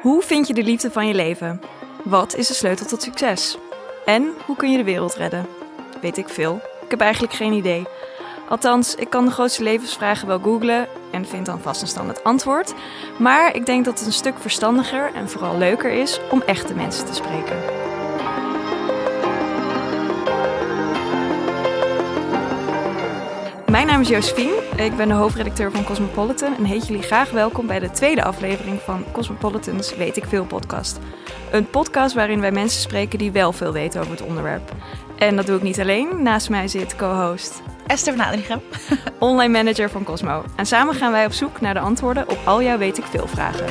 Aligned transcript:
Hoe 0.00 0.22
vind 0.22 0.46
je 0.46 0.54
de 0.54 0.62
liefde 0.62 0.90
van 0.90 1.06
je 1.06 1.14
leven? 1.14 1.60
Wat 2.04 2.36
is 2.36 2.46
de 2.46 2.54
sleutel 2.54 2.86
tot 2.86 3.02
succes? 3.02 3.58
En 4.04 4.32
hoe 4.46 4.56
kun 4.56 4.70
je 4.70 4.76
de 4.76 4.84
wereld 4.84 5.14
redden? 5.14 5.46
Weet 6.00 6.16
ik 6.16 6.28
veel. 6.28 6.60
Ik 6.84 6.90
heb 6.90 7.00
eigenlijk 7.00 7.32
geen 7.32 7.52
idee. 7.52 7.86
Althans, 8.48 8.94
ik 8.94 9.10
kan 9.10 9.24
de 9.24 9.30
grootste 9.30 9.62
levensvragen 9.62 10.26
wel 10.26 10.38
googlen 10.38 10.86
en 11.10 11.26
vind 11.26 11.46
dan 11.46 11.60
vast 11.60 11.82
een 11.82 11.88
standaard 11.88 12.24
antwoord. 12.24 12.74
Maar 13.18 13.54
ik 13.54 13.66
denk 13.66 13.84
dat 13.84 13.98
het 13.98 14.06
een 14.06 14.12
stuk 14.12 14.38
verstandiger 14.38 15.14
en 15.14 15.28
vooral 15.28 15.58
leuker 15.58 15.90
is 15.90 16.20
om 16.30 16.42
echte 16.42 16.74
mensen 16.74 17.06
te 17.06 17.14
spreken. 17.14 17.79
Naam 24.00 24.08
is 24.08 24.16
Josephine. 24.16 24.84
Ik 24.84 24.96
ben 24.96 25.08
de 25.08 25.14
hoofdredacteur 25.14 25.70
van 25.70 25.84
Cosmopolitan 25.84 26.56
en 26.56 26.64
heet 26.64 26.86
jullie 26.86 27.02
graag 27.02 27.30
welkom 27.30 27.66
bij 27.66 27.78
de 27.78 27.90
tweede 27.90 28.24
aflevering 28.24 28.80
van 28.80 29.04
Cosmopolitan's 29.12 29.96
Weet 29.96 30.16
ik 30.16 30.24
Veel 30.24 30.44
podcast. 30.44 30.98
Een 31.50 31.70
podcast 31.70 32.14
waarin 32.14 32.40
wij 32.40 32.52
mensen 32.52 32.80
spreken 32.80 33.18
die 33.18 33.32
wel 33.32 33.52
veel 33.52 33.72
weten 33.72 34.00
over 34.00 34.12
het 34.12 34.22
onderwerp. 34.22 34.72
En 35.18 35.36
dat 35.36 35.46
doe 35.46 35.56
ik 35.56 35.62
niet 35.62 35.80
alleen. 35.80 36.22
Naast 36.22 36.50
mij 36.50 36.68
zit 36.68 36.96
co-host 36.96 37.62
Esther 37.86 38.16
van 38.16 38.26
Adrichem. 38.26 38.60
online 39.18 39.52
manager 39.52 39.90
van 39.90 40.04
Cosmo. 40.04 40.44
En 40.56 40.66
samen 40.66 40.94
gaan 40.94 41.12
wij 41.12 41.26
op 41.26 41.32
zoek 41.32 41.60
naar 41.60 41.74
de 41.74 41.80
antwoorden 41.80 42.28
op 42.28 42.38
al 42.44 42.62
jouw 42.62 42.78
weet 42.78 42.98
ik 42.98 43.04
veel 43.04 43.28
vragen. 43.28 43.66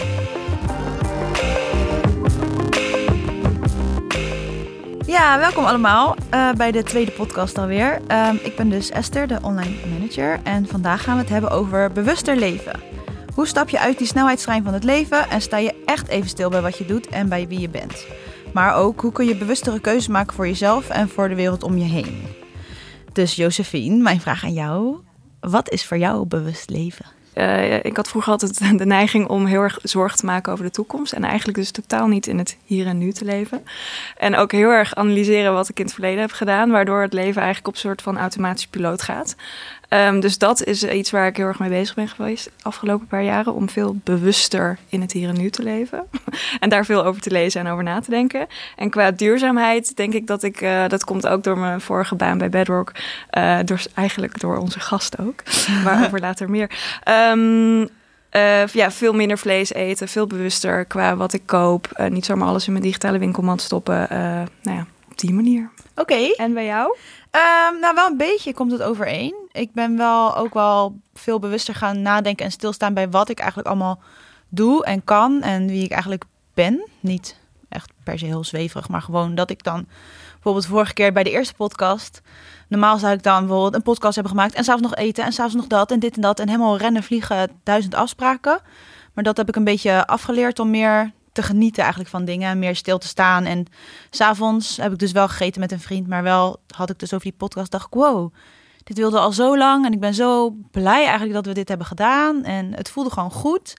Ja, 5.10 5.40
welkom 5.40 5.66
allemaal 5.66 6.16
uh, 6.34 6.52
bij 6.52 6.72
de 6.72 6.84
tweede 6.84 7.12
podcast 7.12 7.58
alweer. 7.58 8.02
Uh, 8.12 8.30
ik 8.44 8.56
ben 8.56 8.70
dus 8.70 8.90
Esther, 8.90 9.28
de 9.28 9.38
online 9.42 9.76
manager. 9.86 9.99
En 10.18 10.68
vandaag 10.68 11.04
gaan 11.04 11.16
we 11.16 11.22
het 11.22 11.30
hebben 11.30 11.52
over 11.52 11.92
bewuster 11.92 12.36
leven. 12.36 12.80
Hoe 13.36 13.48
stap 13.48 13.70
je 13.70 13.80
uit 13.80 13.98
die 13.98 14.08
snelheidstrein 14.08 14.64
van 14.64 14.74
het 14.74 14.84
leven 14.84 15.30
en 15.30 15.42
sta 15.42 15.58
je 15.58 15.84
echt 15.86 16.08
even 16.08 16.30
stil 16.30 16.50
bij 16.50 16.62
wat 16.62 16.78
je 16.78 16.86
doet 16.86 17.08
en 17.08 17.30
bij 17.30 17.48
wie 17.48 17.60
je 17.60 17.70
bent? 17.70 18.06
Maar 18.54 18.76
ook 18.76 19.02
hoe 19.02 19.12
kun 19.12 19.26
je 19.26 19.38
bewustere 19.38 19.80
keuzes 19.80 20.08
maken 20.08 20.36
voor 20.36 20.48
jezelf 20.48 20.90
en 20.90 21.10
voor 21.10 21.30
de 21.30 21.36
wereld 21.36 21.64
om 21.64 21.78
je 21.78 21.86
heen? 21.86 22.24
Dus 23.14 23.36
Josephine, 23.36 24.02
mijn 24.02 24.22
vraag 24.22 24.44
aan 24.44 24.54
jou. 24.54 24.98
Wat 25.40 25.70
is 25.70 25.86
voor 25.86 25.98
jou 25.98 26.26
bewust 26.26 26.70
leven? 26.70 27.06
Uh, 27.36 27.84
ik 27.84 27.96
had 27.98 28.10
vroeger 28.10 28.32
altijd 28.32 28.58
de 28.80 28.86
neiging 28.86 29.28
om 29.28 29.46
heel 29.46 29.62
erg 29.62 29.80
zorg 29.84 30.16
te 30.16 30.26
maken 30.26 30.52
over 30.52 30.66
de 30.66 30.72
toekomst. 30.72 31.14
En 31.14 31.24
eigenlijk 31.24 31.58
dus 31.58 31.72
totaal 31.72 32.08
niet 32.08 32.28
in 32.28 32.38
het 32.38 32.58
hier 32.66 32.88
en 32.88 32.98
nu 32.98 33.12
te 33.12 33.26
leven. 33.26 33.64
En 34.18 34.36
ook 34.36 34.52
heel 34.52 34.70
erg 34.70 34.96
analyseren 34.96 35.54
wat 35.54 35.70
ik 35.70 35.80
in 35.80 35.86
het 35.86 35.94
verleden 35.94 36.22
heb 36.22 36.32
gedaan. 36.32 36.70
Waardoor 36.70 37.02
het 37.02 37.14
leven 37.14 37.42
eigenlijk 37.42 37.68
op 37.68 37.74
een 37.74 37.80
soort 37.80 38.02
van 38.02 38.18
automatisch 38.18 38.68
piloot 38.68 39.02
gaat. 39.02 39.36
Um, 39.90 40.20
dus 40.20 40.38
dat 40.38 40.64
is 40.64 40.84
iets 40.84 41.12
waar 41.12 41.28
ik 41.28 41.38
heel 41.38 41.46
erg 41.46 41.60
mee 41.60 41.70
bezig 41.70 41.96
ben 41.96 42.08
geweest 42.08 42.46
de 42.46 42.52
afgelopen 42.62 43.08
paar 43.08 43.24
jaren. 43.24 43.54
Om 43.54 43.70
veel 43.70 44.00
bewuster 44.04 44.78
in 44.90 45.02
het 45.02 45.12
hier 45.12 45.30
en 45.30 45.38
nu 45.38 45.50
te 45.50 45.64
leven. 45.64 46.04
en 46.60 46.70
daar 46.70 46.86
veel 46.86 47.06
over 47.06 47.22
te 47.22 47.32
lezen 47.32 47.62
en 47.62 47.72
over 47.72 47.84
na 47.84 48.00
te 48.00 48.10
denken. 48.10 48.48
En 48.76 48.90
qua 48.90 49.12
duurzaamheid 49.12 49.96
denk 49.96 50.14
ik 50.14 50.28
dat 50.28 50.44
ik, 50.44 50.62
uh, 50.62 50.88
dat 50.88 51.04
komt 51.04 51.28
ook 51.28 51.44
door 51.44 51.58
mijn 51.58 51.82
vorige 51.82 52.16
baan 52.16 52.38
bij 52.38 52.50
Bedrock. 52.50 52.92
Uh, 53.38 53.60
door, 53.66 53.82
eigenlijk 53.94 54.40
door 54.40 54.58
onze 54.58 54.80
gast 54.80 55.20
ook. 55.20 55.44
Waarover 55.84 56.20
later 56.20 56.50
meer. 56.50 56.70
Um, 57.32 57.80
uh, 58.32 58.68
ja, 58.68 58.92
veel 58.92 59.14
minder 59.14 59.38
vlees 59.38 59.74
eten, 59.74 60.08
veel 60.08 60.28
bewuster 60.28 60.86
qua 60.86 61.16
wat 61.16 61.34
ik 61.34 61.42
koop. 61.46 62.08
Niet 62.10 62.26
zomaar 62.26 62.48
alles 62.48 62.66
in 62.66 62.72
mijn 62.72 62.84
digitale 62.84 63.18
winkelmand 63.18 63.62
stoppen. 63.62 64.08
Nou 64.62 64.78
ja, 64.78 64.86
op 65.12 65.20
die 65.20 65.34
manier. 65.34 65.70
Oké. 65.92 66.02
Okay. 66.02 66.34
En 66.38 66.54
bij 66.54 66.66
jou? 66.66 66.96
Um, 67.32 67.80
nou, 67.80 67.96
wel 67.96 68.08
een 68.08 68.18
beetje 68.18 68.54
komt 68.54 68.72
het 68.72 68.82
overeen. 68.82 69.39
Ik 69.60 69.74
ben 69.74 69.98
wel 69.98 70.36
ook 70.36 70.54
wel 70.54 71.00
veel 71.14 71.40
bewuster 71.40 71.76
gaan 71.76 72.02
nadenken 72.02 72.46
en 72.46 72.52
stilstaan 72.52 72.94
bij 72.94 73.10
wat 73.10 73.30
ik 73.30 73.40
eigenlijk 73.40 73.68
allemaal 73.68 74.00
doe 74.50 74.86
en 74.86 75.04
kan 75.04 75.42
en 75.42 75.68
wie 75.68 75.84
ik 75.84 75.92
eigenlijk 75.92 76.24
ben. 76.54 76.88
Niet 77.00 77.40
echt 77.70 77.92
per 78.04 78.20
se 78.20 78.26
heel 78.26 78.44
zweverig, 78.44 78.90
maar 78.90 79.02
gewoon 79.02 79.36
dat 79.36 79.50
ik 79.50 79.64
dan 79.64 79.88
bijvoorbeeld 80.34 80.66
vorige 80.66 80.94
keer 80.94 81.14
bij 81.14 81.24
de 81.24 81.32
eerste 81.32 81.54
podcast. 81.54 82.22
Normaal 82.68 82.98
zou 82.98 83.14
ik 83.14 83.24
dan 83.24 83.40
bijvoorbeeld 83.40 83.76
een 83.76 83.82
podcast 83.82 84.16
hebben 84.16 84.34
gemaakt 84.34 84.54
en 84.54 84.64
s'avonds 84.64 84.90
nog 84.90 84.98
eten 84.98 85.24
en 85.24 85.32
s'avonds 85.32 85.56
nog 85.56 85.68
dat 85.68 85.92
en 85.92 86.00
dit 86.00 86.16
en 86.16 86.22
dat 86.22 86.40
en 86.40 86.48
helemaal 86.48 86.78
rennen, 86.78 87.04
vliegen, 87.04 87.50
duizend 87.64 87.96
afspraken. 87.96 88.60
Maar 89.14 89.24
dat 89.24 89.38
heb 89.38 89.48
ik 89.48 89.56
een 89.56 89.64
beetje 89.64 90.08
afgeleerd 90.08 90.60
om 90.60 90.70
meer 90.70 91.12
te 91.32 91.44
genieten 91.44 91.82
eigenlijk 91.82 92.12
van 92.12 92.26
dingen 92.26 92.50
en 92.50 92.60
meer 92.60 92.76
stil 92.76 92.98
te 92.98 93.08
staan. 93.08 93.46
En 93.46 93.66
s'avonds 94.10 94.78
heb 94.78 94.92
ik 94.92 95.00
dus 95.00 95.12
wel 95.12 95.28
gegeten 95.28 95.62
met 95.62 95.72
een 95.72 95.80
vriend, 95.80 96.08
maar 96.08 96.24
wel 96.24 96.60
had 96.76 96.90
ik 96.90 97.00
dus 97.00 97.14
over 97.14 97.26
die 97.26 97.38
podcast, 97.38 97.72
dacht 97.72 97.94
wow, 97.94 98.34
dit 98.90 98.98
wilde 98.98 99.20
al 99.20 99.32
zo 99.32 99.58
lang 99.58 99.86
en 99.86 99.94
ik 99.94 100.00
ben 100.00 100.14
zo 100.14 100.56
blij 100.72 101.04
eigenlijk 101.04 101.34
dat 101.34 101.46
we 101.46 101.54
dit 101.54 101.68
hebben 101.68 101.88
gedaan. 101.88 102.44
En 102.44 102.74
het 102.74 102.90
voelde 102.90 103.10
gewoon 103.10 103.32
goed. 103.32 103.74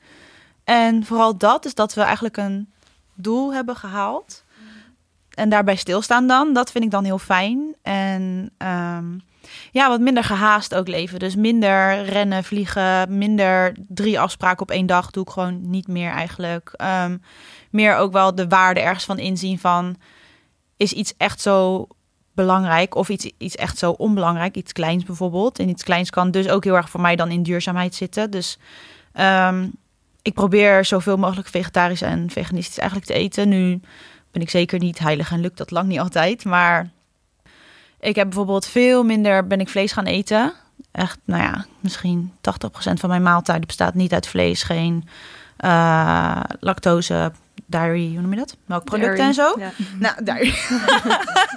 En 0.64 1.04
vooral 1.04 1.36
dat 1.36 1.64
is 1.64 1.74
dat 1.74 1.94
we 1.94 2.00
eigenlijk 2.00 2.36
een 2.36 2.72
doel 3.14 3.52
hebben 3.52 3.76
gehaald. 3.76 4.44
En 5.30 5.48
daarbij 5.48 5.76
stilstaan 5.76 6.26
dan, 6.26 6.52
dat 6.52 6.70
vind 6.70 6.84
ik 6.84 6.90
dan 6.90 7.04
heel 7.04 7.18
fijn. 7.18 7.74
En 7.82 8.50
um, 8.58 9.22
ja, 9.70 9.88
wat 9.88 10.00
minder 10.00 10.24
gehaast 10.24 10.74
ook 10.74 10.88
leven. 10.88 11.18
Dus 11.18 11.36
minder 11.36 12.02
rennen, 12.02 12.44
vliegen, 12.44 13.18
minder 13.18 13.76
drie 13.88 14.20
afspraken 14.20 14.62
op 14.62 14.70
één 14.70 14.86
dag 14.86 15.10
doe 15.10 15.22
ik 15.22 15.30
gewoon 15.30 15.70
niet 15.70 15.88
meer 15.88 16.10
eigenlijk. 16.10 16.74
Um, 17.04 17.22
meer 17.70 17.96
ook 17.96 18.12
wel 18.12 18.34
de 18.34 18.48
waarde 18.48 18.80
ergens 18.80 19.04
van 19.04 19.18
inzien 19.18 19.58
van, 19.58 19.96
is 20.76 20.92
iets 20.92 21.14
echt 21.16 21.40
zo 21.40 21.86
belangrijk 22.40 22.94
of 22.94 23.08
iets, 23.08 23.30
iets 23.38 23.54
echt 23.54 23.78
zo 23.78 23.90
onbelangrijk, 23.90 24.56
iets 24.56 24.72
kleins 24.72 25.04
bijvoorbeeld. 25.04 25.58
En 25.58 25.68
iets 25.68 25.82
kleins 25.82 26.10
kan 26.10 26.30
dus 26.30 26.48
ook 26.48 26.64
heel 26.64 26.76
erg 26.76 26.90
voor 26.90 27.00
mij 27.00 27.16
dan 27.16 27.30
in 27.30 27.42
duurzaamheid 27.42 27.94
zitten. 27.94 28.30
Dus 28.30 28.58
um, 29.20 29.72
ik 30.22 30.34
probeer 30.34 30.84
zoveel 30.84 31.16
mogelijk 31.16 31.48
vegetarisch 31.48 32.02
en 32.02 32.30
veganistisch 32.30 32.78
eigenlijk 32.78 33.08
te 33.10 33.14
eten. 33.14 33.48
Nu 33.48 33.80
ben 34.30 34.42
ik 34.42 34.50
zeker 34.50 34.78
niet 34.78 34.98
heilig 34.98 35.32
en 35.32 35.40
lukt 35.40 35.58
dat 35.58 35.70
lang 35.70 35.88
niet 35.88 36.00
altijd. 36.00 36.44
Maar 36.44 36.90
ik 38.00 38.14
heb 38.16 38.26
bijvoorbeeld 38.26 38.66
veel 38.66 39.02
minder 39.02 39.46
ben 39.46 39.60
ik 39.60 39.68
vlees 39.68 39.92
gaan 39.92 40.06
eten. 40.06 40.52
Echt, 40.92 41.18
nou 41.24 41.42
ja, 41.42 41.66
misschien 41.80 42.32
80% 42.32 42.40
van 42.72 43.08
mijn 43.08 43.22
maaltijden 43.22 43.66
bestaat 43.66 43.94
niet 43.94 44.12
uit 44.12 44.26
vlees, 44.26 44.62
geen 44.62 45.08
uh, 45.64 46.40
lactose, 46.60 47.32
dairy, 47.70 48.12
hoe 48.12 48.20
noem 48.20 48.32
je 48.32 48.38
dat? 48.38 48.56
Melkproducten 48.66 49.16
dairy. 49.16 49.28
en 49.28 49.34
zo. 49.34 49.54
Ja. 49.58 49.70
Nou, 49.98 50.24
dairy. 50.24 50.54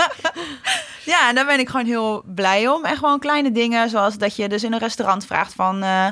ja, 1.13 1.29
en 1.29 1.35
daar 1.35 1.45
ben 1.45 1.59
ik 1.59 1.69
gewoon 1.69 1.85
heel 1.85 2.23
blij 2.25 2.67
om. 2.67 2.85
En 2.85 2.97
gewoon 2.97 3.19
kleine 3.19 3.51
dingen, 3.51 3.89
zoals 3.89 4.17
dat 4.17 4.35
je 4.35 4.49
dus 4.49 4.63
in 4.63 4.73
een 4.73 4.79
restaurant 4.79 5.25
vraagt 5.25 5.53
van... 5.53 5.83
Uh, 5.83 6.07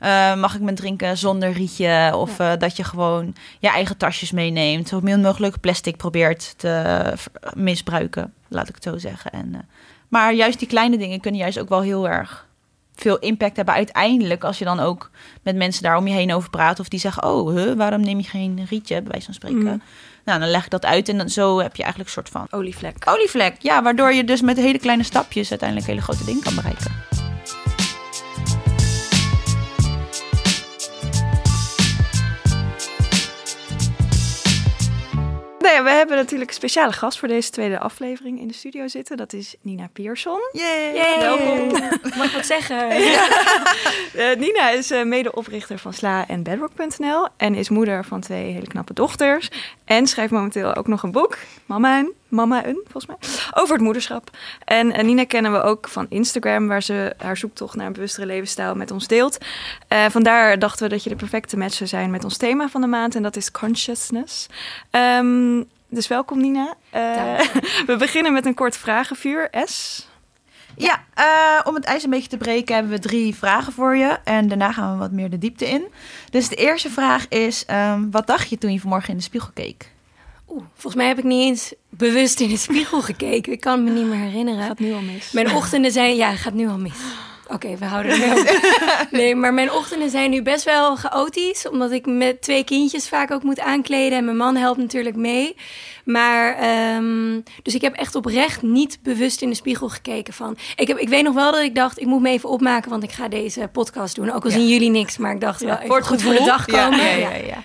uh, 0.00 0.34
mag 0.34 0.54
ik 0.54 0.60
mijn 0.60 0.76
drinken 0.76 1.18
zonder 1.18 1.52
rietje? 1.52 2.12
Of 2.14 2.38
ja. 2.38 2.52
uh, 2.52 2.58
dat 2.58 2.76
je 2.76 2.84
gewoon 2.84 3.34
je 3.58 3.68
eigen 3.68 3.96
tasjes 3.96 4.30
meeneemt. 4.30 4.88
Zo 4.88 5.00
min 5.00 5.20
mogelijk 5.20 5.60
plastic 5.60 5.96
probeert 5.96 6.54
te 6.56 7.14
misbruiken, 7.54 8.32
laat 8.48 8.68
ik 8.68 8.74
het 8.74 8.84
zo 8.84 8.98
zeggen. 8.98 9.30
En, 9.30 9.68
maar 10.08 10.34
juist 10.34 10.58
die 10.58 10.68
kleine 10.68 10.98
dingen 10.98 11.20
kunnen 11.20 11.40
juist 11.40 11.58
ook 11.58 11.68
wel 11.68 11.80
heel 11.80 12.08
erg 12.08 12.46
veel 12.94 13.18
impact 13.18 13.56
hebben 13.56 13.74
uiteindelijk. 13.74 14.44
Als 14.44 14.58
je 14.58 14.64
dan 14.64 14.80
ook 14.80 15.10
met 15.42 15.56
mensen 15.56 15.82
daar 15.82 15.96
om 15.96 16.06
je 16.06 16.14
heen 16.14 16.32
over 16.34 16.50
praat. 16.50 16.80
Of 16.80 16.88
die 16.88 17.00
zeggen, 17.00 17.24
oh, 17.24 17.54
huh, 17.54 17.72
waarom 17.72 18.00
neem 18.00 18.18
je 18.18 18.24
geen 18.24 18.66
rietje, 18.68 19.02
bij 19.02 19.10
wijze 19.10 19.24
van 19.24 19.34
spreken. 19.34 19.58
Mm. 19.58 19.82
Nou, 20.24 20.40
dan 20.40 20.48
leg 20.48 20.64
ik 20.64 20.70
dat 20.70 20.84
uit 20.84 21.08
en 21.08 21.18
dan, 21.18 21.28
zo 21.28 21.58
heb 21.58 21.76
je 21.76 21.82
eigenlijk 21.82 22.16
een 22.16 22.22
soort 22.22 22.28
van... 22.28 22.58
Olievlek. 22.58 22.96
Olievlek, 23.04 23.56
ja. 23.58 23.82
Waardoor 23.82 24.12
je 24.12 24.24
dus 24.24 24.40
met 24.40 24.56
hele 24.56 24.78
kleine 24.78 25.02
stapjes 25.02 25.50
uiteindelijk 25.50 25.88
hele 25.88 26.02
grote 26.02 26.24
dingen 26.24 26.42
kan 26.42 26.54
bereiken. 26.54 27.23
Nou 35.64 35.76
ja, 35.76 35.82
we 35.82 35.90
hebben 35.90 36.16
natuurlijk 36.16 36.50
een 36.50 36.56
speciale 36.56 36.92
gast 36.92 37.18
voor 37.18 37.28
deze 37.28 37.50
tweede 37.50 37.78
aflevering 37.78 38.40
in 38.40 38.48
de 38.48 38.54
studio 38.54 38.88
zitten. 38.88 39.16
Dat 39.16 39.32
is 39.32 39.54
Nina 39.60 39.88
Pierson. 39.92 40.40
Yay! 40.52 40.94
Yay. 40.94 41.18
Welkom. 41.18 41.68
Mag 42.18 42.26
ik 42.26 42.32
wat 42.32 42.46
zeggen? 42.46 42.90
uh, 44.16 44.36
Nina 44.44 44.70
is 44.70 44.90
uh, 44.90 45.04
medeoprichter 45.04 45.78
van 45.78 45.92
Sla 45.92 46.28
en 46.28 46.42
Bedrock.nl 46.42 47.28
en 47.36 47.54
is 47.54 47.68
moeder 47.68 48.04
van 48.04 48.20
twee 48.20 48.52
hele 48.52 48.66
knappe 48.66 48.92
dochters. 48.92 49.50
En 49.84 50.06
schrijft 50.06 50.32
momenteel 50.32 50.74
ook 50.74 50.86
nog 50.86 51.02
een 51.02 51.12
boek, 51.12 51.38
Mama 51.66 52.04
Mama 52.34 52.64
en, 52.64 52.80
volgens 52.82 53.06
mij, 53.06 53.16
over 53.62 53.74
het 53.74 53.84
moederschap. 53.84 54.30
En 54.64 54.86
uh, 54.86 54.98
Nina 54.98 55.24
kennen 55.24 55.52
we 55.52 55.62
ook 55.62 55.88
van 55.88 56.06
Instagram, 56.08 56.68
waar 56.68 56.82
ze 56.82 57.14
haar 57.18 57.36
zoektocht 57.36 57.76
naar 57.76 57.86
een 57.86 57.92
bewustere 57.92 58.26
levensstijl 58.26 58.74
met 58.74 58.90
ons 58.90 59.06
deelt. 59.06 59.38
Uh, 59.88 60.04
vandaar 60.08 60.58
dachten 60.58 60.84
we 60.84 60.92
dat 60.92 61.02
je 61.02 61.10
de 61.10 61.16
perfecte 61.16 61.56
match 61.56 61.74
zou 61.74 61.88
zijn 61.88 62.10
met 62.10 62.24
ons 62.24 62.36
thema 62.36 62.68
van 62.68 62.80
de 62.80 62.86
maand, 62.86 63.14
en 63.14 63.22
dat 63.22 63.36
is 63.36 63.50
consciousness. 63.50 64.46
Um, 64.90 65.68
dus 65.88 66.08
welkom 66.08 66.40
Nina. 66.40 66.74
Uh, 66.94 67.40
we 67.86 67.96
beginnen 67.98 68.32
met 68.32 68.46
een 68.46 68.54
kort 68.54 68.76
vragenvuur. 68.76 69.48
S? 69.64 70.06
Ja, 70.76 71.04
uh, 71.18 71.66
om 71.66 71.74
het 71.74 71.84
ijs 71.84 72.04
een 72.04 72.10
beetje 72.10 72.28
te 72.28 72.36
breken 72.36 72.74
hebben 72.74 72.92
we 72.92 72.98
drie 72.98 73.34
vragen 73.34 73.72
voor 73.72 73.96
je. 73.96 74.18
En 74.24 74.48
daarna 74.48 74.72
gaan 74.72 74.92
we 74.92 74.98
wat 74.98 75.10
meer 75.10 75.30
de 75.30 75.38
diepte 75.38 75.68
in. 75.68 75.84
Dus 76.30 76.48
de 76.48 76.56
eerste 76.56 76.90
vraag 76.90 77.28
is, 77.28 77.64
um, 77.70 78.10
wat 78.10 78.26
dacht 78.26 78.50
je 78.50 78.58
toen 78.58 78.72
je 78.72 78.80
vanmorgen 78.80 79.10
in 79.10 79.16
de 79.16 79.22
spiegel 79.22 79.50
keek? 79.54 79.92
Oeh, 80.48 80.62
volgens 80.72 80.94
mij 80.94 81.06
heb 81.06 81.18
ik 81.18 81.24
niet 81.24 81.42
eens 81.42 81.74
bewust 81.88 82.40
in 82.40 82.48
de 82.48 82.56
spiegel 82.56 83.02
gekeken. 83.02 83.52
Ik 83.52 83.60
kan 83.60 83.84
me 83.84 83.90
niet 83.90 84.06
meer 84.06 84.18
herinneren. 84.18 84.62
Gaat 84.66 84.78
nu 84.78 84.92
al 84.92 85.00
mis. 85.00 85.32
Mijn 85.32 85.54
ochtenden 85.54 85.92
zijn, 85.92 86.16
ja, 86.16 86.34
gaat 86.34 86.54
nu 86.54 86.68
al 86.68 86.78
mis. 86.78 86.98
Oké, 87.48 87.76
we 87.76 87.84
houden 87.84 88.32
op. 88.32 88.60
Nee, 89.10 89.34
maar 89.34 89.54
mijn 89.54 89.72
ochtenden 89.72 90.10
zijn 90.10 90.30
nu 90.30 90.42
best 90.42 90.64
wel 90.64 90.96
chaotisch. 90.96 91.68
Omdat 91.68 91.90
ik 91.90 92.06
met 92.06 92.42
twee 92.42 92.64
kindjes 92.64 93.08
vaak 93.08 93.30
ook 93.30 93.42
moet 93.42 93.60
aankleden. 93.60 94.18
En 94.18 94.24
mijn 94.24 94.36
man 94.36 94.56
helpt 94.56 94.78
natuurlijk 94.78 95.16
mee. 95.16 95.56
Maar, 96.04 96.56
ehm, 96.56 97.40
dus 97.62 97.74
ik 97.74 97.80
heb 97.80 97.94
echt 97.94 98.14
oprecht 98.14 98.62
niet 98.62 98.98
bewust 99.02 99.42
in 99.42 99.48
de 99.48 99.54
spiegel 99.54 99.88
gekeken 99.88 100.34
van... 100.34 100.56
Ik, 100.76 100.88
heb, 100.88 100.98
ik 100.98 101.08
weet 101.08 101.24
nog 101.24 101.34
wel 101.34 101.52
dat 101.52 101.62
ik 101.62 101.74
dacht, 101.74 102.00
ik 102.00 102.06
moet 102.06 102.22
me 102.22 102.28
even 102.30 102.48
opmaken, 102.48 102.90
want 102.90 103.02
ik 103.02 103.12
ga 103.12 103.28
deze 103.28 103.68
podcast 103.72 104.14
doen. 104.14 104.32
Ook 104.32 104.44
al 104.44 104.50
zien 104.50 104.68
jullie 104.68 104.90
niks, 104.90 105.18
maar 105.18 105.34
ik 105.34 105.40
dacht 105.40 105.60
wel 105.60 105.76
even 105.76 105.88
Wordt 105.88 106.06
goed 106.06 106.22
voor 106.22 106.32
de 106.32 106.44
dag 106.44 106.66
komen. 106.66 106.98
Ja, 106.98 107.10
ja, 107.10 107.30
ja, 107.30 107.46
ja. 107.46 107.62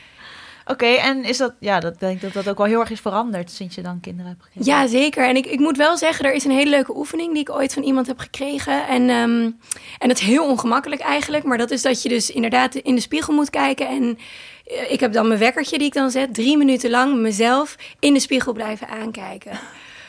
Oké, 0.69 0.85
en 0.85 1.23
is 1.23 1.37
dat, 1.37 1.53
ja, 1.59 1.79
dat 1.79 1.99
denk 1.99 2.15
ik 2.15 2.21
dat 2.21 2.33
dat 2.33 2.49
ook 2.49 2.57
wel 2.57 2.67
heel 2.67 2.79
erg 2.79 2.89
is 2.89 2.99
veranderd 2.99 3.51
sinds 3.51 3.75
je 3.75 3.81
dan 3.81 3.99
kinderen 3.99 4.31
hebt 4.31 4.43
gekregen. 4.43 4.71
Ja, 4.71 4.87
zeker. 4.87 5.27
En 5.27 5.35
ik, 5.35 5.45
ik 5.45 5.59
moet 5.59 5.77
wel 5.77 5.97
zeggen, 5.97 6.25
er 6.25 6.33
is 6.33 6.45
een 6.45 6.51
hele 6.51 6.69
leuke 6.69 6.97
oefening 6.97 7.31
die 7.33 7.41
ik 7.41 7.49
ooit 7.49 7.73
van 7.73 7.83
iemand 7.83 8.07
heb 8.07 8.19
gekregen. 8.19 8.87
En, 8.87 9.09
ehm, 9.09 9.51
en 9.97 10.09
het 10.09 10.19
is 10.19 10.25
heel 10.25 10.45
ongemakkelijk 10.45 11.01
eigenlijk. 11.01 11.43
Maar 11.43 11.57
dat 11.57 11.71
is 11.71 11.81
dat 11.81 12.01
je 12.01 12.09
dus 12.09 12.31
inderdaad 12.31 12.75
in 12.75 12.95
de 12.95 13.01
spiegel 13.01 13.33
moet 13.33 13.49
kijken. 13.49 13.87
En 13.87 14.17
eh, 14.65 14.91
ik 14.91 14.99
heb 14.99 15.13
dan 15.13 15.27
mijn 15.27 15.39
wekkertje 15.39 15.77
die 15.77 15.87
ik 15.87 15.93
dan 15.93 16.11
zet. 16.11 16.33
Drie 16.33 16.57
minuten 16.57 16.89
lang 16.89 17.19
mezelf 17.19 17.75
in 17.99 18.13
de 18.13 18.19
spiegel 18.19 18.53
blijven 18.53 18.87
aankijken. 18.87 19.59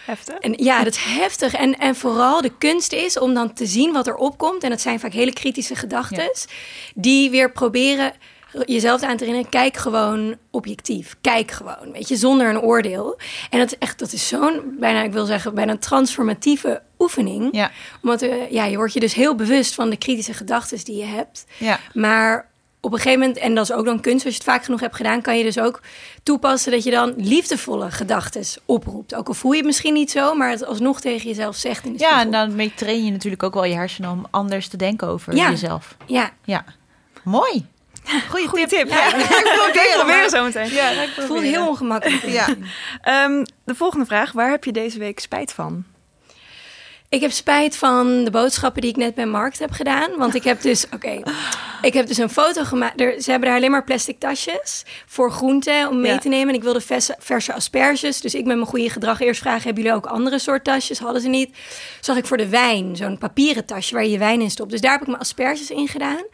Heftig. 0.05 0.39
En 0.39 0.55
ja, 0.57 0.85
dat 0.85 0.95
is 0.95 1.03
heftig. 1.03 1.55
En, 1.55 1.79
en 1.79 1.97
vooral 1.97 2.41
de 2.41 2.53
kunst 2.59 2.93
is 2.93 3.19
om 3.19 3.35
dan 3.35 3.53
te 3.53 3.67
zien 3.67 3.93
wat 3.93 4.07
er 4.07 4.17
opkomt. 4.17 4.63
En 4.63 4.71
dat 4.71 4.81
zijn 4.81 5.01
vaak 5.01 5.13
hele 5.13 5.33
kritische 5.33 5.75
gedachten. 5.75 6.31
Die 6.95 7.31
weer 7.31 7.53
proberen 7.53 8.13
jezelf 8.65 9.03
aan 9.03 9.17
te 9.17 9.25
herinneren. 9.25 9.51
Kijk 9.51 9.77
gewoon 9.77 10.37
objectief. 10.51 11.17
Kijk 11.21 11.51
gewoon, 11.51 11.93
weet 11.93 12.09
je, 12.09 12.17
zonder 12.17 12.49
een 12.49 12.61
oordeel. 12.61 13.19
En 13.51 13.59
dat 13.59 13.73
is 13.73 13.79
echt, 13.79 13.99
dat 13.99 14.13
is 14.13 14.29
zo'n, 14.29 14.61
bijna, 14.79 15.03
ik 15.03 15.13
wil 15.13 15.25
zeggen, 15.27 15.55
bijna 15.55 15.73
een 15.73 15.79
transformatieve 15.79 16.83
oefening. 16.99 17.49
Ja. 17.53 17.71
Omdat 18.03 18.23
eh, 18.23 18.51
ja, 18.51 18.65
je 18.65 18.77
wordt 18.77 18.93
je 18.93 19.01
dus 19.01 19.15
heel 19.15 19.35
bewust 19.35 19.75
van 19.75 19.91
de 19.91 19.97
kritische 19.97 20.35
gedachten 20.35 20.85
die 20.85 20.97
je 20.97 21.05
hebt. 21.05 21.45
Ja. 21.59 21.79
Maar 21.95 22.49
op 22.83 22.93
een 22.93 22.99
gegeven 22.99 23.19
moment, 23.21 23.39
en 23.39 23.55
dat 23.55 23.65
is 23.65 23.73
ook 23.73 23.85
dan 23.85 24.01
kunst, 24.01 24.25
als 24.25 24.35
je 24.35 24.41
het 24.41 24.51
vaak 24.51 24.65
genoeg 24.65 24.81
hebt 24.81 24.97
gedaan, 24.97 25.23
kan 25.23 25.39
je 25.39 25.45
dus 25.45 25.59
ook 25.59 25.81
toepassen 26.23 26.73
dat 26.73 26.85
je 26.85 26.91
dan 26.91 27.15
liefdevolle 27.17 27.91
gedachten 27.91 28.45
oproept. 28.65 29.15
Ook 29.15 29.29
al 29.29 29.35
voel 29.35 29.51
je 29.51 29.57
het 29.57 29.67
misschien 29.67 29.93
niet 29.95 30.11
zo, 30.11 30.35
maar 30.35 30.51
het 30.51 30.65
alsnog 30.67 31.01
tegen 31.01 31.29
jezelf 31.29 31.57
zegt 31.57 31.85
in 31.85 31.93
de 31.93 31.99
Ja, 31.99 32.21
en 32.21 32.31
daarmee 32.31 32.73
train 32.75 33.05
je 33.05 33.11
natuurlijk 33.11 33.43
ook 33.43 33.55
wel 33.55 33.65
je 33.65 33.75
hersenen 33.75 34.11
om 34.11 34.27
anders 34.31 34.69
te 34.69 34.77
denken 34.77 35.09
over 35.09 35.35
Ja. 35.35 35.51
jezelf. 35.51 35.97
Ja, 36.07 36.31
Ja. 36.45 36.65
Mooi. 37.25 37.67
Goeie, 38.31 38.47
Goeie 38.49 38.67
tip. 38.67 38.79
tip. 38.79 38.89
Ja, 38.89 39.09
Ja. 39.09 39.17
ik 39.39 39.53
probeer 39.57 39.95
Proberen 39.97 40.31
zo 40.31 40.45
meteen. 40.45 40.73
Ja, 40.73 40.89
ik 40.91 41.11
het 41.17 41.25
voelt 41.25 41.43
heel 41.43 41.69
ongemakkelijk. 41.69 42.23
Ja. 42.27 42.47
Ehm, 43.03 43.45
de 43.65 43.75
volgende 43.75 44.07
vraag. 44.07 44.33
Waar 44.33 44.51
heb 44.51 44.65
je 44.65 44.73
deze 44.73 44.99
week 44.99 45.21
spijt 45.21 45.53
van? 45.53 45.85
Ik 47.09 47.21
heb 47.21 47.31
spijt 47.31 47.77
van 47.77 48.25
de 48.25 48.31
boodschappen 48.31 48.81
die 48.83 48.91
ik 48.91 48.97
net 48.97 49.15
bij 49.15 49.27
Markt 49.27 49.59
heb 49.59 49.71
gedaan. 49.71 50.11
Want 50.17 50.35
ik 50.35 50.45
heb 50.45 50.61
dus, 50.61 50.87
oké, 50.95 51.21
ik 51.83 51.93
heb 51.95 52.07
dus 52.07 52.17
een 52.19 52.31
foto 52.31 52.65
gemaakt. 52.65 53.01
Er, 53.01 53.23
ze 53.23 53.31
hebben 53.31 53.49
daar 53.49 53.59
alleen 53.59 53.71
maar 53.71 53.85
plastic 53.85 54.19
tasjes 54.19 54.83
voor 55.07 55.33
groenten 55.33 55.89
om 55.89 56.01
mee 56.01 56.13
Ja. 56.13 56.19
te 56.19 56.29
nemen. 56.29 56.49
En 56.49 56.55
ik 56.55 56.63
wilde 56.63 56.81
verse, 56.81 57.15
verse 57.19 57.55
asperges. 57.55 58.21
Dus 58.21 58.35
ik 58.35 58.45
met 58.45 58.57
mijn 58.57 58.69
goede 58.69 58.91
gedrag 58.91 59.21
eerst 59.21 59.41
vragen, 59.41 59.63
hebben 59.63 59.83
jullie 59.83 59.99
ook 59.99 60.07
andere 60.07 60.39
soort 60.39 60.65
tasjes? 60.65 60.99
Hadden 60.99 61.23
ze 61.23 61.29
niet. 61.29 61.57
Zag 62.01 62.17
ik 62.17 62.27
voor 62.27 62.37
de 62.37 62.49
wijn 62.49 62.97
zo'n 62.97 63.19
papieren 63.19 63.65
tasje 63.65 63.95
waar 63.95 64.05
je 64.05 64.11
je 64.11 64.19
wijn 64.19 64.41
in 64.41 64.51
stopt. 64.51 64.71
Dus 64.71 64.81
daar 64.81 64.93
heb 64.93 65.01
ik 65.01 65.07
mijn 65.07 65.19
asperges 65.21 65.71
in 65.71 65.89
gedaan. 65.89 66.25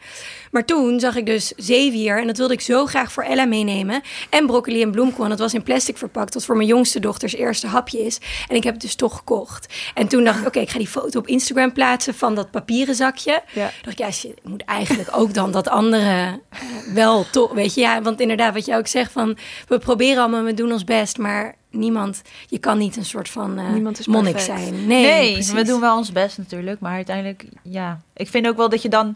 Maar 0.51 0.65
toen 0.65 0.99
zag 0.99 1.15
ik 1.15 1.25
dus 1.25 1.53
zeewier 1.55 2.19
en 2.19 2.27
dat 2.27 2.37
wilde 2.37 2.53
ik 2.53 2.61
zo 2.61 2.85
graag 2.85 3.11
voor 3.11 3.23
Ella 3.23 3.45
meenemen. 3.45 4.01
En 4.29 4.45
broccoli 4.45 4.81
en 4.81 4.91
bloemkool. 4.91 5.23
En 5.23 5.29
dat 5.29 5.39
was 5.39 5.53
in 5.53 5.63
plastic 5.63 5.97
verpakt, 5.97 6.33
wat 6.33 6.45
voor 6.45 6.55
mijn 6.55 6.67
jongste 6.67 6.99
dochters 6.99 7.35
eerste 7.35 7.67
hapje 7.67 7.99
is. 8.05 8.19
En 8.47 8.55
ik 8.55 8.63
heb 8.63 8.73
het 8.73 8.81
dus 8.81 8.95
toch 8.95 9.15
gekocht. 9.17 9.73
En 9.93 10.07
toen 10.07 10.23
dacht 10.23 10.39
ik, 10.39 10.47
oké, 10.47 10.59
ik 10.59 10.69
ga 10.69 10.77
die 10.77 10.87
foto 10.87 11.19
op 11.19 11.27
Instagram 11.27 11.73
plaatsen 11.73 12.15
van 12.15 12.35
dat 12.35 12.51
papieren 12.51 12.95
zakje. 12.95 13.41
Ja. 13.53 13.71
dacht 13.81 13.99
ik, 13.99 14.05
ja, 14.05 14.11
shit, 14.11 14.31
ik 14.31 14.43
moet 14.49 14.63
eigenlijk 14.65 15.09
ook 15.11 15.33
dan 15.37 15.51
dat 15.51 15.67
andere 15.69 16.39
eh, 16.49 16.59
wel 16.93 17.25
toch, 17.31 17.53
weet 17.53 17.73
je. 17.73 17.81
Ja, 17.81 18.01
want 18.01 18.19
inderdaad, 18.19 18.53
wat 18.53 18.65
je 18.65 18.75
ook 18.75 18.87
zegt 18.87 19.11
van, 19.11 19.37
we 19.67 19.77
proberen 19.79 20.21
allemaal, 20.21 20.43
we 20.43 20.53
doen 20.53 20.71
ons 20.71 20.83
best, 20.83 21.17
maar 21.17 21.55
niemand, 21.71 22.21
je 22.47 22.57
kan 22.57 22.77
niet 22.77 22.97
een 22.97 23.05
soort 23.05 23.29
van 23.29 23.73
Niemand 23.73 23.99
is 23.99 24.07
monnik 24.07 24.33
perfect. 24.33 24.59
zijn. 24.59 24.87
Nee, 24.87 25.05
Nee, 25.05 25.45
we 25.53 25.63
doen 25.63 25.79
wel 25.79 25.97
ons 25.97 26.11
best 26.11 26.37
natuurlijk. 26.37 26.79
Maar 26.79 26.93
uiteindelijk, 26.93 27.45
ja. 27.63 28.01
Ik 28.13 28.27
vind 28.27 28.47
ook 28.47 28.57
wel 28.57 28.69
dat 28.69 28.81
je 28.81 28.89
dan... 28.89 29.15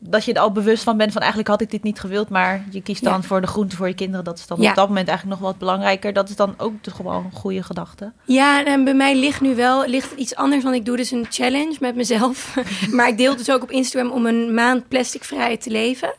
Dat 0.00 0.24
je 0.24 0.32
er 0.32 0.40
al 0.40 0.52
bewust 0.52 0.82
van 0.82 0.96
bent 0.96 1.12
van 1.12 1.20
eigenlijk 1.20 1.50
had 1.50 1.60
ik 1.60 1.70
dit 1.70 1.82
niet 1.82 2.00
gewild. 2.00 2.28
Maar 2.28 2.64
je 2.70 2.82
kiest 2.82 3.04
dan 3.04 3.12
Ja. 3.12 3.22
voor 3.22 3.40
de 3.40 3.46
groente 3.46 3.76
voor 3.76 3.88
je 3.88 3.94
kinderen. 3.94 4.24
Dat 4.24 4.38
is 4.38 4.46
dan 4.46 4.60
Ja. 4.60 4.70
op 4.70 4.76
dat 4.76 4.88
moment 4.88 5.08
eigenlijk 5.08 5.40
nog 5.40 5.48
wat 5.50 5.58
belangrijker. 5.58 6.12
Dat 6.12 6.28
is 6.28 6.36
dan 6.36 6.54
ook 6.56 6.72
de, 6.84 6.90
gewoon 6.90 7.24
een 7.24 7.32
goede 7.38 7.62
gedachte. 7.62 8.12
Ja, 8.24 8.64
en 8.64 8.84
bij 8.84 8.94
mij 8.94 9.16
ligt 9.16 9.40
nu 9.40 9.54
wel 9.54 9.86
ligt 9.86 10.12
iets 10.12 10.34
anders, 10.34 10.62
want 10.62 10.74
ik 10.76 10.84
doe 10.84 10.96
dus 10.96 11.10
een 11.10 11.26
challenge 11.30 11.76
met 11.80 11.94
mezelf. 11.96 12.56
maar 12.96 13.08
ik 13.08 13.16
deel 13.16 13.36
dus 13.36 13.50
ook 13.50 13.62
op 13.62 13.70
Instagram 13.70 14.10
om 14.12 14.26
een 14.26 14.54
maand 14.54 14.88
plasticvrij 14.88 15.56
te 15.56 15.70
leven. 15.70 16.14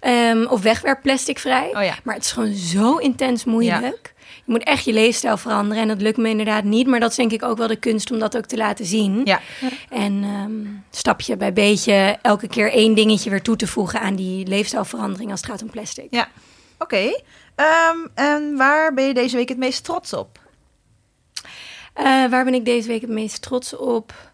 Ehm, 0.00 0.44
of 0.48 0.62
wegwerp 0.62 1.02
plasticvrij. 1.02 1.70
Oh 1.76 1.82
ja. 1.84 1.94
Maar 2.04 2.14
het 2.14 2.24
is 2.24 2.32
gewoon 2.32 2.54
zo 2.54 2.96
intens 2.96 3.44
moeilijk. 3.44 4.14
Je 4.50 4.56
moet 4.56 4.64
echt 4.64 4.84
je 4.84 4.92
leefstijl 4.92 5.36
veranderen 5.36 5.82
en 5.82 5.88
dat 5.88 6.00
lukt 6.00 6.16
me 6.16 6.28
inderdaad 6.28 6.64
niet. 6.64 6.86
Maar 6.86 7.00
dat 7.00 7.10
is 7.10 7.16
denk 7.16 7.32
ik 7.32 7.42
ook 7.42 7.58
wel 7.58 7.68
de 7.68 7.76
kunst 7.76 8.10
om 8.10 8.18
dat 8.18 8.36
ook 8.36 8.44
te 8.44 8.56
laten 8.56 8.84
zien. 8.84 9.20
Ja. 9.24 9.40
En 9.88 10.22
ehm, 10.22 10.66
stapje 10.90 11.36
bij 11.36 11.52
beetje 11.52 12.18
elke 12.22 12.48
keer 12.48 12.72
één 12.72 12.94
dingetje 12.94 13.30
weer 13.30 13.42
toe 13.42 13.56
te 13.56 13.66
voegen 13.66 14.00
aan 14.00 14.14
die 14.14 14.46
leefstijlverandering 14.46 15.30
als 15.30 15.40
het 15.40 15.50
gaat 15.50 15.62
om 15.62 15.70
plastic. 15.70 16.06
Ja. 16.10 16.28
Oké. 16.78 17.22
Ehm, 17.54 17.96
en 18.14 18.56
waar 18.56 18.94
ben 18.94 19.06
je 19.06 19.14
deze 19.14 19.36
week 19.36 19.48
het 19.48 19.58
meest 19.58 19.84
trots 19.84 20.12
op? 20.12 20.38
Eh, 21.94 22.04
waar 22.04 22.44
ben 22.44 22.54
ik 22.54 22.64
deze 22.64 22.88
week 22.88 23.00
het 23.00 23.10
meest 23.10 23.42
trots 23.42 23.76
op? 23.76 24.29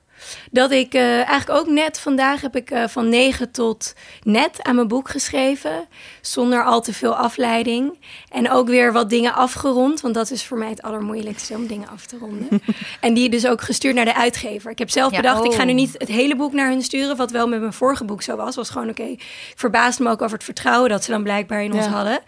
Dat 0.50 0.70
ik 0.70 0.94
eh, 0.94 1.14
eigenlijk 1.16 1.50
ook 1.50 1.66
net 1.66 2.00
vandaag 2.00 2.40
heb 2.40 2.56
ik 2.56 2.70
eh, 2.70 2.84
van 2.88 3.08
9 3.08 3.50
tot 3.50 3.94
net 4.22 4.62
aan 4.62 4.74
mijn 4.74 4.88
boek 4.88 5.08
geschreven. 5.08 5.86
Zonder 6.20 6.64
al 6.64 6.80
te 6.80 6.92
veel 6.92 7.14
afleiding. 7.16 7.98
En 8.30 8.50
ook 8.50 8.68
weer 8.68 8.92
wat 8.92 9.10
dingen 9.10 9.34
afgerond. 9.34 10.00
Want 10.00 10.14
dat 10.14 10.30
is 10.30 10.44
voor 10.44 10.58
mij 10.58 10.68
het 10.68 10.82
allermoeilijkste 10.82 11.54
om 11.54 11.66
dingen 11.66 11.88
af 11.88 12.06
te 12.06 12.18
ronden. 12.18 12.48
en 13.00 13.14
die 13.14 13.28
dus 13.28 13.46
ook 13.46 13.60
gestuurd 13.60 13.94
naar 13.94 14.04
de 14.04 14.14
uitgever. 14.14 14.70
Ik 14.70 14.78
heb 14.78 14.90
zelf 14.90 15.10
Ja, 15.10 15.16
bedacht, 15.16 15.44
ik 15.44 15.52
ga 15.52 15.64
nu 15.64 15.70
oh. 15.70 15.76
niet 15.76 15.94
het 15.98 16.08
hele 16.08 16.36
boek 16.36 16.52
naar 16.52 16.68
hun 16.68 16.82
sturen. 16.82 17.16
Wat 17.16 17.30
wel 17.30 17.48
met 17.48 17.60
mijn 17.60 17.72
vorige 17.72 18.04
boek 18.04 18.22
zo 18.22 18.36
was. 18.36 18.56
Was 18.56 18.70
gewoon 18.70 18.88
oké. 18.88 19.02
Ik 19.02 19.52
verbaasde 19.54 20.02
me 20.02 20.10
ook 20.10 20.22
over 20.22 20.36
het 20.36 20.44
vertrouwen 20.44 20.90
dat 20.90 21.04
ze 21.04 21.10
dan 21.10 21.22
blijkbaar 21.22 21.62
in 21.62 21.72
ons 21.74 21.84
Ja. 21.84 21.90
hadden. 21.90 22.20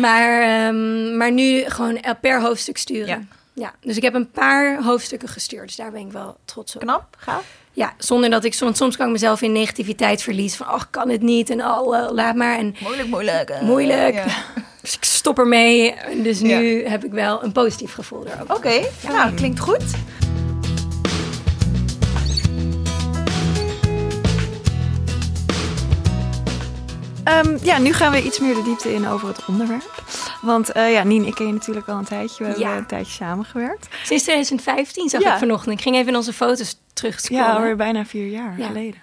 Maar, 0.00 0.42
ehm, 0.42 1.16
maar 1.16 1.32
nu 1.32 1.64
gewoon 1.64 2.00
per 2.20 2.40
hoofdstuk 2.40 2.76
sturen. 2.76 3.28
Ja. 3.54 3.72
Dus 3.80 3.96
ik 3.96 4.02
heb 4.02 4.14
een 4.14 4.30
paar 4.30 4.82
hoofdstukken 4.82 5.28
gestuurd. 5.28 5.66
Dus 5.66 5.76
daar 5.76 5.90
ben 5.90 6.00
ik 6.00 6.12
wel 6.12 6.36
trots 6.44 6.74
op. 6.74 6.80
Knap, 6.80 7.16
gaaf. 7.18 7.44
Ja, 7.72 7.94
zonder 7.98 8.30
dat 8.30 8.44
ik 8.44 8.54
soms, 8.54 8.78
soms 8.78 8.96
kan 8.96 9.06
ik 9.06 9.12
mezelf 9.12 9.42
in 9.42 9.52
negativiteit 9.52 10.22
verlies. 10.22 10.56
Van, 10.56 10.66
ach, 10.66 10.90
kan 10.90 11.08
het 11.08 11.22
niet 11.22 11.50
en 11.50 11.60
al, 11.60 11.96
eh, 11.96 12.10
laat 12.12 12.34
maar. 12.34 12.58
En 12.58 12.74
Moeilijk, 12.80 13.08
moeilijk. 13.08 13.50
eh, 13.50 13.60
Moeilijk. 13.62 14.14
ja. 14.14 14.24
dus 14.82 14.94
ik 14.96 15.04
stop 15.04 15.38
ermee. 15.38 15.94
Dus 16.22 16.40
nu 16.40 16.84
heb 16.86 17.04
ik 17.04 17.12
wel 17.12 17.42
een 17.44 17.52
positief 17.52 17.92
gevoel 17.94 18.26
erover. 18.26 18.54
Oké, 18.56 18.80
nou, 19.08 19.34
klinkt 19.34 19.58
goed. 19.60 19.84
Ehm, 27.24 27.56
ja, 27.62 27.78
nu 27.78 27.92
gaan 27.92 28.12
we 28.12 28.22
iets 28.22 28.38
meer 28.38 28.54
de 28.54 28.62
diepte 28.62 28.94
in 28.94 29.06
over 29.08 29.28
het 29.28 29.44
onderwerp. 29.46 30.02
Want 30.42 30.72
eh, 30.72 30.92
ja, 30.92 31.02
Nien, 31.02 31.26
ik 31.26 31.34
ken 31.34 31.46
je 31.46 31.52
natuurlijk 31.52 31.88
al 31.88 31.98
een 31.98 32.04
tijdje. 32.04 32.44
We 32.44 32.50
hebben 32.50 32.76
een 32.76 32.86
tijdje 32.86 33.12
samengewerkt. 33.12 33.88
Sinds 34.04 34.22
2015 34.22 35.08
zag 35.08 35.22
Ja. 35.22 35.32
ik 35.32 35.38
vanochtend. 35.38 35.74
Ik 35.76 35.82
ging 35.82 35.96
even 35.96 36.08
in 36.08 36.16
onze 36.16 36.32
foto's 36.32 36.78
terug 36.92 37.28
Ja, 37.28 37.52
alweer 37.52 37.76
bijna 37.76 38.04
vier 38.04 38.26
jaar 38.26 38.58
Ja. 38.58 38.66
geleden. 38.66 39.00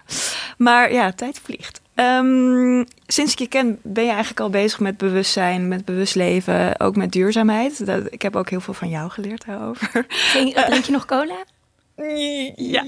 Maar 0.57 0.93
ja, 0.93 1.11
tijd 1.11 1.39
vliegt. 1.43 1.81
Ehm, 1.95 2.83
sinds 3.07 3.31
ik 3.33 3.39
je 3.39 3.47
ken 3.47 3.79
ben 3.83 4.03
je 4.03 4.09
eigenlijk 4.09 4.39
al 4.39 4.49
bezig 4.49 4.79
met 4.79 4.97
bewustzijn, 4.97 5.67
met 5.67 5.85
bewust 5.85 6.15
leven, 6.15 6.79
ook 6.79 6.95
met 6.95 7.11
duurzaamheid. 7.11 7.85
Dat, 7.85 8.01
ik 8.09 8.21
heb 8.21 8.35
ook 8.35 8.49
heel 8.49 8.61
veel 8.61 8.73
van 8.73 8.89
jou 8.89 9.09
geleerd 9.09 9.45
daarover. 9.45 10.05
Drink 10.33 10.85
je 10.85 10.91
nog 10.91 11.05
cola? 11.05 11.35
Ja. 12.55 12.85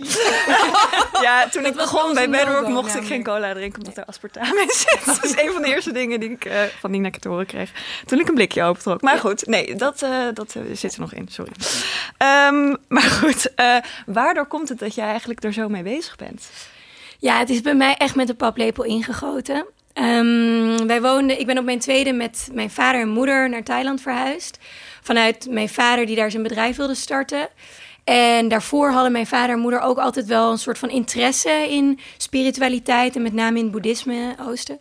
ja, 1.22 1.50
toen 1.50 1.66
ik 1.66 1.74
begon 1.74 2.14
bij 2.14 2.30
Bedrock 2.30 2.68
mocht 2.68 2.96
ik 2.96 3.04
geen 3.04 3.24
cola 3.24 3.54
drinken 3.54 3.80
omdat 3.80 3.98
er 3.98 4.06
aspartame 4.06 4.62
in 4.62 4.72
zit. 4.72 5.06
Dat 5.22 5.24
is 5.24 5.38
een 5.38 5.52
van 5.52 5.62
de 5.62 5.68
eerste 5.68 5.92
dingen 5.92 6.20
die 6.20 6.30
ik 6.30 6.46
eh, 6.46 6.62
van 6.80 6.92
Nina 6.92 7.10
Katoren 7.10 7.46
kreeg. 7.46 7.72
Toen 8.06 8.20
ik 8.20 8.28
een 8.28 8.34
blikje 8.34 8.64
opentrok. 8.64 9.02
Maar 9.02 9.18
goed, 9.18 9.48
nee, 9.48 9.76
dat, 9.76 10.02
eh, 10.02 10.28
dat 10.34 10.56
eh, 10.56 10.62
zit 10.74 10.94
er 10.94 11.00
nog 11.00 11.14
in, 11.14 11.28
sorry. 11.30 11.52
Ehm, 12.18 12.76
maar 12.88 13.02
goed, 13.22 13.52
waardoor 14.06 14.46
komt 14.46 14.70
het 14.70 14.80
dat 14.80 14.96
jij 14.96 15.08
eigenlijk 15.08 15.44
er 15.44 15.54
zo 15.54 15.70
mee 15.70 15.84
bezig 15.84 16.16
bent? 16.16 16.50
Ja, 17.20 17.38
het 17.40 17.50
is 17.50 17.62
bij 17.62 17.76
mij 17.76 17.96
echt 17.98 18.16
met 18.16 18.28
de 18.28 18.34
paplepel 18.34 18.84
ingegoten. 18.84 19.66
Ehm, 19.94 20.86
wij 20.88 21.02
woonden, 21.02 21.40
ik 21.40 21.46
ben 21.46 21.58
op 21.58 21.66
mijn 21.66 21.80
tweede 21.80 22.14
met 22.14 22.50
mijn 22.54 22.70
vader 22.70 23.02
en 23.02 23.10
moeder 23.10 23.50
naar 23.50 23.64
Thailand 23.64 24.02
verhuisd. 24.02 24.58
Vanuit 25.02 25.48
mijn 25.50 25.70
vader 25.70 26.06
die 26.06 26.16
daar 26.16 26.32
zijn 26.32 26.44
bedrijf 26.44 26.76
wilde 26.76 26.96
starten. 26.96 27.50
En 28.04 28.48
daarvoor 28.48 28.92
hadden 28.92 29.12
mijn 29.12 29.28
vader 29.28 29.56
en 29.56 29.62
moeder 29.62 29.82
ook 29.82 29.98
altijd 29.98 30.26
wel 30.26 30.52
een 30.52 30.58
soort 30.58 30.78
van 30.78 30.90
interesse 30.90 31.68
in 31.70 32.00
spiritualiteit. 32.18 33.16
En 33.16 33.22
met 33.22 33.34
name 33.34 33.58
in 33.58 33.64
het 33.64 33.72
boeddhisme, 33.72 34.36
Oosten. 34.48 34.80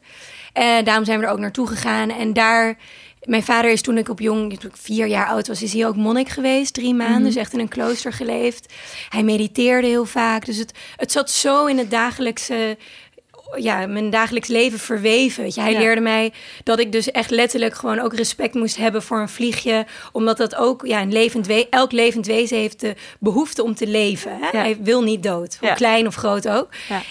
En 0.52 0.85
daarom 0.85 1.05
zijn 1.05 1.19
we 1.21 1.26
er 1.26 1.33
ook 1.33 1.38
naartoe 1.38 1.67
gegaan. 1.67 2.11
En 2.11 2.33
daar 2.33 2.76
Mijn 3.23 3.43
vader 3.43 3.71
is 3.71 3.83
toen 3.83 3.99
ik 3.99 4.09
op 4.09 4.21
jong, 4.21 4.59
toen 4.61 4.71
ik 4.71 4.76
vier 4.76 5.07
jaar 5.07 5.26
oud 5.26 5.49
was, 5.49 5.62
is 5.62 5.73
hij 5.73 5.87
ook 5.87 5.97
monnik 5.97 6.29
geweest. 6.29 6.75
Drie 6.75 6.95
maanden, 6.95 7.25
dus 7.25 7.37
echt 7.37 7.52
in 7.52 7.61
een 7.61 7.69
klooster 7.69 8.12
geleefd. 8.12 8.73
Hij 9.09 9.23
mediteerde 9.23 9.87
heel 9.87 10.05
vaak. 10.05 10.45
Dus 10.45 10.57
het, 10.57 10.73
het 10.97 11.12
zat 11.12 11.31
zo 11.31 11.67
in 11.67 11.79
het 11.79 11.91
dagelijkse 11.91 12.76
ja, 13.56 13.87
mijn 13.87 14.11
dagelijks 14.11 14.49
leven 14.49 14.78
verweven. 14.78 15.42
Weet 15.42 15.54
je. 15.54 15.61
Hij 15.61 15.73
Ja. 15.73 15.78
leerde 15.78 16.00
mij 16.00 16.32
dat 16.64 16.78
ik 16.78 16.92
dus 16.92 17.11
echt 17.11 17.30
letterlijk 17.30 17.75
gewoon 17.75 17.99
ook 18.00 18.14
respect 18.14 18.54
moest 18.54 18.76
hebben 18.76 19.02
voor 19.02 19.21
een 19.21 19.28
vliegje. 19.28 19.87
Omdat 20.12 20.37
dat 20.37 20.54
ook, 20.54 20.87
ja, 20.87 21.00
een 21.00 21.12
levend 21.12 21.47
we 21.47 21.66
elk 21.71 21.92
levend 21.92 22.26
wezen 22.26 22.56
heeft 22.56 22.80
de 22.80 22.94
behoefte 23.21 23.62
om 23.62 23.75
te 23.75 23.87
leven. 23.87 24.38
Hè? 24.40 24.47
Ja. 24.47 24.59
Hij 24.62 24.76
wil 24.80 25.02
niet 25.02 25.23
dood, 25.23 25.56
hoe 25.61 25.68
Ja. 25.68 25.75
klein 25.75 26.06
of 26.06 26.14
groot 26.14 26.49
ook. 26.49 26.68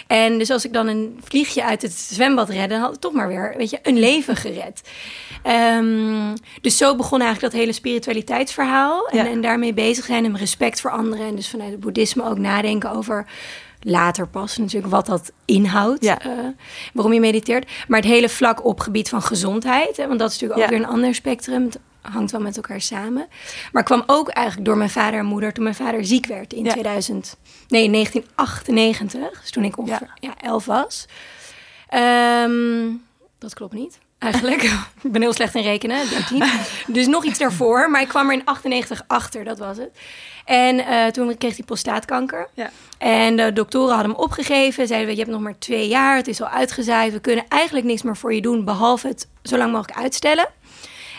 En 0.07 0.37
dus 0.37 0.49
als 0.49 0.65
ik 0.65 0.73
dan 0.73 0.87
een 0.87 1.19
vliegje 1.23 1.63
uit 1.63 1.81
het 1.81 1.93
zwembad 1.93 2.49
redde, 2.49 2.67
dan 2.73 2.79
had 2.83 2.93
ik 2.93 2.99
toch 3.01 3.13
maar 3.13 3.27
weer, 3.27 3.53
weet 3.57 3.69
je, 3.69 3.79
een 3.83 3.99
leven 3.99 4.35
gered. 4.35 4.81
Ehm, 5.43 6.35
dus 6.61 6.77
zo 6.77 6.95
begon 6.95 7.21
eigenlijk 7.21 7.51
dat 7.51 7.61
hele 7.61 7.73
spiritualiteitsverhaal. 7.73 9.07
En, 9.07 9.27
en 9.27 9.41
daarmee 9.41 9.73
bezig 9.73 10.05
zijn 10.05 10.25
en 10.25 10.37
respect 10.37 10.81
voor 10.81 10.91
anderen. 10.91 11.25
En 11.27 11.35
dus 11.35 11.49
vanuit 11.49 11.71
het 11.71 11.79
boeddhisme 11.79 12.23
ook 12.23 12.37
nadenken 12.37 12.91
over 12.91 13.25
later 13.81 14.27
pas 14.27 14.57
natuurlijk 14.57 14.91
wat 14.93 15.05
dat 15.05 15.31
inhoudt. 15.45 16.03
Ja. 16.03 16.19
eh, 16.21 16.29
waarom 16.93 17.13
je 17.13 17.19
mediteert. 17.19 17.69
Maar 17.87 17.99
het 17.99 18.09
hele 18.09 18.29
vlak 18.29 18.65
op 18.65 18.79
gebied 18.79 19.09
van 19.09 19.21
gezondheid. 19.21 19.97
Hè, 19.97 20.07
want 20.07 20.19
dat 20.19 20.31
is 20.31 20.39
natuurlijk 20.39 20.61
ook 20.61 20.69
Ja. 20.69 20.77
weer 20.77 20.85
een 20.87 20.93
ander 20.93 21.15
spectrum. 21.15 21.63
Het 21.65 21.79
hangt 22.01 22.31
wel 22.31 22.41
met 22.41 22.55
elkaar 22.55 22.81
samen. 22.81 23.27
Maar 23.71 23.83
kwam 23.83 24.03
ook 24.05 24.29
eigenlijk 24.29 24.65
door 24.67 24.77
mijn 24.77 24.89
vader 24.89 25.19
en 25.19 25.25
moeder 25.25 25.53
toen 25.53 25.63
mijn 25.63 25.75
vader 25.75 26.05
ziek 26.05 26.25
werd 26.25 26.53
in 26.53 26.63
Ja. 26.63 26.71
2000. 26.71 27.37
Nee, 27.67 27.89
1998. 27.89 29.41
Dus 29.41 29.51
toen 29.51 29.63
ik 29.63 29.77
ongeveer 29.77 30.11
ja. 30.19 30.33
11 30.41 30.65
was. 30.65 31.05
Ehm, 31.87 32.87
dat 33.39 33.53
klopt 33.53 33.73
niet. 33.73 33.99
Eigenlijk. 34.19 34.61
ik 35.03 35.11
ben 35.11 35.21
heel 35.21 35.33
slecht 35.33 35.55
in 35.55 35.61
rekenen, 35.63 36.09
13. 36.09 36.43
dus 36.87 37.07
nog 37.07 37.23
iets 37.25 37.39
daarvoor. 37.39 37.89
Maar 37.91 38.01
ik 38.01 38.07
kwam 38.07 38.27
er 38.27 38.33
in 38.33 38.45
98 38.45 39.03
achter, 39.07 39.43
dat 39.43 39.57
was 39.59 39.77
het. 39.77 39.89
En 40.45 40.79
eh, 40.85 41.07
toen 41.07 41.37
kreeg 41.37 41.55
hij 41.55 41.65
prostaatkanker. 41.65 42.47
Ja. 42.53 42.69
En 43.01 43.35
de 43.35 43.53
doktoren 43.53 43.95
hadden 43.95 44.11
hem 44.11 44.21
opgegeven. 44.23 44.87
Zeiden 44.87 45.07
we, 45.07 45.13
je 45.13 45.19
hebt 45.19 45.31
nog 45.31 45.41
maar 45.41 45.57
twee 45.59 45.87
jaar. 45.87 46.15
Het 46.15 46.27
is 46.27 46.41
al 46.41 46.47
uitgezaaid. 46.47 47.13
We 47.13 47.19
kunnen 47.19 47.45
eigenlijk 47.47 47.85
niks 47.85 48.01
meer 48.01 48.17
voor 48.17 48.33
je 48.33 48.41
doen. 48.41 48.65
Behalve 48.65 49.07
het 49.07 49.27
zo 49.43 49.57
lang 49.57 49.71
mogelijk 49.71 49.99
uitstellen. 49.99 50.49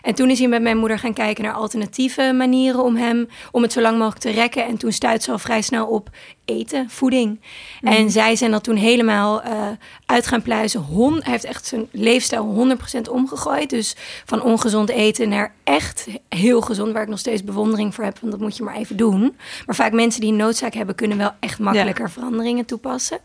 En 0.03 0.15
toen 0.15 0.31
is 0.31 0.39
hij 0.39 0.49
met 0.49 0.63
mijn 0.63 0.79
moeder 0.79 0.99
gaan 0.99 1.13
kijken 1.13 1.45
naar 1.45 1.53
alternatieve 1.53 2.33
manieren 2.37 2.83
om 2.83 2.97
hem, 2.97 3.29
om 3.51 3.63
het 3.63 3.73
zo 3.73 3.81
lang 3.81 3.99
mogelijk 3.99 4.23
te 4.23 4.31
rekken. 4.31 4.67
En 4.67 4.77
toen 4.77 4.93
stuitte 4.93 5.25
ze 5.25 5.31
al 5.31 5.39
vrij 5.39 5.63
snel 5.63 5.87
op 5.87 6.11
eten, 6.45 6.91
voeding. 6.91 7.41
En 7.81 8.11
zij 8.11 8.37
zijn 8.37 8.51
dat 8.51 8.65
toen 8.65 8.77
helemaal 8.77 9.43
eh, 9.43 9.69
uit 10.07 10.27
gaan 10.27 10.43
pluizen. 10.43 10.81
Hon, 10.81 11.13
hij 11.13 11.33
heeft 11.33 11.45
echt 11.45 11.67
zijn 11.67 11.89
leefstijl 11.91 12.77
100% 13.07 13.11
omgegooid. 13.11 13.71
Dus 13.71 13.97
van 14.25 14.43
ongezond 14.43 14.89
eten 14.89 15.29
naar 15.29 15.55
echt 15.65 16.07
heel 16.29 16.61
gezond, 16.61 16.93
waar 16.93 17.03
ik 17.03 17.09
nog 17.09 17.19
steeds 17.19 17.45
bewondering 17.45 17.95
voor 17.95 18.05
heb. 18.05 18.19
Want 18.19 18.33
dat 18.33 18.41
moet 18.41 18.57
je 18.57 18.63
maar 18.63 18.77
even 18.77 18.97
doen. 18.97 19.37
Maar 19.67 19.75
vaak 19.75 19.93
mensen 19.93 20.21
die 20.21 20.31
een 20.31 20.37
noodzaak 20.37 20.75
hebben, 20.75 20.95
kunnen 20.95 21.19
wel 21.19 21.31
echt 21.41 21.59
makkelijker 21.59 22.11
veranderingen 22.11 22.65
toepassen. 22.65 23.19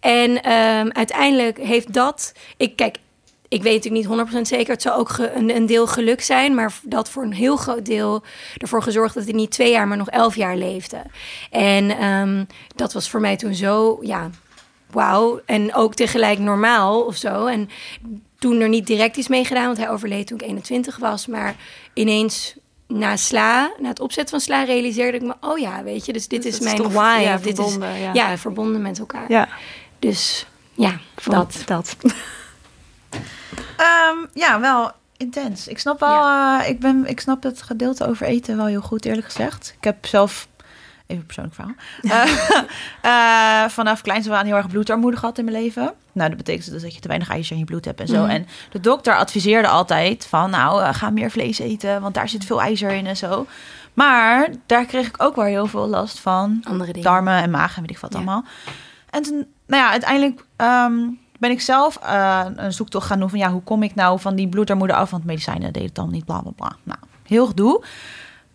En 0.00 0.42
ehm, 0.42 0.88
uiteindelijk 0.92 1.58
heeft 1.58 1.92
dat. 1.92 2.32
Ik 2.56 2.76
kijk, 2.76 2.96
ik 3.54 3.62
weet 3.62 3.84
natuurlijk 3.84 4.28
niet 4.28 4.36
100% 4.36 4.40
zeker. 4.48 4.72
Het 4.72 4.82
zou 4.82 4.98
ook 4.98 5.08
ge- 5.08 5.32
een, 5.32 5.56
een 5.56 5.66
deel 5.66 5.86
geluk 5.86 6.22
zijn. 6.22 6.54
Maar 6.54 6.72
dat 6.82 7.08
voor 7.10 7.22
een 7.22 7.32
heel 7.32 7.56
groot 7.56 7.86
deel 7.86 8.22
ervoor 8.56 8.82
gezorgd 8.82 9.14
dat 9.14 9.24
hij 9.24 9.32
niet 9.32 9.50
twee 9.50 9.70
jaar, 9.70 9.88
maar 9.88 9.96
nog 9.96 10.10
elf 10.10 10.36
jaar 10.36 10.56
leefde. 10.56 11.02
En 11.50 11.98
ehm, 11.98 12.44
dat 12.76 12.92
was 12.92 13.10
voor 13.10 13.20
mij 13.20 13.36
toen 13.36 13.54
zo, 13.54 13.98
ja, 14.00 14.30
wauw. 14.90 15.40
En 15.46 15.74
ook 15.74 15.94
tegelijk 15.94 16.38
normaal 16.38 17.00
of 17.00 17.16
zo. 17.16 17.46
En 17.46 17.68
toen 18.38 18.60
er 18.60 18.68
niet 18.68 18.86
direct 18.86 19.16
iets 19.16 19.28
mee 19.28 19.44
gedaan, 19.44 19.66
want 19.66 19.78
hij 19.78 19.90
overleed 19.90 20.26
toen 20.26 20.38
ik 20.40 20.46
21 20.46 20.96
was. 20.96 21.26
Maar 21.26 21.54
ineens 21.92 22.54
na 22.88 23.16
SLA, 23.16 23.72
na 23.78 23.88
het 23.88 24.00
opzetten 24.00 24.30
van 24.40 24.40
SLA, 24.40 24.64
realiseerde 24.64 25.16
ik 25.16 25.22
me: 25.22 25.34
oh 25.40 25.58
ja, 25.58 25.82
weet 25.82 26.06
je, 26.06 26.12
dus 26.12 26.28
dit 26.28 26.42
Dus 26.42 26.54
is 26.54 26.60
mijn 26.60 26.92
why. 26.92 27.20
ja, 27.22 27.36
dit 27.36 27.54
verbonden, 27.54 27.94
is, 27.94 28.00
ja. 28.00 28.10
ja, 28.12 28.38
verbonden 28.38 28.82
met 28.82 28.98
elkaar. 28.98 29.24
Ja, 29.30 29.48
Dus 29.98 30.46
ja, 30.72 30.98
dat. 31.24 31.62
dat. 31.66 31.96
Ehm, 33.76 34.16
ja, 34.32 34.60
wel 34.60 34.90
intens. 35.16 35.68
Ik 35.68 35.78
snap 35.78 36.00
wel, 36.00 36.26
eh, 36.28 36.68
ik, 36.68 36.80
ben, 36.80 37.06
ik 37.06 37.20
snap 37.20 37.42
het 37.42 37.62
gedeelte 37.62 38.06
over 38.06 38.26
eten 38.26 38.56
wel 38.56 38.66
heel 38.66 38.80
goed, 38.80 39.04
eerlijk 39.04 39.26
gezegd. 39.26 39.74
Ik 39.78 39.84
heb 39.84 40.06
zelf, 40.06 40.48
even 41.06 41.20
een 41.20 41.26
persoonlijk 41.26 41.54
verhaal, 41.54 41.74
Eh, 43.02 43.62
eh, 43.64 43.70
vanaf 43.70 44.00
kleins 44.00 44.30
aan 44.30 44.46
heel 44.46 44.56
erg 44.56 44.68
bloedarmoede 44.68 45.16
gehad 45.16 45.38
in 45.38 45.44
mijn 45.44 45.56
leven. 45.62 45.94
Nou, 46.12 46.28
dat 46.28 46.38
betekent 46.38 46.70
dus 46.70 46.82
dat 46.82 46.94
je 46.94 47.00
te 47.00 47.08
weinig 47.08 47.28
ijzer 47.30 47.52
in 47.52 47.58
je 47.58 47.64
bloed 47.64 47.84
hebt 47.84 48.00
en 48.00 48.06
zo. 48.06 48.20
Mhm. 48.22 48.30
En 48.30 48.46
de 48.70 48.80
dokter 48.80 49.16
adviseerde 49.16 49.68
altijd 49.68 50.26
van, 50.26 50.50
nou, 50.50 50.92
ga 50.92 51.10
meer 51.10 51.30
vlees 51.30 51.58
eten, 51.58 52.00
want 52.00 52.14
daar 52.14 52.28
zit 52.28 52.44
veel 52.44 52.62
ijzer 52.62 52.90
in 52.90 53.06
en 53.06 53.16
zo. 53.16 53.46
Maar 53.94 54.48
daar 54.66 54.84
kreeg 54.84 55.06
ik 55.06 55.22
ook 55.22 55.34
wel 55.36 55.44
heel 55.44 55.66
veel 55.66 55.86
last 55.88 56.20
van 56.20 56.60
Andere 56.68 56.92
dingen. 56.92 57.08
darmen 57.10 57.42
en 57.42 57.50
maag 57.50 57.74
en 57.76 57.80
weet 57.80 57.90
ik 57.90 57.98
wat 57.98 58.12
Ja. 58.12 58.16
allemaal. 58.16 58.44
En 59.10 59.22
toen, 59.22 59.46
nou 59.66 59.82
ja, 59.82 59.90
uiteindelijk 59.90 60.44
ehm, 60.56 60.98
ben 61.44 61.52
ik 61.52 61.60
zelf 61.60 61.96
eh, 61.96 62.44
een 62.56 62.72
zoektocht 62.72 63.06
gaan 63.06 63.18
doen 63.18 63.30
van 63.30 63.38
ja, 63.38 63.50
hoe 63.50 63.62
kom 63.62 63.82
ik 63.82 63.94
nou 63.94 64.20
van 64.20 64.34
die 64.34 64.48
bloedarmoede 64.48 64.94
af? 64.94 65.10
Want 65.10 65.24
medicijnen 65.24 65.72
deden 65.72 65.88
het 65.88 65.94
dan 65.94 66.10
niet, 66.10 66.24
bla 66.24 66.40
bla 66.40 66.50
bla. 66.50 66.76
Nou, 66.82 66.98
heel 67.22 67.46
gedoe. 67.46 67.84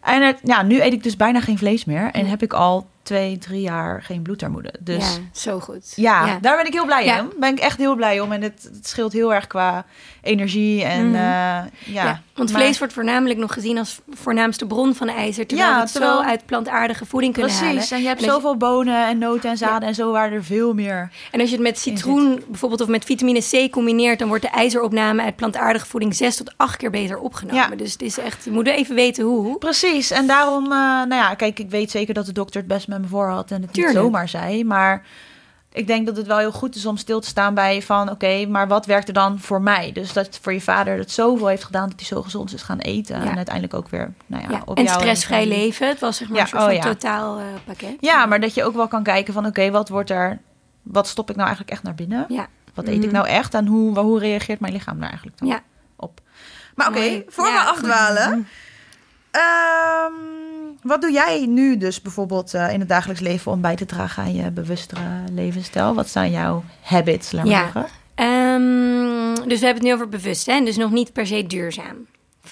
En 0.02 0.26
het, 0.26 0.40
ja, 0.44 0.62
nu 0.62 0.82
eet 0.82 0.94
ik 0.94 1.04
dus 1.04 1.16
bijna 1.16 1.42
geen 1.42 1.58
vlees 1.58 1.86
meer 1.86 2.12
en 2.12 2.26
heb 2.26 2.42
ik 2.42 2.54
al 2.54 2.88
twee, 3.10 3.38
drie 3.38 3.62
jaar 3.62 4.02
geen 4.04 4.22
bloedarmoede. 4.22 4.74
Dus 4.80 5.16
ja, 5.16 5.22
zo 5.34 5.60
goed. 5.60 5.94
ja, 5.96 6.38
daar 6.42 6.56
ben 6.58 6.66
ik 6.66 6.74
heel 6.74 6.86
blij 6.86 7.06
Ja. 7.06 7.20
om. 7.20 7.30
Ben 7.40 7.50
ik 7.52 7.60
echt 7.60 7.78
heel 7.78 7.96
blij 7.96 8.20
om. 8.20 8.32
En 8.32 8.42
het, 8.42 8.70
het 8.74 8.88
scheelt 8.88 9.14
heel 9.14 9.34
erg 9.34 9.48
qua 9.48 9.86
energie 10.22 10.84
en 10.84 11.06
Mhm. 11.08 11.16
eh, 11.16 11.22
ja. 11.22 11.64
Ja, 11.86 12.22
want 12.36 12.52
Maar- 12.52 12.62
vlees 12.62 12.78
wordt 12.78 12.94
voornamelijk 12.94 13.40
nog 13.40 13.54
gezien 13.54 13.78
als 13.78 14.00
voornaamste 14.10 14.66
bron 14.68 14.96
van 14.96 15.08
ijzer. 15.08 15.48
Terwijl 15.48 15.70
Ja, 15.70 15.76
we 15.76 15.82
het 15.82 15.92
terwijl- 15.92 16.18
zo 16.22 16.24
uit 16.24 16.46
plantaardige 16.46 17.06
voeding 17.06 17.34
kunnen 17.34 17.52
Precies, 17.52 17.68
halen. 17.68 17.90
en 17.92 18.02
je 18.02 18.08
hebt 18.08 18.22
En 18.22 18.26
als 18.30 18.36
je- 18.36 18.42
zoveel 18.42 18.58
bonen 18.58 19.08
en 19.08 19.18
noten 19.18 19.50
en 19.50 19.58
zaden 19.58 19.88
en 19.88 19.96
zo 19.96 20.12
waar 20.12 20.32
er 20.32 20.44
veel 20.44 20.74
meer. 20.74 21.12
En 21.32 21.40
als 21.40 21.50
je 21.50 21.56
het 21.56 21.64
met 21.66 21.80
citroen 21.80 22.44
bijvoorbeeld 22.48 22.82
of 22.82 22.88
met 22.88 23.06
vitamine 23.06 23.40
C 23.68 23.72
combineert... 23.72 24.20
dan 24.20 24.28
wordt 24.28 24.44
de 24.44 24.50
ijzeropname 24.50 25.22
uit 25.24 25.36
plantaardige 25.36 25.86
voeding 25.86 26.16
zes 26.16 26.36
tot 26.36 26.54
acht 26.58 26.78
keer 26.78 26.90
beter 26.92 27.18
opgenomen. 27.20 27.70
Ja. 27.70 27.76
Dus 27.76 27.92
het 27.92 28.02
is 28.02 28.18
echt, 28.18 28.44
je 28.46 28.52
moet 28.52 28.68
even 28.68 28.96
weten 28.96 29.24
hoe. 29.26 29.58
Precies, 29.58 30.12
en 30.12 30.28
daarom, 30.28 30.64
eh, 30.64 30.70
nou 30.80 31.16
ja, 31.16 31.34
kijk, 31.36 31.60
ik 31.60 31.70
weet 31.70 31.92
zeker 31.92 32.14
dat 32.14 32.26
de 32.26 32.32
dokter 32.32 32.60
het 32.60 32.70
best 32.70 32.88
met 32.88 32.99
me 33.00 33.08
voor 33.08 33.28
had 33.30 33.52
en 33.52 33.62
het 33.62 33.74
Tuurlijk. 33.74 33.96
niet 33.96 34.04
zomaar 34.06 34.30
zei, 34.30 34.64
maar 34.66 35.06
ik 35.72 35.88
denk 35.88 36.06
dat 36.06 36.18
het 36.18 36.28
wel 36.28 36.38
heel 36.38 36.52
goed 36.52 36.76
is 36.76 36.86
om 36.86 36.98
stil 36.98 37.20
te 37.20 37.28
staan 37.28 37.54
bij 37.54 37.82
van, 37.82 38.10
oké, 38.10 38.46
maar 38.46 38.68
wat 38.68 38.86
werkt 38.86 39.08
er 39.08 39.14
dan 39.14 39.40
voor 39.40 39.62
mij? 39.62 39.92
Dus 39.92 40.14
dat 40.14 40.40
voor 40.42 40.54
je 40.54 40.62
vader 40.62 40.98
dat 40.98 41.12
zoveel 41.12 41.48
heeft 41.48 41.64
gedaan 41.64 41.90
dat 41.90 42.00
hij 42.00 42.06
zo 42.08 42.22
gezond 42.22 42.54
is 42.54 42.62
gaan 42.62 42.78
eten 42.80 43.24
Ja. 43.24 43.30
en 43.30 43.36
uiteindelijk 43.36 43.74
ook 43.76 43.88
weer, 43.90 44.14
nou 44.26 44.44
ja, 44.44 44.50
Ja, 44.50 44.62
op 44.66 44.78
en 44.78 44.84
jou 44.84 45.00
stressvrij 45.00 45.48
leven. 45.48 45.88
Het 45.88 46.00
was 46.00 46.18
zeg 46.18 46.28
maar 46.28 46.38
Ja, 46.38 46.44
een 46.44 46.50
soort 46.50 46.62
oh 46.64 46.70
van 46.82 46.82
totaal 46.92 47.38
eh, 47.40 47.44
pakket. 47.66 47.96
Ja, 48.00 48.26
maar 48.26 48.40
dat 48.40 48.54
je 48.54 48.64
ook 48.64 48.76
wel 48.76 48.88
kan 48.88 49.04
kijken 49.04 49.34
van, 49.34 49.46
oké, 49.46 49.72
wat 49.72 49.90
wordt 49.90 50.10
er, 50.10 50.40
wat 50.82 51.08
stop 51.08 51.30
ik 51.30 51.36
nou 51.36 51.48
eigenlijk 51.48 51.78
echt 51.78 51.84
naar 51.86 51.96
binnen? 51.96 52.26
Ja. 52.28 52.48
Wat 52.74 52.88
eet 52.88 52.94
ik 52.96 53.04
Mhm. 53.04 53.14
nou 53.14 53.28
echt 53.28 53.54
en 53.54 53.66
hoe, 53.68 54.00
hoe 54.00 54.20
reageert 54.20 54.60
mijn 54.60 54.74
lichaam 54.74 55.00
daar 55.00 55.08
eigenlijk 55.10 55.38
dan 55.40 55.48
Ja. 55.48 55.60
op? 55.96 56.22
Maar 56.76 56.88
oké, 56.88 57.24
voor 57.28 57.44
we 57.46 57.60
afdwalen. 57.68 58.48
Ehm, 59.32 60.14
wat 60.84 61.02
doe 61.02 61.12
jij 61.12 61.46
nu 61.46 61.78
dus 61.78 62.02
bijvoorbeeld 62.02 62.54
eh, 62.54 62.74
in 62.74 62.80
het 62.80 62.90
dagelijks 62.90 63.22
leven 63.22 63.52
om 63.52 63.62
bij 63.62 63.76
te 63.76 63.86
dragen 63.86 64.24
aan 64.24 64.34
je 64.36 64.52
bewustere 64.52 65.02
levensstijl? 65.32 65.94
Wat 65.94 66.10
zijn 66.10 66.32
jouw 66.32 66.64
habits, 66.82 67.32
laat 67.32 67.48
Ja. 67.48 67.60
zeggen? 67.62 67.86
Ehm, 68.16 69.48
dus 69.48 69.60
we 69.60 69.66
hebben 69.66 69.74
het 69.74 69.82
nu 69.84 69.94
over 69.94 70.10
bewust, 70.10 70.46
hè? 70.46 70.64
Dus 70.64 70.78
nog 70.78 70.92
niet 70.92 71.14
per 71.14 71.28
se 71.28 71.48
duurzaam. 71.48 71.96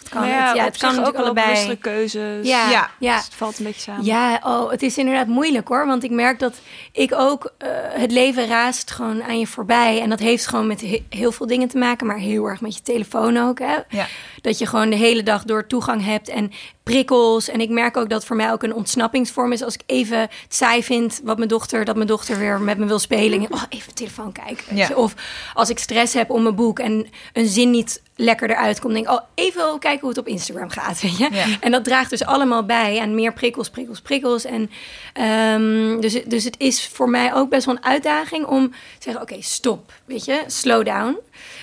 Het 0.09 0.15
kan, 0.17 0.27
Maar 0.29 0.47
het, 0.47 0.55
ja, 0.55 0.65
op 0.65 0.71
het 0.71 0.77
kan 0.81 0.89
ook 0.89 0.95
natuurlijk 0.95 1.35
wel 1.35 1.45
allebei. 1.45 1.77
keuzes. 1.77 2.47
Ja, 2.47 2.69
Ja. 2.69 2.89
ja. 2.99 3.15
Dus 3.15 3.25
het 3.25 3.33
valt 3.33 3.59
een 3.59 3.65
beetje 3.65 3.81
samen. 3.81 4.05
Ja, 4.05 4.39
oh, 4.43 4.71
het 4.71 4.81
is 4.83 4.97
inderdaad 4.97 5.27
moeilijk 5.27 5.67
hoor. 5.67 5.85
Want 5.85 6.03
ik 6.03 6.11
merk 6.11 6.39
dat 6.39 6.53
ik 6.91 7.13
ook... 7.13 7.53
eh, 7.57 7.67
het 7.89 8.11
leven 8.11 8.47
raast 8.47 8.91
gewoon 8.91 9.23
aan 9.23 9.39
je 9.39 9.47
voorbij. 9.47 10.01
En 10.01 10.09
dat 10.09 10.19
heeft 10.19 10.47
gewoon 10.47 10.67
met 10.67 10.81
he- 10.81 11.05
heel 11.09 11.31
veel 11.31 11.47
dingen 11.47 11.67
te 11.67 11.77
maken. 11.77 12.07
Maar 12.07 12.17
heel 12.17 12.45
erg 12.45 12.61
met 12.61 12.75
je 12.75 12.81
telefoon 12.81 13.37
ook. 13.37 13.59
Hè? 13.59 13.75
Ja. 13.89 14.05
Dat 14.41 14.57
je 14.57 14.65
gewoon 14.65 14.89
de 14.89 14.95
hele 14.95 15.23
dag 15.23 15.43
door 15.43 15.67
toegang 15.67 16.05
hebt 16.05 16.29
en 16.29 16.51
prikkels. 16.83 17.49
En 17.49 17.61
ik 17.61 17.69
merk 17.69 17.97
ook 17.97 18.09
dat 18.09 18.25
voor 18.25 18.35
mij 18.35 18.51
ook 18.51 18.63
een 18.63 18.73
ontsnappingsvorm 18.73 19.51
is. 19.51 19.63
Als 19.63 19.73
ik 19.73 19.81
even 19.85 20.19
het 20.19 20.31
saai 20.49 20.83
vind 20.83 21.21
wat 21.23 21.37
mijn 21.37 21.49
dochter, 21.49 21.85
dat 21.85 21.95
mijn 21.95 22.07
dochter 22.07 22.37
weer 22.37 22.59
met 22.61 22.77
me 22.77 22.85
wil 22.85 22.99
spelen. 22.99 23.39
En, 23.39 23.53
oh, 23.53 23.63
even 23.69 23.93
telefoon 23.93 24.31
kijken. 24.31 24.75
Ja. 24.75 24.89
Of 24.95 25.13
als 25.53 25.69
ik 25.69 25.79
stress 25.79 26.13
heb 26.13 26.29
om 26.29 26.43
mijn 26.43 26.55
boek 26.55 26.79
en 26.79 27.07
een 27.33 27.47
zin 27.47 27.71
niet 27.71 28.01
lekker 28.17 28.49
eruit 28.49 28.79
komt. 28.79 28.93
Denk 28.93 29.05
ik, 29.05 29.11
oh, 29.11 29.21
even 29.33 29.79
kijken 29.79 29.99
hoe 29.99 30.09
het 30.09 30.17
op 30.17 30.27
Instagram 30.27 30.69
gaat. 30.69 31.01
Weet 31.01 31.17
je? 31.17 31.29
Ja. 31.31 31.45
En 31.59 31.71
dat 31.71 31.83
draagt 31.83 32.09
dus 32.09 32.25
allemaal 32.25 32.65
bij 32.65 32.99
aan 32.99 33.15
meer 33.15 33.33
prikkels, 33.33 33.69
prikkels, 33.69 34.01
prikkels. 34.01 34.45
En 34.45 34.69
ehm, 35.13 35.99
dus, 35.99 36.23
dus 36.23 36.43
het 36.43 36.55
is 36.57 36.87
voor 36.87 37.09
mij 37.09 37.33
ook 37.33 37.49
best 37.49 37.65
wel 37.65 37.75
een 37.75 37.85
uitdaging 37.85 38.45
om 38.45 38.69
te 38.69 38.77
zeggen: 38.99 39.21
oké, 39.21 39.41
stop, 39.41 39.91
weet 40.05 40.25
je, 40.25 40.43
slow 40.47 40.85
down. 40.85 41.17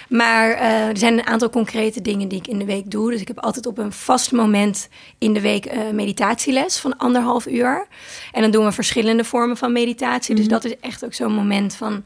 Maar 0.08 0.50
eh, 0.50 0.88
er 0.88 0.98
zijn 0.98 1.18
een 1.18 1.26
aantal 1.26 1.50
concrete 1.50 2.00
dingen 2.00 2.28
die 2.28 2.38
ik 2.38 2.46
in 2.46 2.58
de 2.58 2.64
week 2.64 2.90
doe. 2.90 3.10
Dus 3.10 3.20
ik 3.20 3.28
heb 3.28 3.38
altijd 3.38 3.66
op 3.66 3.78
een 3.78 3.92
vast 3.92 4.32
moment 4.32 4.88
in 5.18 5.32
de 5.32 5.40
week 5.40 5.66
eh, 5.66 5.90
meditatieles 5.92 6.78
van 6.78 6.96
anderhalf 6.96 7.46
uur. 7.46 7.86
En 8.32 8.42
dan 8.42 8.50
doen 8.50 8.64
we 8.64 8.72
verschillende 8.72 9.24
vormen 9.24 9.56
van 9.56 9.72
meditatie. 9.72 10.34
Dus 10.34 10.48
dat 10.48 10.64
is 10.64 10.74
echt 10.80 11.04
ook 11.04 11.14
zo'n 11.14 11.32
moment 11.32 11.74
van 11.74 12.04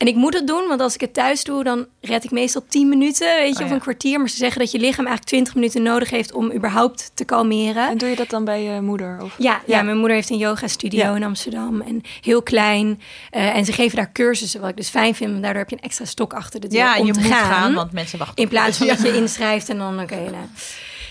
En 0.00 0.06
ik 0.06 0.14
moet 0.14 0.34
het 0.34 0.46
doen, 0.46 0.64
want 0.68 0.80
als 0.80 0.94
ik 0.94 1.00
het 1.00 1.14
thuis 1.14 1.44
doe, 1.44 1.64
dan 1.64 1.86
red 2.00 2.24
ik 2.24 2.30
meestal 2.30 2.62
10 2.68 2.88
minuten, 2.88 3.26
weet 3.26 3.48
je, 3.52 3.54
Oh, 3.58 3.60
of 3.62 3.68
ja. 3.68 3.74
een 3.74 3.80
kwartier. 3.80 4.18
Maar 4.18 4.28
ze 4.28 4.36
zeggen 4.36 4.60
dat 4.60 4.70
je 4.70 4.78
lichaam 4.78 5.06
eigenlijk 5.06 5.26
20 5.26 5.54
minuten 5.54 5.82
nodig 5.82 6.10
heeft 6.10 6.32
om 6.32 6.52
überhaupt 6.52 7.10
te 7.14 7.24
kalmeren. 7.24 7.88
En 7.88 7.98
doe 7.98 8.08
je 8.08 8.16
dat 8.16 8.30
dan 8.30 8.44
bij 8.44 8.62
je 8.62 8.80
moeder? 8.80 9.18
Of? 9.22 9.34
Ja, 9.38 9.60
ja. 9.66 9.76
Ja. 9.76 9.82
mijn 9.82 9.96
moeder 9.96 10.16
heeft 10.16 10.30
een 10.30 10.36
yoga 10.36 10.68
studio 10.68 10.98
Ja. 11.00 11.14
in 11.16 11.24
Amsterdam. 11.24 11.80
En 11.80 12.02
heel 12.20 12.42
klein. 12.42 13.00
Eh, 13.30 13.56
en 13.56 13.64
ze 13.64 13.72
geven 13.72 13.96
daar 13.96 14.12
cursussen, 14.12 14.60
wat 14.60 14.70
ik 14.70 14.76
dus 14.76 14.88
fijn 14.88 15.14
vind. 15.14 15.30
Want 15.30 15.42
daardoor 15.42 15.60
heb 15.62 15.70
je 15.70 15.76
een 15.76 15.82
extra 15.82 16.04
stok 16.04 16.32
achter 16.34 16.60
de 16.60 16.68
deur 16.68 16.78
Ja, 16.78 16.98
om 16.98 17.06
je 17.06 17.12
te 17.12 17.20
moet 17.20 17.28
gaan. 17.32 17.50
gaan, 17.50 17.74
want 17.74 17.92
mensen 17.92 18.18
wachten. 18.18 18.42
In 18.42 18.48
plaats 18.48 18.78
van 18.78 18.86
dat 18.86 19.02
je 19.02 19.16
inschrijft 19.16 19.68
en 19.68 19.78
dan 19.78 20.00
oké. 20.00 20.14
nou. 20.14 20.34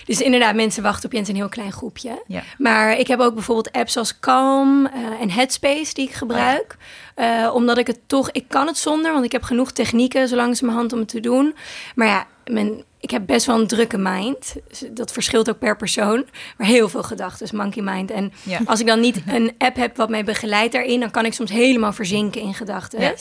Dus 0.10 0.22
inderdaad, 0.22 0.56
mensen 0.56 0.84
wachten 0.84 1.06
op 1.06 1.12
je 1.12 1.20
is 1.20 1.28
een 1.28 1.36
heel 1.36 1.50
klein 1.50 1.72
groepje. 1.72 2.24
Ja. 2.28 2.44
Maar 2.58 2.98
ik 2.98 3.08
heb 3.08 3.20
ook 3.20 3.34
bijvoorbeeld 3.34 3.72
apps 3.72 3.98
als 3.98 4.20
Calm 4.20 4.86
eh, 4.86 5.22
en 5.22 5.30
Headspace 5.30 5.94
die 5.94 6.08
ik 6.08 6.14
gebruik. 6.14 6.78
Eh, 7.16 7.52
omdat 7.54 7.78
ik 7.78 7.88
het 7.88 8.00
toch, 8.08 8.32
ik 8.32 8.46
kan 8.48 8.68
het 8.68 8.78
zonder, 8.78 9.12
want 9.14 9.26
ik 9.26 9.32
heb 9.32 9.44
genoeg 9.44 9.72
technieken 9.72 10.28
zo 10.28 10.36
langs 10.36 10.62
mijn 10.62 10.76
hand 10.76 10.94
om 10.94 11.00
het 11.00 11.08
te 11.08 11.20
doen. 11.20 11.56
Maar 11.96 12.08
ja, 12.08 12.28
mijn, 12.46 12.84
ik 13.00 13.10
heb 13.12 13.26
best 13.26 13.46
wel 13.46 13.60
een 13.60 13.68
drukke 13.68 13.98
mind. 13.98 14.56
Dus 14.68 14.84
dat 14.92 15.12
verschilt 15.12 15.50
ook 15.50 15.60
per 15.60 15.76
persoon. 15.78 16.26
Maar 16.58 16.68
heel 16.68 16.90
veel 16.90 17.04
gedachten, 17.04 17.40
dus 17.40 17.52
monkey 17.52 17.84
mind. 17.84 18.12
En 18.12 18.32
Ja. 18.44 18.60
als 18.66 18.80
ik 18.80 18.86
dan 18.88 19.00
niet 19.00 19.22
een 19.28 19.56
app 19.58 19.76
heb 19.76 19.98
wat 19.98 20.10
mij 20.10 20.24
begeleidt 20.24 20.74
daarin, 20.74 21.00
dan 21.00 21.12
kan 21.12 21.26
ik 21.26 21.34
soms 21.34 21.52
helemaal 21.52 21.94
verzinken 21.94 22.42
in 22.42 22.54
gedachten. 22.54 23.02
Ja. 23.02 23.14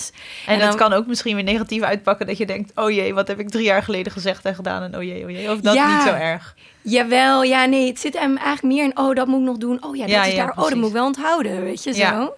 En, 0.46 0.58
dan- 0.58 0.68
het 0.68 0.76
kan 0.76 0.92
ook 0.92 1.06
misschien 1.06 1.34
weer 1.34 1.44
negatief 1.44 1.82
uitpakken 1.82 2.26
dat 2.26 2.38
je 2.38 2.46
denkt, 2.46 2.72
oh 2.74 2.90
jee, 2.90 3.14
wat 3.14 3.28
heb 3.28 3.40
ik 3.40 3.50
drie 3.50 3.64
jaar 3.64 3.82
geleden 3.82 4.12
gezegd 4.12 4.44
en 4.44 4.54
gedaan 4.54 4.82
en 4.82 4.96
oh 4.96 5.02
jee, 5.02 5.24
oh 5.24 5.30
jee. 5.30 5.50
Of 5.52 5.60
dat 5.60 5.74
Ja. 5.74 5.94
niet 5.96 6.06
zo 6.06 6.14
erg. 6.14 6.54
Jawel, 6.82 7.42
ja, 7.42 7.64
nee, 7.64 7.86
het 7.88 8.00
zit 8.00 8.18
hem 8.18 8.36
eigenlijk 8.36 8.74
meer 8.74 8.84
in, 8.84 8.98
oh, 8.98 9.14
dat 9.14 9.26
moet 9.26 9.38
ik 9.40 9.46
nog 9.46 9.56
doen. 9.56 9.84
Oh 9.84 9.96
ja, 9.96 10.02
dat 10.02 10.10
Ja, 10.10 10.24
is 10.24 10.34
daar. 10.34 10.50
Oh, 10.50 10.56
dat 10.68 10.74
moet 10.74 10.86
ik 10.86 10.92
wel 10.92 11.06
onthouden, 11.06 11.62
weet 11.62 11.84
je, 11.84 11.92
zo. 11.94 12.34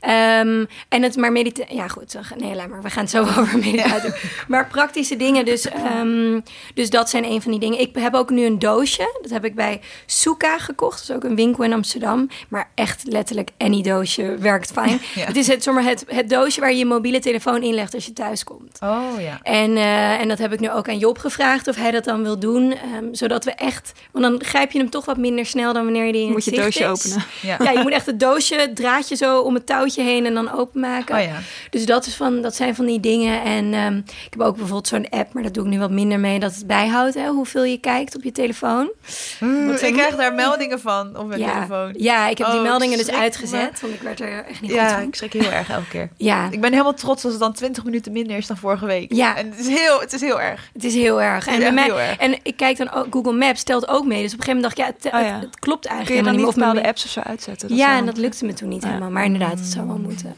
Ehm, 0.00 0.64
en 0.88 1.02
het 1.02 1.16
maar 1.16 1.32
mediteren. 1.32 1.74
Ja, 1.76 1.88
goed. 1.88 2.14
Nee, 2.36 2.54
laat 2.54 2.68
maar. 2.68 2.82
We 2.82 2.90
gaan 2.90 3.02
het 3.02 3.10
zo 3.10 3.20
over 3.38 3.58
meditatie 3.58 4.00
doen. 4.10 4.18
Maar 4.48 4.66
praktische 4.66 5.16
dingen. 5.16 5.44
Dus, 5.44 5.68
ehm, 5.68 6.40
dus 6.74 6.90
dat 6.90 7.10
zijn 7.10 7.24
een 7.24 7.42
van 7.42 7.50
die 7.50 7.60
dingen. 7.60 7.80
Ik 7.80 7.96
heb 7.98 8.14
ook 8.14 8.30
nu 8.30 8.44
een 8.44 8.58
doosje. 8.58 9.18
Dat 9.22 9.30
heb 9.30 9.44
ik 9.44 9.54
bij 9.54 9.80
Suka 10.06 10.58
gekocht. 10.58 10.98
Dat 10.98 11.08
is 11.08 11.14
ook 11.24 11.30
een 11.30 11.36
winkel 11.36 11.64
in 11.64 11.72
Amsterdam. 11.72 12.28
Maar 12.48 12.70
echt 12.74 13.02
letterlijk, 13.04 13.50
any 13.58 13.82
doosje 13.82 14.36
werkt 14.38 14.70
fijn. 14.72 15.00
Ja. 15.14 15.26
Het 15.26 15.36
is 15.36 15.46
het, 15.46 15.64
het, 15.64 16.04
het 16.08 16.28
doosje 16.28 16.60
waar 16.60 16.70
je 16.70 16.78
je 16.78 16.84
mobiele 16.86 17.18
telefoon 17.18 17.62
inlegt 17.62 17.94
als 17.94 18.06
je 18.06 18.12
thuis 18.12 18.44
komt. 18.44 18.78
Oh 18.82 19.02
ja. 19.20 19.38
En, 19.42 19.76
eh, 19.76 20.20
en 20.20 20.28
dat 20.28 20.38
heb 20.38 20.52
ik 20.52 20.60
nu 20.60 20.70
ook 20.70 20.88
aan 20.88 20.98
Job 20.98 21.18
gevraagd 21.18 21.68
of 21.68 21.76
hij 21.76 21.90
dat 21.90 22.04
dan 22.04 22.22
wil 22.22 22.38
doen. 22.38 22.72
ehm, 22.72 23.04
zodat 23.12 23.44
we 23.44 23.50
echt. 23.52 23.92
Want 24.12 24.24
dan 24.24 24.44
grijp 24.44 24.72
je 24.72 24.78
hem 24.78 24.90
toch 24.90 25.04
wat 25.04 25.16
minder 25.16 25.46
snel 25.46 25.72
dan 25.72 25.84
wanneer 25.84 26.12
die 26.12 26.22
in 26.26 26.30
Moet 26.30 26.44
je 26.44 26.50
het 26.50 26.60
doosje 26.60 26.80
is. 26.80 26.86
openen. 26.88 27.24
Ja. 27.42 27.56
Ja, 27.62 27.70
je 27.70 27.78
moet 27.82 27.92
echt 27.92 28.06
het 28.06 28.20
doosje, 28.20 28.54
het 28.54 28.76
draadje 28.76 29.16
zo 29.16 29.40
om 29.40 29.54
het 29.54 29.66
touwtje 29.66 29.88
heen 29.96 30.26
en 30.26 30.34
dan 30.34 30.52
openmaken. 30.52 31.14
Oh 31.16 31.22
ja. 31.22 31.38
Dus 31.70 31.86
dat, 31.86 32.06
is 32.06 32.14
van, 32.14 32.42
dat 32.42 32.54
zijn 32.56 32.74
van 32.74 32.86
die 32.86 33.00
dingen. 33.00 33.42
En 33.42 33.74
ehm, 33.74 33.96
ik 33.96 34.30
heb 34.30 34.40
ook 34.40 34.54
bijvoorbeeld 34.56 34.88
zo'n 34.88 35.08
app, 35.08 35.32
maar 35.32 35.42
dat 35.42 35.54
doe 35.54 35.64
ik 35.64 35.70
nu 35.70 35.78
wat 35.78 35.90
minder 35.90 36.20
mee, 36.20 36.38
dat 36.38 36.54
het 36.54 36.66
bijhoudt 36.66 37.14
hè, 37.14 37.28
hoeveel 37.28 37.64
je 37.64 37.78
kijkt 37.78 38.16
op 38.16 38.22
je 38.22 38.32
telefoon. 38.32 38.90
Mm, 39.40 39.66
Wat 39.66 39.82
ik 39.82 39.92
krijg 39.92 40.16
daar 40.16 40.34
meldingen 40.34 40.80
van 40.80 41.16
op 41.16 41.26
mijn 41.26 41.40
ja. 41.40 41.52
telefoon. 41.52 41.94
ja, 41.96 42.28
ik 42.28 42.38
heb 42.38 42.46
die 42.46 42.56
Oh, 42.56 42.62
meldingen 42.62 42.98
dus 42.98 43.06
me. 43.10 43.16
uitgezet, 43.16 43.80
want 43.80 43.94
ik 43.94 44.00
werd 44.02 44.20
er 44.20 44.44
echt 44.44 44.60
niet 44.60 44.70
goed 44.70 44.80
Ja, 44.80 44.94
van. 44.98 45.02
ik 45.08 45.14
schrik 45.14 45.32
heel 45.32 45.50
erg 45.50 45.70
elke 45.70 45.88
keer. 45.88 46.08
Ja, 46.16 46.48
Ik 46.50 46.60
ben 46.60 46.70
helemaal 46.70 46.94
trots 46.94 47.24
als 47.24 47.32
het 47.32 47.42
dan 47.42 47.52
20 47.52 47.84
minuten 47.84 48.12
minder 48.12 48.36
is 48.36 48.46
dan 48.46 48.56
vorige 48.56 48.86
week. 48.86 49.12
Ja. 49.14 49.36
En 49.36 49.50
het 49.50 49.58
is 49.58 49.68
heel, 49.68 50.00
het 50.00 50.12
is 50.12 50.20
heel 50.20 50.40
erg. 50.40 50.70
het 50.72 50.84
is 50.84 50.94
heel 50.94 51.22
erg. 51.22 51.46
En, 51.46 51.58
bij 51.58 51.72
mij, 51.72 51.90
erg. 51.90 52.16
en 52.16 52.38
ik 52.42 52.56
kijk 52.56 52.76
dan 52.76 52.90
ook, 52.92 53.06
Google 53.10 53.32
Maps 53.32 53.60
stelt 53.60 53.88
ook 53.88 54.04
mee. 54.06 54.22
Dus 54.22 54.32
op 54.34 54.38
een 54.38 54.44
gegeven 54.44 54.60
moment 54.62 54.76
dacht 54.76 54.94
ik, 54.94 55.02
ja, 55.02 55.10
het, 55.10 55.20
Oh 55.22 55.28
ja. 55.28 55.34
het, 55.34 55.44
het 55.44 55.58
klopt 55.58 55.80
Kun 55.86 55.90
je 55.96 55.96
eigenlijk 56.04 56.26
dan 56.36 56.44
niet 56.46 56.54
bepaalde 56.54 56.86
apps 56.88 57.04
of 57.04 57.10
zo 57.10 57.20
uitzetten? 57.20 57.74
Ja, 57.76 57.96
en 57.96 58.06
dat 58.06 58.16
lukte 58.16 58.44
me 58.44 58.52
toen 58.52 58.68
niet 58.68 58.82
Ja. 58.82 58.88
helemaal. 58.88 59.10
Maar 59.10 59.24
inderdaad, 59.24 59.58
het 59.58 59.66
zou 59.86 59.98
wel 59.98 60.08
moeten. 60.10 60.34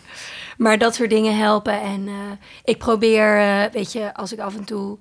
Maar 0.59 0.79
dat 0.79 0.95
soort 0.95 1.11
dingen 1.11 1.37
helpen. 1.37 1.81
En 1.81 2.09
eh, 2.09 2.15
ik 2.65 2.79
probeer, 2.79 3.39
eh, 3.41 3.73
weet 3.73 3.93
je, 3.93 4.15
als 4.15 4.33
ik 4.33 4.39
af 4.39 4.57
en 4.57 4.65
toe 4.65 4.99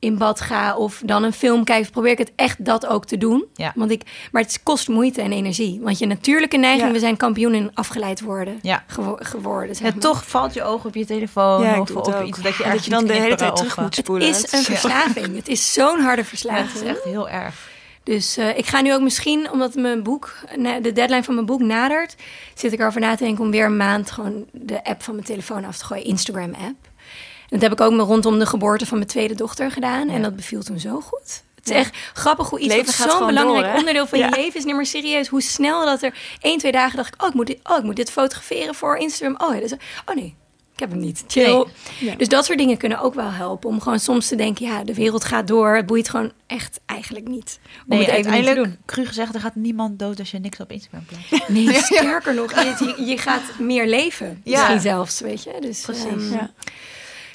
in 0.00 0.18
bad 0.18 0.40
ga 0.40 0.76
of 0.76 1.02
dan 1.04 1.22
een 1.22 1.32
film 1.32 1.64
kijk, 1.64 1.90
probeer 1.90 2.10
ik 2.10 2.18
het 2.18 2.32
echt 2.36 2.64
dat 2.64 2.86
ook 2.86 3.04
te 3.04 3.16
doen. 3.18 3.44
Ja. 3.54 3.72
Want 3.74 3.90
ik, 3.90 4.28
maar 4.32 4.42
het 4.42 4.60
kost 4.62 4.88
moeite 4.88 5.22
en 5.22 5.32
energie. 5.32 5.80
Want 5.82 5.98
je 5.98 6.06
natuurlijke 6.06 6.56
neiging, 6.56 6.86
Ja. 6.86 6.92
we 6.92 6.98
zijn 6.98 7.16
kampioen 7.16 7.54
in 7.54 7.70
afgeleid 7.74 8.20
worden. 8.20 8.58
Ja. 8.62 8.84
gewo- 8.86 9.16
geworden. 9.20 9.76
zeg 9.76 9.86
En 9.86 9.92
maar. 9.92 10.02
toch 10.02 10.26
valt 10.28 10.54
je 10.54 10.62
oog 10.62 10.84
op 10.84 10.94
je 10.94 11.06
telefoon 11.06 11.62
Ja, 11.62 11.80
of 11.80 11.88
het 11.88 11.96
op 11.96 12.14
ook. 12.14 12.24
iets 12.24 12.38
dat 12.42 12.56
je, 12.56 12.62
En 12.64 12.70
dat 12.70 12.84
je 12.84 12.88
ergens 12.88 12.88
dan 12.88 13.04
de 13.06 13.12
hele 13.12 13.34
tijd 13.34 13.56
terug 13.56 13.76
moet 13.76 13.84
Het 13.84 13.94
spoelen. 14.04 14.28
is 14.28 14.52
een 14.52 14.62
verslaving. 14.62 15.36
Het 15.36 15.48
is 15.48 15.72
zo'n 15.72 15.86
harde 16.00 16.06
Ja, 16.06 16.16
het 16.16 16.26
verslaving. 16.26 16.72
is 16.72 16.82
echt 16.82 17.04
heel 17.04 17.28
erg. 17.28 17.68
Dus 18.08 18.36
eh, 18.36 18.58
ik 18.58 18.66
ga 18.66 18.80
nu 18.80 18.94
ook 18.94 19.00
misschien, 19.00 19.50
omdat 19.50 19.74
mijn 19.74 20.02
boek, 20.02 20.34
de 20.82 20.92
deadline 20.92 21.22
van 21.22 21.34
mijn 21.34 21.46
boek 21.46 21.60
nadert, 21.60 22.14
zit 22.54 22.72
ik 22.72 22.80
erover 22.80 23.00
na 23.00 23.16
te 23.16 23.24
denken 23.24 23.44
om 23.44 23.50
weer 23.50 23.64
een 23.64 23.76
maand 23.76 24.10
gewoon 24.10 24.44
de 24.52 24.84
app 24.84 25.02
van 25.02 25.14
mijn 25.14 25.26
telefoon 25.26 25.64
af 25.64 25.76
te 25.78 25.84
gooien, 25.84 26.04
Instagram 26.04 26.54
app. 26.54 26.88
En 27.48 27.58
dat 27.58 27.60
heb 27.60 27.72
ik 27.72 27.80
ook 27.80 28.00
rondom 28.00 28.38
de 28.38 28.46
geboorte 28.46 28.86
van 28.86 28.96
mijn 28.98 29.10
tweede 29.10 29.34
dochter 29.34 29.70
gedaan. 29.70 30.08
En 30.08 30.22
dat 30.22 30.36
beviel 30.36 30.62
toen 30.62 30.78
zo 30.78 31.00
goed. 31.00 31.42
Het 31.54 31.64
is 31.66 31.72
Ja. 31.72 31.76
echt 31.78 31.96
grappig 32.14 32.48
hoe 32.50 32.58
iets 32.58 32.74
Leven 32.74 33.04
wat 33.04 33.10
zo'n 33.16 33.26
belangrijk 33.26 33.66
door, 33.66 33.74
onderdeel 33.78 34.06
van 34.06 34.18
Ja. 34.18 34.26
je 34.28 34.36
leven 34.36 34.58
is. 34.58 34.64
Nee, 34.64 34.74
maar 34.74 34.86
serieus, 34.86 35.28
hoe 35.28 35.42
snel 35.42 35.84
dat 35.84 36.02
er 36.02 36.14
één, 36.40 36.58
twee 36.58 36.72
dagen 36.72 36.96
dacht 36.96 37.14
ik, 37.14 37.22
oh, 37.22 37.28
ik 37.28 37.34
moet 37.34 37.46
dit, 37.46 37.58
oh, 37.62 37.76
ik 37.78 37.82
moet 37.84 37.96
dit 37.96 38.10
fotograferen 38.10 38.74
voor 38.74 38.96
Instagram. 38.96 39.34
Oh, 39.48 39.54
ja, 39.54 39.60
dus, 39.60 39.72
oh 40.06 40.14
nee, 40.14 40.34
ik 40.72 40.78
heb 40.80 40.90
hem 40.90 41.00
niet. 41.00 41.24
Chill. 41.26 41.64
Nee. 42.00 42.16
Dus 42.16 42.28
dat 42.28 42.44
soort 42.44 42.58
dingen 42.58 42.76
kunnen 42.76 43.00
ook 43.00 43.14
wel 43.14 43.30
helpen. 43.30 43.68
Om 43.70 43.80
gewoon 43.80 44.00
soms 44.00 44.28
te 44.28 44.36
denken, 44.36 44.66
ja, 44.66 44.84
de 44.84 44.94
wereld 44.94 45.24
gaat 45.24 45.46
door. 45.46 45.76
Het 45.76 45.86
boeit 45.86 46.08
gewoon 46.08 46.32
echt 46.46 46.80
eigenlijk 46.98 47.28
niet. 47.28 47.58
Om 47.62 47.68
Nee, 47.86 47.98
het 47.98 48.08
even 48.08 48.14
niet 48.16 48.24
te 48.26 48.32
uiteindelijk, 48.36 48.76
doen. 48.76 48.84
cru 48.86 49.06
gezegd, 49.06 49.34
er 49.34 49.40
gaat 49.40 49.54
niemand 49.54 49.98
dood 49.98 50.18
als 50.18 50.30
je 50.30 50.38
niks 50.38 50.60
op 50.60 50.70
Instagram 50.72 51.04
plaatst. 51.04 51.48
Nee, 51.58 51.72
sterker 51.74 52.34
nog, 52.34 52.52
je, 52.54 52.94
je, 53.06 53.18
gaat 53.18 53.42
meer 53.58 53.86
leven. 53.86 54.40
Ja. 54.44 54.58
Misschien 54.58 54.80
zelfs, 54.80 55.20
weet 55.20 55.42
je. 55.42 55.56
Dus, 55.60 55.80
Precies. 55.80 56.04
ehm, 56.04 56.32
Ja. 56.32 56.50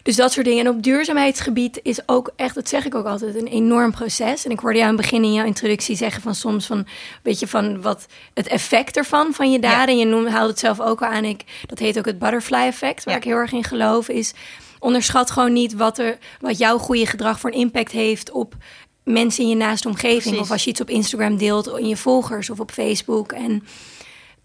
dus 0.04 0.15
dat 0.15 0.32
soort 0.32 0.45
dingen. 0.45 0.65
En 0.65 0.71
op 0.71 0.84
duurzaamheidsgebied 0.84 1.80
is 1.84 1.99
ook 2.06 2.32
echt, 2.36 2.56
dat 2.56 2.69
zeg 2.69 2.86
ik 2.86 2.95
ook 2.95 3.06
altijd, 3.06 3.36
een 3.36 3.47
enorm 3.47 3.91
proces. 3.91 4.45
En 4.45 4.52
ik 4.52 4.60
hoorde 4.60 4.78
jou 4.78 4.89
aan 4.89 4.97
het 4.97 5.04
begin 5.04 5.23
in 5.23 5.34
jouw 5.34 5.45
introductie 5.45 5.95
zeggen 5.95 6.21
van 6.21 6.36
soms 6.36 6.65
van, 6.65 6.88
weet 7.23 7.39
je, 7.39 7.47
van 7.47 7.82
wat 7.82 8.06
het 8.34 8.47
effect 8.47 8.97
ervan, 8.97 9.34
van 9.34 9.52
je 9.52 9.60
daden. 9.60 9.88
En 9.88 9.97
je 9.97 10.06
noemde, 10.06 10.30
haalde 10.30 10.49
het 10.49 10.60
zelf 10.60 10.80
ook 10.80 11.02
al 11.02 11.08
aan. 11.10 11.23
Ik, 11.26 11.41
dat 11.65 11.80
heet 11.80 11.97
ook 11.97 12.06
het 12.06 12.19
butterfly 12.19 12.65
effect, 12.65 13.04
waar 13.04 13.13
Ja. 13.13 13.19
ik 13.19 13.26
heel 13.26 13.36
erg 13.38 13.52
in 13.52 13.63
geloof, 13.63 14.10
is 14.10 14.34
onderschat 14.80 15.32
gewoon 15.32 15.54
niet 15.54 15.73
wat, 15.73 15.97
er, 15.97 16.17
wat 16.39 16.58
jouw 16.58 16.78
goede 16.78 17.06
gedrag 17.06 17.39
voor 17.39 17.52
een 17.52 17.60
impact 17.60 17.91
heeft 17.91 18.32
op 18.32 18.56
mensen 19.03 19.43
in 19.43 19.49
je 19.49 19.55
naaste 19.55 19.87
omgeving. 19.87 20.21
Precies. 20.23 20.39
Of 20.39 20.51
als 20.51 20.63
je 20.63 20.69
iets 20.69 20.81
op 20.81 20.89
Instagram 20.89 21.37
deelt, 21.37 21.67
in 21.77 21.87
je 21.87 21.97
volgers 21.97 22.49
of 22.49 22.59
op 22.59 22.71
Facebook. 22.71 23.31
En 23.31 23.63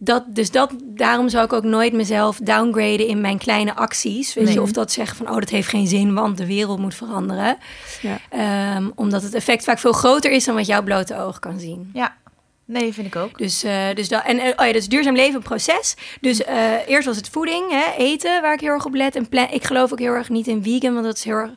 dat, 0.00 0.24
dus 0.28 0.50
dat, 0.50 0.70
daarom 0.84 1.28
zou 1.28 1.44
ik 1.44 1.52
ook 1.52 1.64
nooit 1.64 1.92
mezelf 1.92 2.36
downgraden 2.42 3.06
in 3.06 3.20
mijn 3.20 3.38
kleine 3.38 3.74
acties. 3.74 4.34
Weet 4.34 4.44
Nee. 4.44 4.54
je, 4.54 4.62
of 4.62 4.72
dat 4.72 4.92
zeggen 4.92 5.16
van, 5.16 5.28
oh, 5.28 5.34
dat 5.34 5.48
heeft 5.48 5.68
geen 5.68 5.86
zin, 5.86 6.14
want 6.14 6.36
de 6.36 6.46
wereld 6.46 6.78
moet 6.78 6.94
veranderen. 6.94 7.58
Ja. 8.02 8.18
Ehm, 8.30 8.90
omdat 8.94 9.22
het 9.22 9.34
effect 9.34 9.64
vaak 9.64 9.78
veel 9.78 9.92
groter 9.92 10.30
is 10.30 10.44
dan 10.44 10.54
wat 10.54 10.66
jouw 10.66 10.82
blote 10.82 11.16
oog 11.16 11.38
kan 11.38 11.58
zien. 11.58 11.90
Ja, 11.92 12.16
nee, 12.64 12.92
vind 12.92 13.06
ik 13.06 13.16
ook. 13.16 13.38
Dus, 13.38 13.62
eh, 13.62 13.94
dus 13.94 14.08
dat, 14.08 14.24
en 14.24 14.38
oh 14.40 14.66
ja, 14.66 14.72
dus 14.72 14.88
duurzaam 14.88 15.14
leven 15.16 15.34
een 15.36 15.42
proces. 15.42 15.94
Dus 16.20 16.44
eh, 16.44 16.88
eerst 16.88 17.06
was 17.06 17.16
het 17.16 17.28
voeding, 17.28 17.70
hè, 17.70 17.92
eten, 17.96 18.42
waar 18.42 18.54
ik 18.54 18.60
heel 18.60 18.70
erg 18.70 18.84
op 18.86 18.94
let. 18.94 19.16
En 19.16 19.26
ik 19.50 19.64
geloof 19.64 19.92
ook 19.92 19.98
heel 19.98 20.12
erg 20.12 20.28
niet 20.28 20.46
in 20.46 20.62
vegan, 20.62 20.92
want 20.92 21.04
dat 21.04 21.16
is 21.16 21.24
heel 21.24 21.34
erg. 21.36 21.50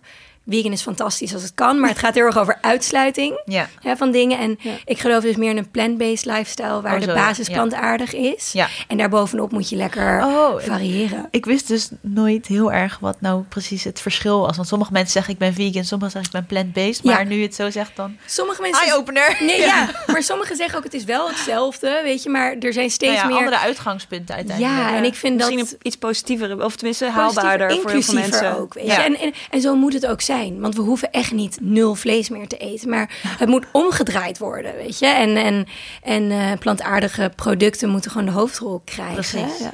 Vegan 0.48 0.72
is 0.72 0.82
fantastisch 0.82 1.34
als 1.34 1.42
het 1.44 1.54
kan, 1.56 1.80
maar 1.80 1.90
het 1.90 1.98
gaat 2.00 2.14
heel 2.14 2.26
erg 2.26 2.38
over 2.38 2.58
uitsluiting 2.62 3.42
Ja, 3.46 3.68
hè, 3.82 3.96
van 3.98 4.12
dingen. 4.12 4.40
En 4.40 4.58
Ja. 4.62 4.72
ik 4.86 5.00
geloof 5.00 5.24
dus 5.24 5.36
meer 5.36 5.50
in 5.50 5.58
een 5.58 5.72
plant-based 5.72 6.26
lifestyle, 6.26 6.82
waar 6.82 6.94
Oh, 6.96 7.02
de 7.02 7.14
basis 7.14 7.48
ja. 7.48 7.54
plantaardig 7.54 8.14
is. 8.14 8.52
ja. 8.52 8.68
En 8.88 8.98
daarbovenop 8.98 9.52
moet 9.52 9.70
je 9.70 9.76
lekker 9.76 10.24
Oh, 10.26 10.60
variëren. 10.62 11.28
ik 11.32 11.46
wist 11.46 11.68
dus 11.68 11.90
nooit 12.02 12.48
heel 12.48 12.72
erg 12.72 12.98
wat 13.00 13.22
nou 13.22 13.44
precies 13.44 13.84
het 13.84 14.02
verschil 14.02 14.40
was. 14.40 14.56
Want 14.56 14.68
sommige 14.68 14.92
mensen 14.92 15.12
zeggen 15.12 15.34
ik 15.34 15.40
ben 15.40 15.54
vegan, 15.54 15.84
sommigen 15.84 16.12
zeggen 16.12 16.40
ik 16.40 16.48
ben 16.48 16.58
plant-based. 16.58 17.04
Maar 17.04 17.20
Ja. 17.20 17.28
nu 17.28 17.36
je 17.36 17.44
het 17.46 17.56
zo 17.56 17.70
zegt 17.70 17.96
dan... 17.96 18.18
Sommige 18.26 18.62
mensen. 18.62 18.84
Eye-opener! 18.88 19.38
Nee, 19.52 19.60
ja. 19.60 19.90
maar 20.08 20.24
sommigen 20.24 20.56
zeggen 20.56 20.78
ook 20.78 20.84
het 20.84 20.94
is 20.94 21.04
wel 21.04 21.28
hetzelfde, 21.30 22.00
weet 22.04 22.24
je, 22.24 22.30
maar 22.30 22.56
er 22.60 22.74
zijn 22.74 22.90
steeds 22.90 23.12
Nou 23.14 23.24
ja, 23.24 23.28
meer. 23.28 23.38
andere 23.46 23.60
uitgangspunten 23.60 24.36
uiteindelijk. 24.36 24.78
Ja, 24.78 24.96
en 24.96 25.04
ik 25.04 25.16
vind 25.16 25.36
Misschien 25.36 25.58
dat 25.60 25.76
iets 25.82 25.96
positiever, 25.98 26.64
of 26.64 26.76
tenminste 26.76 27.06
haalbaarder 27.10 27.70
voor 27.70 27.78
heel 27.78 27.82
veel 27.82 27.98
inclusiever 28.00 28.30
mensen. 28.42 28.58
ook, 28.62 28.74
weet 28.74 28.86
Ja. 28.86 28.96
je. 28.98 29.02
En, 29.02 29.18
en, 29.20 29.34
en 29.50 29.62
zo 29.62 29.76
moet 29.76 29.94
het 29.94 30.06
ook 30.08 30.22
zijn, 30.22 30.31
want 30.60 30.76
we 30.76 30.82
hoeven 30.82 31.12
echt 31.12 31.32
niet 31.32 31.58
nul 31.62 31.96
vlees 31.96 32.30
meer 32.30 32.48
te 32.48 32.58
eten, 32.58 32.90
maar 32.90 33.20
het 33.42 33.50
moet 33.50 33.66
omgedraaid 33.72 34.38
worden, 34.38 34.76
weet 34.76 35.00
je. 35.00 35.06
En, 35.06 35.36
en, 35.36 35.68
en 36.04 36.32
eh, 36.32 36.52
plantaardige 36.60 37.32
producten 37.36 37.90
moeten 37.90 38.12
gewoon 38.12 38.26
de 38.26 38.34
hoofdrol 38.34 38.82
krijgen. 38.86 39.14
Precies. 39.14 39.60
Ja. 39.60 39.74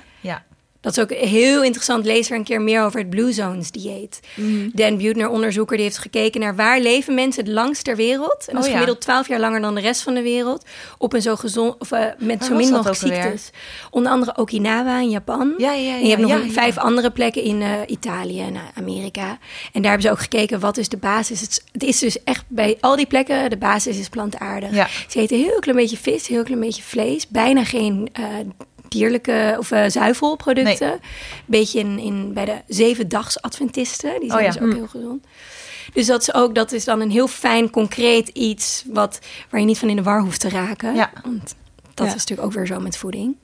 Dat 0.87 0.97
is 0.97 1.03
ook 1.03 1.29
heel 1.29 1.63
interessant. 1.63 2.05
Lees 2.05 2.29
er 2.29 2.35
een 2.35 2.43
keer 2.43 2.61
meer 2.61 2.83
over 2.83 2.99
het 2.99 3.09
Blue 3.09 3.31
Zones 3.31 3.71
dieet. 3.71 4.19
Mhm. 4.35 4.69
Dan 4.73 4.97
Butner, 4.97 5.29
onderzoeker, 5.29 5.75
die 5.75 5.85
heeft 5.85 5.97
gekeken 5.97 6.39
naar 6.41 6.55
waar 6.55 6.79
leven 6.79 7.13
mensen 7.13 7.43
het 7.43 7.53
langst 7.53 7.83
ter 7.83 7.95
wereld. 7.95 8.45
En 8.47 8.53
dat 8.53 8.55
Oh 8.55 8.59
is 8.59 8.65
ja. 8.65 8.71
gemiddeld 8.71 9.01
12 9.01 9.27
jaar 9.27 9.39
langer 9.39 9.61
dan 9.61 9.75
de 9.75 9.81
rest 9.81 10.01
van 10.01 10.13
de 10.13 10.21
wereld. 10.21 10.65
Op 10.97 11.13
een 11.13 11.21
zo 11.21 11.35
gezond, 11.35 11.75
of 11.79 11.91
eh, 11.91 11.99
met 12.17 12.39
Waar 12.39 12.47
zo 12.47 12.55
min 12.55 12.71
mogelijk 12.71 12.97
ziektes. 12.97 13.49
Onder 13.91 14.11
andere 14.11 14.37
Okinawa 14.37 14.99
in 14.99 15.09
Japan. 15.09 15.53
Ja, 15.57 15.71
ja, 15.73 15.79
ja. 15.79 15.95
En 15.95 16.03
je 16.07 16.15
hebt 16.15 16.21
nog 16.27 16.51
vijf 16.53 16.77
andere 16.77 17.11
plekken 17.11 17.43
in 17.43 17.61
eh, 17.61 17.69
Italië 17.87 18.41
en 18.41 18.55
eh, 18.55 18.61
Amerika. 18.75 19.27
En 19.73 19.81
daar 19.81 19.91
hebben 19.91 20.01
ze 20.01 20.11
ook 20.11 20.19
gekeken 20.21 20.59
wat 20.59 20.77
is 20.77 20.89
de 20.89 20.97
basis. 20.97 21.41
Het, 21.41 21.49
is- 21.49 21.61
het 21.71 21.83
is 21.83 21.99
dus 21.99 22.23
echt 22.23 22.43
bij 22.47 22.77
al 22.79 22.95
die 22.95 23.07
plekken, 23.07 23.49
de 23.49 23.57
basis 23.57 23.97
is 23.99 24.09
plantaardig. 24.09 24.87
Ze 25.09 25.19
eten 25.19 25.37
heel 25.37 25.59
klein 25.59 25.77
beetje 25.77 25.97
vis, 25.97 26.27
heel 26.27 26.43
klein 26.43 26.59
beetje 26.59 26.83
vlees. 26.83 27.27
Bijna 27.27 27.63
geen 27.63 28.09
dierlijke 28.91 29.55
of 29.59 29.71
uh, 29.71 29.83
zuivelproducten. 29.87 30.99
Beetje 31.45 31.79
in, 31.79 31.99
in, 31.99 32.33
bij 32.33 32.45
de 32.45 32.61
zevendags 32.67 33.41
Adventisten. 33.41 34.19
Die 34.19 34.29
zijn 34.31 34.45
Oh 34.47 34.53
ja. 34.53 34.59
dus 34.59 34.67
ook 34.69 34.73
heel 34.73 34.87
gezond. 34.87 35.25
Dus 35.93 36.05
dat 36.05 36.21
is 36.21 36.33
ook, 36.33 36.55
dat 36.55 36.71
is 36.71 36.85
dan 36.85 37.01
een 37.01 37.11
heel 37.11 37.27
fijn, 37.27 37.69
concreet 37.69 38.27
iets 38.27 38.83
wat, 38.87 39.19
waar 39.49 39.59
je 39.59 39.65
niet 39.65 39.77
van 39.79 39.89
in 39.89 39.95
de 39.95 40.03
war 40.03 40.21
hoeft 40.21 40.39
te 40.39 40.49
raken. 40.49 40.95
Ja. 40.95 41.11
Want 41.23 41.55
dat 41.93 42.05
Ja. 42.07 42.13
is 42.13 42.19
natuurlijk 42.19 42.47
ook 42.47 42.53
weer 42.53 42.65
zo 42.67 42.79
met 42.79 42.97
voeding. 42.97 43.35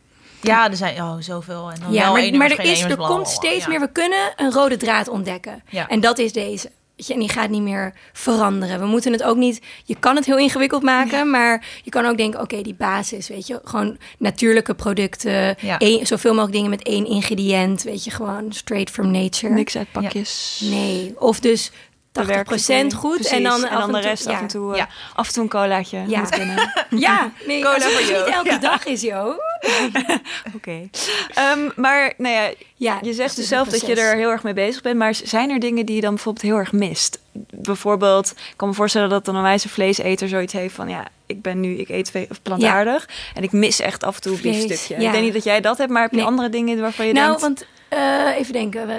Ja, 0.41 0.69
er 0.69 0.75
zijn 0.75 0.95
oh, 1.01 1.15
zoveel. 1.19 1.71
En 1.71 1.79
dan 1.79 1.91
Ja, 1.93 2.03
wel 2.13 2.21
maar, 2.21 2.37
maar 2.37 2.51
er, 2.51 2.59
is, 2.59 2.81
er 2.81 2.97
komt 2.97 3.27
steeds 3.27 3.67
meer, 3.67 3.79
we 3.79 3.91
kunnen 3.91 4.33
een 4.35 4.51
rode 4.51 4.77
draad 4.77 5.07
ontdekken. 5.07 5.63
Ja. 5.69 5.87
En 5.87 5.99
dat 5.99 6.17
is 6.17 6.33
deze. 6.33 6.71
Weet 6.95 7.07
je, 7.07 7.13
En 7.13 7.19
die 7.19 7.29
gaat 7.29 7.49
niet 7.49 7.61
meer 7.61 7.93
veranderen. 8.13 8.79
We 8.79 8.85
moeten 8.85 9.11
het 9.11 9.23
ook 9.23 9.37
niet. 9.37 9.61
Je 9.85 9.95
kan 9.99 10.15
het 10.15 10.25
heel 10.25 10.37
ingewikkeld 10.37 10.83
maken, 10.83 11.29
maar 11.29 11.65
je 11.83 11.89
kan 11.89 12.05
ook 12.05 12.17
denken: 12.17 12.41
oké, 12.41 12.61
die 12.61 12.75
basis, 12.75 13.27
weet 13.27 13.47
je, 13.47 13.59
gewoon 13.63 13.97
natuurlijke 14.17 14.73
producten, 14.73 15.55
Ja. 15.59 15.79
één, 15.79 16.07
zoveel 16.07 16.31
mogelijk 16.31 16.53
dingen 16.55 16.69
met 16.69 16.83
één 16.83 17.05
ingrediënt, 17.05 17.83
weet 17.83 18.03
je, 18.03 18.11
gewoon 18.11 18.53
straight 18.53 18.89
from 18.91 19.11
nature. 19.11 19.53
Niks 19.53 19.77
uit 19.77 19.91
pakjes. 19.91 20.61
Nee, 20.63 21.13
of 21.19 21.39
dus 21.39 21.71
80% 22.19 22.25
Bewerkte 22.25 22.59
voeding. 22.59 22.93
goed 22.93 23.15
Precies. 23.15 23.31
en 23.31 23.43
dan, 23.43 23.65
en 23.65 23.77
dan 23.79 23.91
de 23.91 23.99
rest 23.99 24.27
af 24.27 24.39
en 24.41 24.47
toe. 24.47 24.71
eh, 24.71 24.77
Ja. 24.77 24.87
Af 25.15 25.27
en 25.27 25.33
toe 25.33 25.43
een 25.43 25.49
colaatje. 25.49 26.03
Ja. 26.07 26.19
Moet 26.19 26.29
kunnen. 26.29 26.71
Ja, 26.89 27.31
nee, 27.47 27.61
Cola 27.61 27.79
voor 27.79 28.01
niet 28.01 28.33
elke 28.33 28.49
Ja. 28.49 28.57
dag 28.57 28.85
is, 28.85 29.01
joh. 29.01 29.35
Oké. 30.55 30.89
Ehm, 31.33 31.69
maar 31.75 32.13
nou 32.17 32.35
ja, 32.35 32.51
Ja, 32.75 32.99
je 33.01 33.13
zegt 33.13 33.35
dus 33.35 33.47
zelf 33.47 33.67
dat 33.67 33.85
je 33.85 33.95
er 33.95 34.15
heel 34.15 34.29
erg 34.29 34.43
mee 34.43 34.53
bezig 34.53 34.81
bent. 34.81 34.97
Maar 34.97 35.15
zijn 35.23 35.49
er 35.49 35.59
dingen 35.59 35.85
die 35.85 35.95
je 35.95 36.01
dan 36.01 36.13
bijvoorbeeld 36.13 36.45
heel 36.45 36.57
erg 36.57 36.71
mist? 36.71 37.19
Bijvoorbeeld, 37.51 38.31
ik 38.31 38.53
kan 38.55 38.67
me 38.67 38.73
voorstellen 38.73 39.09
dat 39.09 39.27
een 39.27 39.41
wijze 39.41 39.69
vleeseter 39.69 40.27
zoiets 40.27 40.53
heeft 40.53 40.75
van... 40.75 40.89
ja, 40.89 41.05
ik 41.25 41.41
ben 41.41 41.59
nu, 41.59 41.75
ik 41.77 41.89
eet 41.89 42.11
plantaardig 42.41 43.09
en 43.35 43.43
ik 43.43 43.51
mis 43.51 43.79
echt 43.79 44.03
af 44.03 44.15
en 44.15 44.21
toe 44.21 44.35
een 44.35 44.41
biefstukje. 44.41 44.95
ja. 45.01 45.05
Ik 45.05 45.11
denk 45.11 45.23
niet 45.23 45.33
dat 45.33 45.43
jij 45.43 45.61
dat 45.61 45.77
hebt, 45.77 45.91
maar 45.91 46.01
heb 46.01 46.11
je 46.11 46.17
Nee. 46.17 46.25
andere 46.25 46.49
dingen 46.49 46.81
waarvan 46.81 47.07
je 47.07 47.13
nou, 47.13 47.25
denkt... 47.27 47.41
want 47.41 47.65
eh, 47.95 48.37
even 48.39 48.53
denken. 48.53 48.89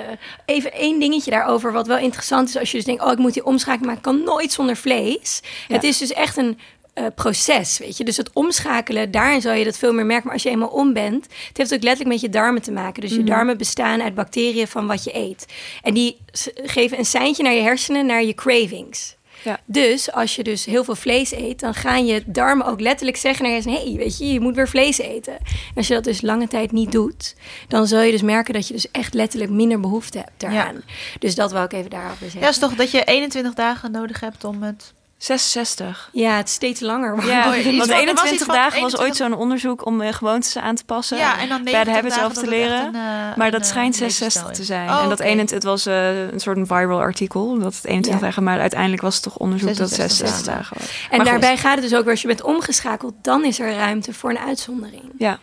even 0.47 0.73
één 0.73 0.99
dingetje 1.01 1.31
daarover. 1.31 1.73
Wat 1.73 1.87
wel 1.87 1.99
interessant 1.99 2.49
is 2.49 2.57
als 2.57 2.71
je 2.71 2.77
dus 2.77 2.87
denkt: 2.87 3.03
oh, 3.05 3.13
ik 3.13 3.19
moet 3.19 3.35
die 3.35 3.45
omschakeling, 3.45 3.87
maar 3.87 3.97
ik 3.97 4.03
kan 4.03 4.23
nooit 4.25 4.53
zonder 4.53 4.77
vlees. 4.77 5.41
Ja. 5.69 5.75
Het 5.75 5.85
is 5.85 5.99
dus 5.99 6.13
echt 6.13 6.37
een. 6.37 6.59
eh, 6.95 7.05
proces, 7.15 7.79
weet 7.79 7.97
je. 7.97 8.05
Dus 8.05 8.17
het 8.17 8.31
omschakelen, 8.33 9.11
daarin 9.11 9.41
zou 9.41 9.57
je 9.57 9.65
dat 9.65 9.77
veel 9.79 9.93
meer 9.93 10.07
merken. 10.07 10.25
Maar 10.25 10.35
als 10.35 10.43
je 10.43 10.51
eenmaal 10.51 10.69
om 10.69 10.93
bent, 10.93 11.25
het 11.49 11.57
heeft 11.57 11.75
ook 11.75 11.83
letterlijk 11.83 12.11
met 12.11 12.21
je 12.21 12.29
darmen 12.39 12.63
te 12.63 12.73
maken. 12.73 13.01
Dus 13.01 13.11
je 13.11 13.25
darmen 13.25 13.59
bestaan 13.59 14.03
uit 14.03 14.15
bacteriën 14.15 14.69
van 14.69 14.87
wat 14.87 15.05
je 15.05 15.17
eet. 15.17 15.47
En 15.83 15.95
die 15.95 16.17
geven 16.65 16.99
een 16.99 17.05
seintje 17.05 17.43
naar 17.43 17.53
je 17.53 17.63
hersenen, 17.63 18.07
naar 18.07 18.25
je 18.25 18.35
cravings. 18.35 19.17
Ja. 19.45 19.61
Dus 19.65 20.13
als 20.13 20.37
je 20.37 20.43
dus 20.43 20.65
heel 20.65 20.85
veel 20.85 20.95
vlees 20.95 21.33
eet, 21.33 21.61
dan 21.61 21.75
gaan 21.75 22.07
je 22.07 22.23
darmen 22.27 22.67
ook 22.67 22.81
letterlijk 22.81 23.17
zeggen 23.17 23.45
naar 23.45 23.55
je 23.55 23.71
hey, 23.71 23.95
weet 23.97 24.19
je, 24.19 24.33
je 24.33 24.41
moet 24.41 24.55
weer 24.55 24.69
vlees 24.69 24.99
eten. 24.99 25.33
En 25.43 25.75
als 25.75 25.87
je 25.87 25.95
dat 25.95 26.05
dus 26.05 26.21
lange 26.21 26.49
tijd 26.49 26.73
niet 26.73 26.93
doet, 26.93 27.35
dan 27.69 27.87
zul 27.87 28.01
je 28.01 28.11
dus 28.11 28.23
merken 28.23 28.55
dat 28.55 28.69
je 28.69 28.75
dus 28.75 28.91
echt 28.91 29.15
letterlijk 29.15 29.51
minder 29.51 29.81
behoefte 29.81 30.19
hebt 30.19 30.41
daaraan. 30.41 30.83
Dus 31.19 31.35
dat 31.35 31.53
wou 31.53 31.65
ik 31.65 31.73
even 31.73 31.91
daarover 31.91 32.19
zeggen. 32.21 32.41
Ja, 32.41 32.49
is 32.49 32.59
toch 32.59 32.75
dat 32.75 32.91
je 32.91 33.05
21 33.05 33.55
dagen 33.55 33.91
nodig 33.91 34.21
hebt 34.21 34.45
om 34.45 34.63
het... 34.63 34.93
66. 35.25 36.09
Ja, 36.13 36.37
het 36.37 36.49
is 36.49 36.55
steeds 36.55 36.81
langer. 36.81 37.27
Ja, 37.27 37.45
want 37.51 37.63
van- 37.63 37.73
er 37.73 37.79
was 37.79 37.89
21 37.89 38.33
iets 38.33 38.45
van 38.45 38.55
dagen 38.55 38.81
was 38.81 38.93
21 38.93 39.01
ooit 39.01 39.17
zo'n 39.17 39.35
onderzoek 39.35 39.87
om 39.87 40.01
eh, 40.01 40.13
gewoontes 40.13 40.57
aan 40.57 40.75
te 40.75 40.85
passen. 40.85 41.19
Ja, 41.19 41.39
en 41.39 41.49
dan 41.49 41.65
Bad 41.65 41.73
90 41.73 41.95
habits 41.95 42.19
af 42.19 42.33
te 42.33 42.47
leren. 42.47 42.87
een, 42.87 42.95
eh, 42.95 43.37
maar 43.37 43.51
dat 43.51 43.61
eh, 43.61 43.67
schijnt 43.67 43.95
levensstijl 44.01 44.31
66 44.31 44.57
te 44.57 44.65
zijn. 44.65 44.89
Oh, 44.91 45.03
en 45.03 45.09
dat. 45.09 45.21
21, 45.21 45.55
het 45.55 45.65
was 45.65 45.85
een 45.85 46.41
soort 46.41 46.57
een 46.57 46.67
viral 46.67 46.99
artikel. 47.01 47.59
Dat 47.59 47.75
het 47.75 47.85
21 47.85 48.21
Ja. 48.21 48.27
dagen, 48.27 48.43
maar 48.43 48.61
uiteindelijk 48.61 49.03
was 49.03 49.15
het 49.15 49.23
toch 49.25 49.37
onderzoek 49.37 49.69
dat 49.69 49.79
het 49.79 49.89
66 49.89 50.29
66 50.29 50.55
dagen 50.55 50.77
was. 50.81 50.89
En 50.89 51.09
Maar 51.11 51.19
goed. 51.19 51.27
daarbij 51.27 51.57
gaat 51.57 51.75
het 51.79 51.83
dus 51.89 51.95
ook 51.95 52.03
weer, 52.03 52.11
als 52.13 52.21
je 52.23 52.27
bent 52.29 52.43
omgeschakeld, 52.43 53.15
dan 53.23 53.45
is 53.45 53.59
er 53.61 53.75
ruimte 53.75 54.13
voor 54.13 54.31
een 54.31 54.39
uitzondering. 54.39 55.03
Ja, 55.19 55.39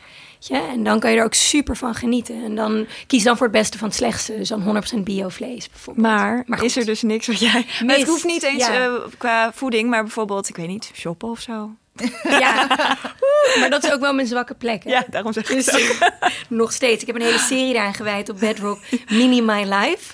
Je? 0.48 0.68
En 0.72 0.84
dan 0.84 1.00
kan 1.00 1.12
je 1.12 1.18
er 1.18 1.24
ook 1.24 1.34
super 1.34 1.76
van 1.78 1.96
genieten. 1.96 2.44
En 2.44 2.56
dan 2.56 2.88
kies 3.08 3.24
dan 3.24 3.38
voor 3.38 3.48
het 3.48 3.56
beste 3.56 3.78
van 3.78 3.88
het 3.88 3.98
slechtste. 3.98 4.38
Dus 4.38 4.48
dan 4.50 4.84
100% 5.00 5.00
biovlees 5.04 5.70
bijvoorbeeld. 5.70 6.08
maar, 6.08 6.64
is 6.64 6.78
er 6.78 6.86
dus 6.86 7.02
niks 7.02 7.28
wat 7.28 7.40
jij... 7.40 7.66
Het 7.86 8.08
hoeft 8.08 8.24
niet 8.26 8.44
eens 8.44 8.68
Ja. 8.68 8.86
eh, 8.86 8.94
qua 9.18 9.52
voeding, 9.54 9.90
maar 9.90 10.02
bijvoorbeeld, 10.04 10.50
ik 10.50 10.56
weet 10.56 10.68
niet, 10.68 10.92
shoppen 10.94 11.30
of 11.30 11.40
zo. 11.40 11.72
Ja, 12.24 12.68
maar 13.60 13.70
dat 13.70 13.84
is 13.84 13.92
ook 13.92 14.00
wel 14.00 14.14
mijn 14.14 14.28
zwakke 14.28 14.56
plek. 14.56 14.84
hè? 14.84 14.90
Ja, 14.90 15.06
daarom 15.10 15.34
zeg 15.34 15.50
ik 15.50 15.56
Dus 15.56 15.94
nog 16.50 16.72
steeds. 16.72 17.02
Ik 17.02 17.08
heb 17.08 17.16
een 17.16 17.22
hele 17.22 17.38
serie 17.40 17.74
daaraan 17.74 17.94
gewijd 17.94 18.30
op 18.30 18.40
Bedrock, 18.40 18.80
Mini 19.10 19.42
My 19.42 19.64
Life. 19.64 20.14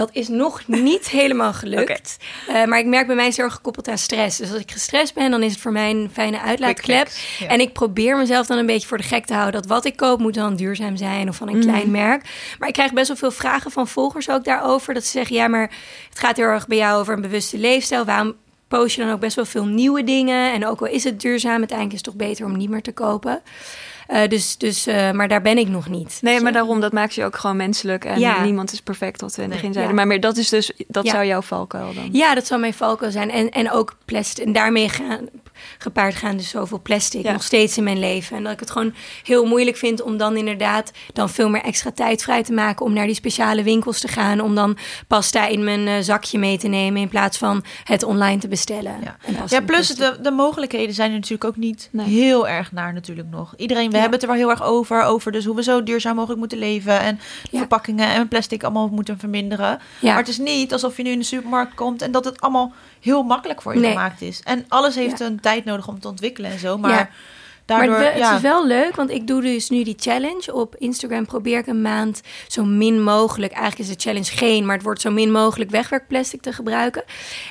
Dat 0.00 0.10
is 0.12 0.28
nog 0.28 0.66
niet 0.66 1.08
helemaal 1.20 1.52
gelukt. 1.52 2.16
Eh, 2.48 2.64
maar 2.64 2.78
ik 2.78 2.86
merk 2.86 3.06
bij 3.06 3.16
mij 3.16 3.24
is 3.24 3.30
het 3.30 3.36
heel 3.36 3.44
erg 3.44 3.54
gekoppeld 3.54 3.88
aan 3.88 3.98
stress. 3.98 4.38
Dus 4.38 4.50
als 4.50 4.60
ik 4.60 4.70
gestrest 4.70 5.14
ben, 5.14 5.30
dan 5.30 5.42
is 5.42 5.52
het 5.52 5.60
voor 5.60 5.72
mij 5.72 5.90
een 5.90 6.10
fijne 6.12 6.40
uitlaatklep. 6.40 7.08
Ja. 7.38 7.46
En 7.46 7.60
ik 7.60 7.72
probeer 7.72 8.16
mezelf 8.16 8.46
dan 8.46 8.58
een 8.58 8.66
beetje 8.66 8.88
voor 8.88 8.96
de 8.96 9.02
gek 9.02 9.26
te 9.26 9.34
houden. 9.34 9.60
Dat 9.60 9.70
wat 9.70 9.84
ik 9.84 9.96
koop 9.96 10.20
moet 10.20 10.34
dan 10.34 10.56
duurzaam 10.56 10.96
zijn 10.96 11.28
of 11.28 11.36
van 11.36 11.48
een 11.48 11.60
klein 11.60 11.90
merk. 11.90 12.24
Maar 12.58 12.68
ik 12.68 12.74
krijg 12.74 12.92
best 12.92 13.08
wel 13.08 13.16
veel 13.16 13.30
vragen 13.30 13.70
van 13.70 13.88
volgers 13.88 14.30
ook 14.30 14.44
daarover. 14.44 14.94
Dat 14.94 15.04
ze 15.04 15.10
zeggen, 15.10 15.36
ja, 15.36 15.48
maar 15.48 15.70
het 16.08 16.18
gaat 16.18 16.36
heel 16.36 16.46
erg 16.46 16.66
bij 16.66 16.78
jou 16.78 17.00
over 17.00 17.14
een 17.14 17.20
bewuste 17.20 17.58
leefstijl. 17.58 18.04
Waarom 18.04 18.34
post 18.68 18.96
je 18.96 19.02
dan 19.02 19.12
ook 19.12 19.20
best 19.20 19.36
wel 19.36 19.44
veel 19.44 19.66
nieuwe 19.66 20.04
dingen? 20.04 20.52
En 20.52 20.66
ook 20.66 20.80
al 20.80 20.86
is 20.86 21.04
het 21.04 21.20
duurzaam, 21.20 21.58
uiteindelijk 21.58 21.98
is 21.98 22.04
het 22.04 22.16
toch 22.16 22.28
beter 22.28 22.44
om 22.44 22.56
niet 22.56 22.70
meer 22.70 22.82
te 22.82 22.92
kopen. 22.92 23.42
Eh, 24.10 24.28
dus, 24.28 24.56
dus, 24.58 24.86
eh, 24.86 25.10
maar 25.10 25.28
daar 25.28 25.42
ben 25.42 25.58
ik 25.58 25.68
nog 25.68 25.88
niet. 25.88 26.18
Nee, 26.22 26.34
weet 26.34 26.42
maar 26.42 26.52
daarom, 26.52 26.80
dat 26.80 26.92
maakt 26.92 27.14
je 27.14 27.24
ook 27.24 27.36
gewoon 27.36 27.56
menselijk. 27.56 28.04
En 28.04 28.18
Ja. 28.18 28.42
niemand 28.44 28.72
is 28.72 28.80
perfect, 28.80 29.20
wat 29.20 29.34
we 29.36 29.42
in 29.42 29.48
het 29.48 29.56
begin 29.56 29.72
zeiden. 29.72 29.94
Ja. 29.94 30.00
Maar 30.00 30.08
meer, 30.10 30.20
dat 30.20 30.36
is 30.36 30.48
dus, 30.48 30.72
dat 30.88 31.04
Ja. 31.04 31.10
zou 31.10 31.24
jouw 31.26 31.42
valkuil 31.42 31.94
dan. 31.94 32.08
Ja, 32.12 32.34
dat 32.34 32.46
zou 32.46 32.60
mijn 32.60 32.74
valkuil 32.74 33.10
zijn. 33.10 33.30
En, 33.30 33.50
en 33.50 33.70
ook 33.70 33.96
plastic. 34.04 34.44
En 34.46 34.52
daarmee 34.52 34.88
gaan, 34.88 35.28
gepaard 35.78 36.14
gaan 36.14 36.36
dus 36.36 36.48
zoveel 36.48 36.80
plastic 36.82 37.22
Ja. 37.22 37.32
nog 37.32 37.42
steeds 37.42 37.76
in 37.76 37.84
mijn 37.84 37.98
leven. 37.98 38.36
En 38.36 38.42
dat 38.42 38.52
ik 38.52 38.60
het 38.60 38.70
gewoon 38.70 38.94
heel 39.24 39.44
moeilijk 39.46 39.76
vind 39.76 40.02
om 40.02 40.16
dan 40.16 40.36
inderdaad 40.36 40.90
dan 41.12 41.30
veel 41.30 41.48
meer 41.48 41.62
extra 41.62 41.90
tijd 41.94 42.22
vrij 42.22 42.42
te 42.42 42.52
maken 42.52 42.86
om 42.86 42.92
naar 42.92 43.06
die 43.06 43.14
speciale 43.14 43.62
winkels 43.62 44.00
te 44.00 44.08
gaan. 44.08 44.40
Om 44.40 44.54
dan 44.54 44.76
pasta 45.06 45.46
in 45.46 45.64
mijn 45.64 45.86
eh, 45.88 45.94
zakje 46.00 46.38
mee 46.38 46.58
te 46.58 46.68
nemen 46.68 47.00
in 47.00 47.08
plaats 47.08 47.38
van 47.38 47.64
het 47.84 48.02
online 48.02 48.40
te 48.40 48.48
bestellen. 48.48 48.94
Ja. 49.02 49.16
En 49.50 49.64
plus 49.64 49.88
de, 49.88 50.18
de 50.22 50.30
mogelijkheden 50.30 50.94
zijn 50.94 51.08
er 51.08 51.14
natuurlijk 51.14 51.44
ook 51.44 51.56
niet 51.56 51.88
Nee. 51.92 52.06
heel 52.06 52.48
erg 52.48 52.72
naar 52.72 52.92
natuurlijk 52.92 53.28
nog. 53.30 53.54
Iedereen. 53.56 53.90
Hebben 54.00 54.18
het 54.20 54.22
er 54.28 54.34
wel 54.34 54.38
heel 54.46 54.50
erg 54.50 54.62
over, 54.62 55.02
over 55.02 55.32
dus 55.32 55.44
hoe 55.44 55.54
we 55.56 55.62
zo 55.62 55.82
duurzaam 55.82 56.14
mogelijk 56.14 56.38
moeten 56.40 56.58
leven 56.58 57.00
en 57.00 57.20
verpakkingen 57.52 58.08
en 58.08 58.28
plastic 58.28 58.62
allemaal 58.64 58.88
moeten 58.88 59.18
verminderen. 59.18 59.78
Maar 60.00 60.16
het 60.16 60.28
is 60.28 60.38
niet 60.38 60.72
alsof 60.72 60.96
je 60.96 61.02
nu 61.02 61.10
in 61.10 61.18
de 61.18 61.24
supermarkt 61.24 61.74
komt 61.74 62.02
en 62.02 62.10
dat 62.12 62.24
het 62.24 62.40
allemaal 62.40 62.72
heel 63.00 63.22
makkelijk 63.22 63.62
voor 63.62 63.74
je 63.74 63.80
Nee. 63.80 63.90
gemaakt 63.90 64.20
is. 64.22 64.40
En 64.44 64.64
alles 64.68 64.94
heeft 64.94 65.20
een 65.20 65.40
tijd 65.40 65.64
nodig 65.64 65.88
om 65.88 66.00
te 66.00 66.08
ontwikkelen 66.08 66.50
en 66.50 66.58
zo, 66.58 66.78
maar 66.78 66.90
Ja. 66.90 67.08
Daardoor, 67.70 67.94
maar 67.96 68.04
het, 68.04 68.12
we- 68.12 68.18
ja. 68.18 68.26
het 68.26 68.36
is 68.36 68.42
wel 68.42 68.66
leuk, 68.66 68.96
want 68.96 69.10
ik 69.10 69.26
doe 69.26 69.40
dus 69.42 69.68
nu 69.70 69.82
die 69.82 69.96
challenge. 69.98 70.54
Op 70.54 70.76
Instagram 70.78 71.26
probeer 71.26 71.58
ik 71.58 71.66
een 71.66 71.82
maand 71.82 72.20
zo 72.48 72.64
min 72.64 73.02
mogelijk... 73.02 73.52
Eigenlijk 73.52 73.90
is 73.90 73.96
de 73.96 74.02
challenge 74.02 74.30
geen, 74.36 74.66
maar 74.66 74.74
het 74.74 74.84
wordt 74.84 75.00
zo 75.00 75.10
min 75.10 75.30
mogelijk 75.32 75.70
wegwerkplastic 75.70 76.40
te 76.42 76.52
gebruiken. 76.52 77.02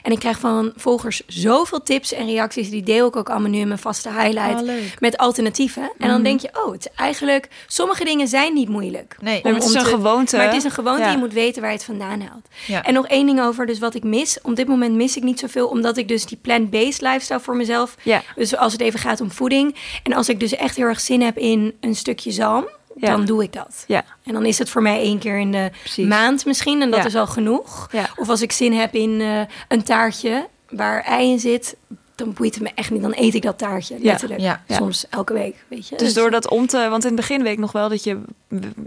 En 0.04 0.12
ik 0.12 0.20
krijg 0.20 0.40
van 0.40 0.74
volgers 0.76 1.22
zoveel 1.28 1.84
tips 1.84 2.14
en 2.14 2.26
reacties. 2.26 2.70
Die 2.70 2.84
deel 2.84 3.08
ik 3.08 3.16
ook 3.16 3.30
allemaal 3.30 3.50
nu 3.50 3.60
in 3.60 3.68
mijn 3.68 3.80
vaste 3.80 4.10
highlight. 4.10 4.60
Oh, 4.60 4.66
leuk. 4.66 4.96
met 5.00 5.18
alternatieven. 5.18 5.92
En 5.98 6.08
dan 6.10 6.24
denk 6.24 6.40
je, 6.42 6.50
oh, 6.66 6.72
het 6.72 6.86
is 6.86 6.96
eigenlijk... 6.96 7.48
Sommige 7.68 8.04
dingen 8.04 8.28
zijn 8.28 8.54
niet 8.54 8.70
moeilijk. 8.70 9.16
Nee. 9.22 9.40
Maar 9.44 9.54
het 9.54 9.64
is 9.64 9.70
om 9.70 9.76
een 9.78 9.84
te- 9.84 9.90
gewoonte. 9.90 10.36
Maar 10.38 10.46
het 10.46 10.56
is 10.56 10.64
een 10.64 10.72
gewoonte, 10.72 11.02
Ja. 11.02 11.12
je 11.12 11.18
moet 11.18 11.34
weten 11.34 11.62
waar 11.62 11.72
je 11.72 11.76
het 11.78 11.86
vandaan 11.86 12.22
haalt. 12.22 12.48
Ja. 12.68 12.84
En 12.84 12.94
nog 12.94 13.08
één 13.08 13.26
ding 13.26 13.42
over, 13.42 13.66
dus 13.66 13.80
wat 13.80 13.96
ik 13.96 14.04
mis. 14.04 14.38
Op 14.42 14.56
dit 14.56 14.68
moment 14.68 14.96
mis 14.96 15.18
ik 15.18 15.24
niet 15.24 15.40
zoveel, 15.40 15.68
omdat 15.68 15.98
ik 15.98 16.08
dus 16.08 16.26
die 16.26 16.38
plant-based 16.42 17.02
lifestyle 17.02 17.40
voor 17.40 17.56
mezelf... 17.56 17.96
Ja. 18.02 18.22
Dus 18.36 18.56
als 18.58 18.72
het 18.72 18.82
even 18.82 19.00
gaat 19.00 19.22
om 19.22 19.32
voeding. 19.32 19.76
En 20.10 20.16
als 20.16 20.30
ik 20.30 20.40
dus 20.40 20.56
echt 20.56 20.76
heel 20.76 20.86
erg 20.86 21.00
zin 21.00 21.22
heb 21.22 21.38
in 21.38 21.74
een 21.80 21.96
stukje 21.96 22.32
zalm, 22.32 22.68
Ja. 22.96 23.10
dan 23.10 23.26
doe 23.26 23.44
ik 23.44 23.54
dat. 23.54 23.84
Ja. 23.88 24.04
En 24.24 24.34
dan 24.34 24.46
is 24.46 24.58
het 24.60 24.70
voor 24.70 24.82
mij 24.82 25.00
één 25.00 25.20
keer 25.20 25.40
in 25.40 25.52
de 25.52 25.70
Precies. 25.80 26.08
maand 26.08 26.46
misschien. 26.46 26.82
En 26.82 26.92
dat 26.92 27.00
Ja. 27.00 27.06
is 27.06 27.16
al 27.16 27.28
genoeg. 27.28 27.88
Ja. 27.92 28.10
Of 28.16 28.30
als 28.30 28.42
ik 28.42 28.52
zin 28.52 28.74
heb 28.74 28.94
in 28.96 29.22
eh, 29.22 29.42
een 29.68 29.84
taartje 29.84 30.48
waar 30.70 31.04
ei 31.04 31.32
in 31.32 31.40
zit, 31.40 31.76
dan 32.16 32.34
boeit 32.34 32.54
het 32.54 32.64
me 32.64 32.70
echt 32.76 32.92
niet. 32.92 33.02
Dan 33.02 33.14
eet 33.16 33.34
ik 33.34 33.42
dat 33.42 33.58
taartje, 33.58 33.96
letterlijk. 34.00 34.40
Ja. 34.42 34.64
Ja. 34.68 34.76
Soms 34.76 35.06
elke 35.10 35.34
week, 35.34 35.56
weet 35.68 35.88
je. 35.88 35.96
Dus 35.98 36.14
door 36.14 36.32
dat 36.32 36.50
om 36.50 36.68
te... 36.68 36.78
Want 36.90 37.04
in 37.04 37.12
het 37.12 37.20
begin 37.20 37.44
weet 37.44 37.54
ik 37.54 37.60
nog 37.60 37.72
wel 37.72 37.90
dat 37.90 38.04
je 38.04 38.22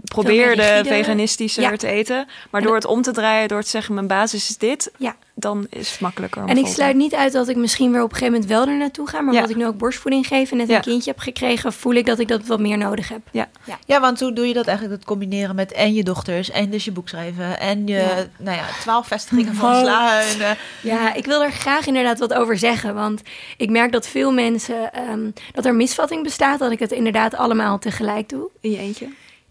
probeerde 0.03 0.81
veganistischer 0.85 1.63
Ja. 1.63 1.75
te 1.75 1.87
eten. 1.87 2.27
Maar 2.51 2.61
En 2.61 2.67
door 2.67 2.75
het 2.75 2.85
om 2.85 3.01
te 3.01 3.11
draaien, 3.11 3.47
door 3.47 3.63
te 3.63 3.69
zeggen 3.69 3.93
mijn 3.93 4.07
basis 4.07 4.49
is 4.49 4.57
dit... 4.57 4.91
Ja. 5.35 5.49
dan 5.49 5.67
is 5.69 5.91
het 5.91 5.99
makkelijker 5.99 6.41
om 6.43 6.47
En 6.49 6.57
ik 6.57 6.67
sluit 6.67 6.95
niet 6.95 7.13
uit 7.15 7.33
dat 7.33 7.47
ik 7.49 7.55
misschien 7.55 7.91
weer 7.91 8.01
op 8.03 8.11
een 8.11 8.17
gegeven 8.17 8.33
moment 8.33 8.51
wel 8.51 8.67
er 8.67 8.77
naartoe 8.77 9.07
ga. 9.07 9.21
Maar 9.21 9.33
Ja. 9.33 9.39
omdat 9.39 9.55
ik 9.55 9.61
nu 9.61 9.67
ook 9.67 9.77
borstvoeding 9.77 10.27
geef 10.27 10.51
en 10.51 10.57
net 10.57 10.67
Ja. 10.67 10.75
een 10.75 10.81
kindje 10.81 11.09
heb 11.11 11.19
gekregen, 11.19 11.73
voel 11.73 11.93
ik 11.93 12.05
dat 12.05 12.19
ik 12.19 12.27
dat 12.27 12.45
wat 12.45 12.59
meer 12.59 12.77
nodig 12.77 13.09
heb. 13.09 13.19
Ja. 13.31 13.47
Ja, 13.85 13.99
want 13.99 14.19
hoe 14.19 14.33
doe 14.33 14.47
je 14.47 14.53
dat 14.53 14.67
eigenlijk? 14.67 14.97
Dat 14.99 15.07
combineren 15.07 15.55
met 15.55 15.71
en 15.71 15.93
je 15.93 16.03
dochters 16.03 16.51
en 16.51 16.69
dus 16.69 16.85
je 16.85 16.91
boek 16.91 17.09
schrijven 17.09 17.59
en 17.59 17.87
je, 17.87 17.93
Ja. 17.95 18.25
nou 18.37 18.57
ja, 18.57 18.63
twaalf 18.81 19.07
vestigingen 19.07 19.55
van 19.55 19.71
Oh. 19.73 19.79
sla. 19.79 20.21
En, 20.21 20.41
eh, 20.41 20.49
Ja, 20.81 21.13
ik 21.13 21.25
wil 21.25 21.43
er 21.43 21.51
graag 21.51 21.87
inderdaad 21.87 22.19
wat 22.19 22.33
over 22.33 22.57
zeggen. 22.57 22.95
Want 22.95 23.21
ik 23.57 23.69
merk 23.69 23.91
dat 23.91 24.07
veel 24.07 24.31
mensen, 24.31 24.93
ehm, 24.93 25.29
dat 25.53 25.65
er 25.65 25.75
misvatting 25.75 26.23
bestaat 26.23 26.59
dat 26.59 26.71
ik 26.71 26.79
het 26.79 26.91
inderdaad 26.91 27.35
allemaal 27.35 27.79
tegelijk 27.79 28.29
doe. 28.29 28.49
In 28.61 28.71
je 28.71 28.77
eentje? 28.77 29.07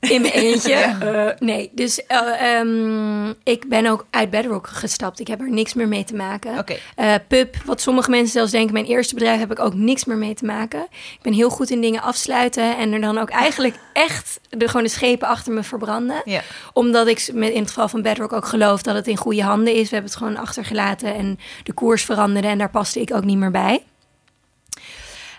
In 0.09 0.21
mijn 0.21 0.33
eentje. 0.33 0.71
Eh, 1.03 1.29
nee, 1.39 1.71
dus 1.75 2.07
eh, 2.07 2.59
ehm, 2.59 3.29
ik 3.45 3.69
ben 3.69 3.87
ook 3.87 4.07
uit 4.11 4.31
Bedrock 4.31 4.67
gestapt. 4.67 5.21
Ik 5.21 5.27
heb 5.27 5.41
er 5.41 5.51
niks 5.51 5.75
meer 5.75 5.89
mee 5.89 6.05
te 6.05 6.15
maken. 6.15 6.65
Eh, 6.95 7.15
Pub, 7.29 7.57
wat 7.65 7.81
sommige 7.81 8.11
mensen 8.11 8.33
zelfs 8.33 8.51
denken, 8.51 8.73
mijn 8.73 8.85
eerste 8.85 9.15
bedrijf 9.15 9.39
heb 9.39 9.51
ik 9.51 9.59
ook 9.59 9.75
niks 9.75 10.05
meer 10.05 10.17
mee 10.17 10.35
te 10.35 10.45
maken. 10.45 10.83
Ik 10.91 11.19
ben 11.23 11.33
heel 11.33 11.51
goed 11.51 11.71
in 11.71 11.81
dingen 11.81 12.03
afsluiten 12.03 12.77
en 12.77 12.93
er 12.93 13.01
dan 13.01 13.19
ook 13.19 13.31
eigenlijk 13.31 13.75
echt 13.93 14.41
de, 14.49 14.67
gewoon 14.69 14.83
de 14.83 14.89
schepen 14.89 15.29
achter 15.29 15.53
me 15.53 15.63
verbranden. 15.63 16.23
Ja. 16.25 16.41
Omdat 16.73 17.07
ik 17.07 17.31
met, 17.33 17.53
in 17.53 17.61
het 17.61 17.69
geval 17.69 17.89
van 17.89 18.03
Bedrock 18.03 18.33
ook 18.33 18.47
geloof 18.47 18.83
dat 18.83 18.95
het 18.95 19.07
in 19.07 19.17
goede 19.17 19.43
handen 19.43 19.75
is. 19.75 19.89
We 19.89 19.95
hebben 19.95 20.11
het 20.11 20.21
gewoon 20.21 20.37
achtergelaten 20.37 21.15
en 21.15 21.39
de 21.63 21.73
koers 21.73 22.05
veranderde 22.05 22.49
en 22.49 22.59
daar 22.59 22.71
paste 22.71 23.01
ik 23.01 23.15
ook 23.15 23.25
niet 23.25 23.39
meer 23.39 23.51
bij. 23.51 23.83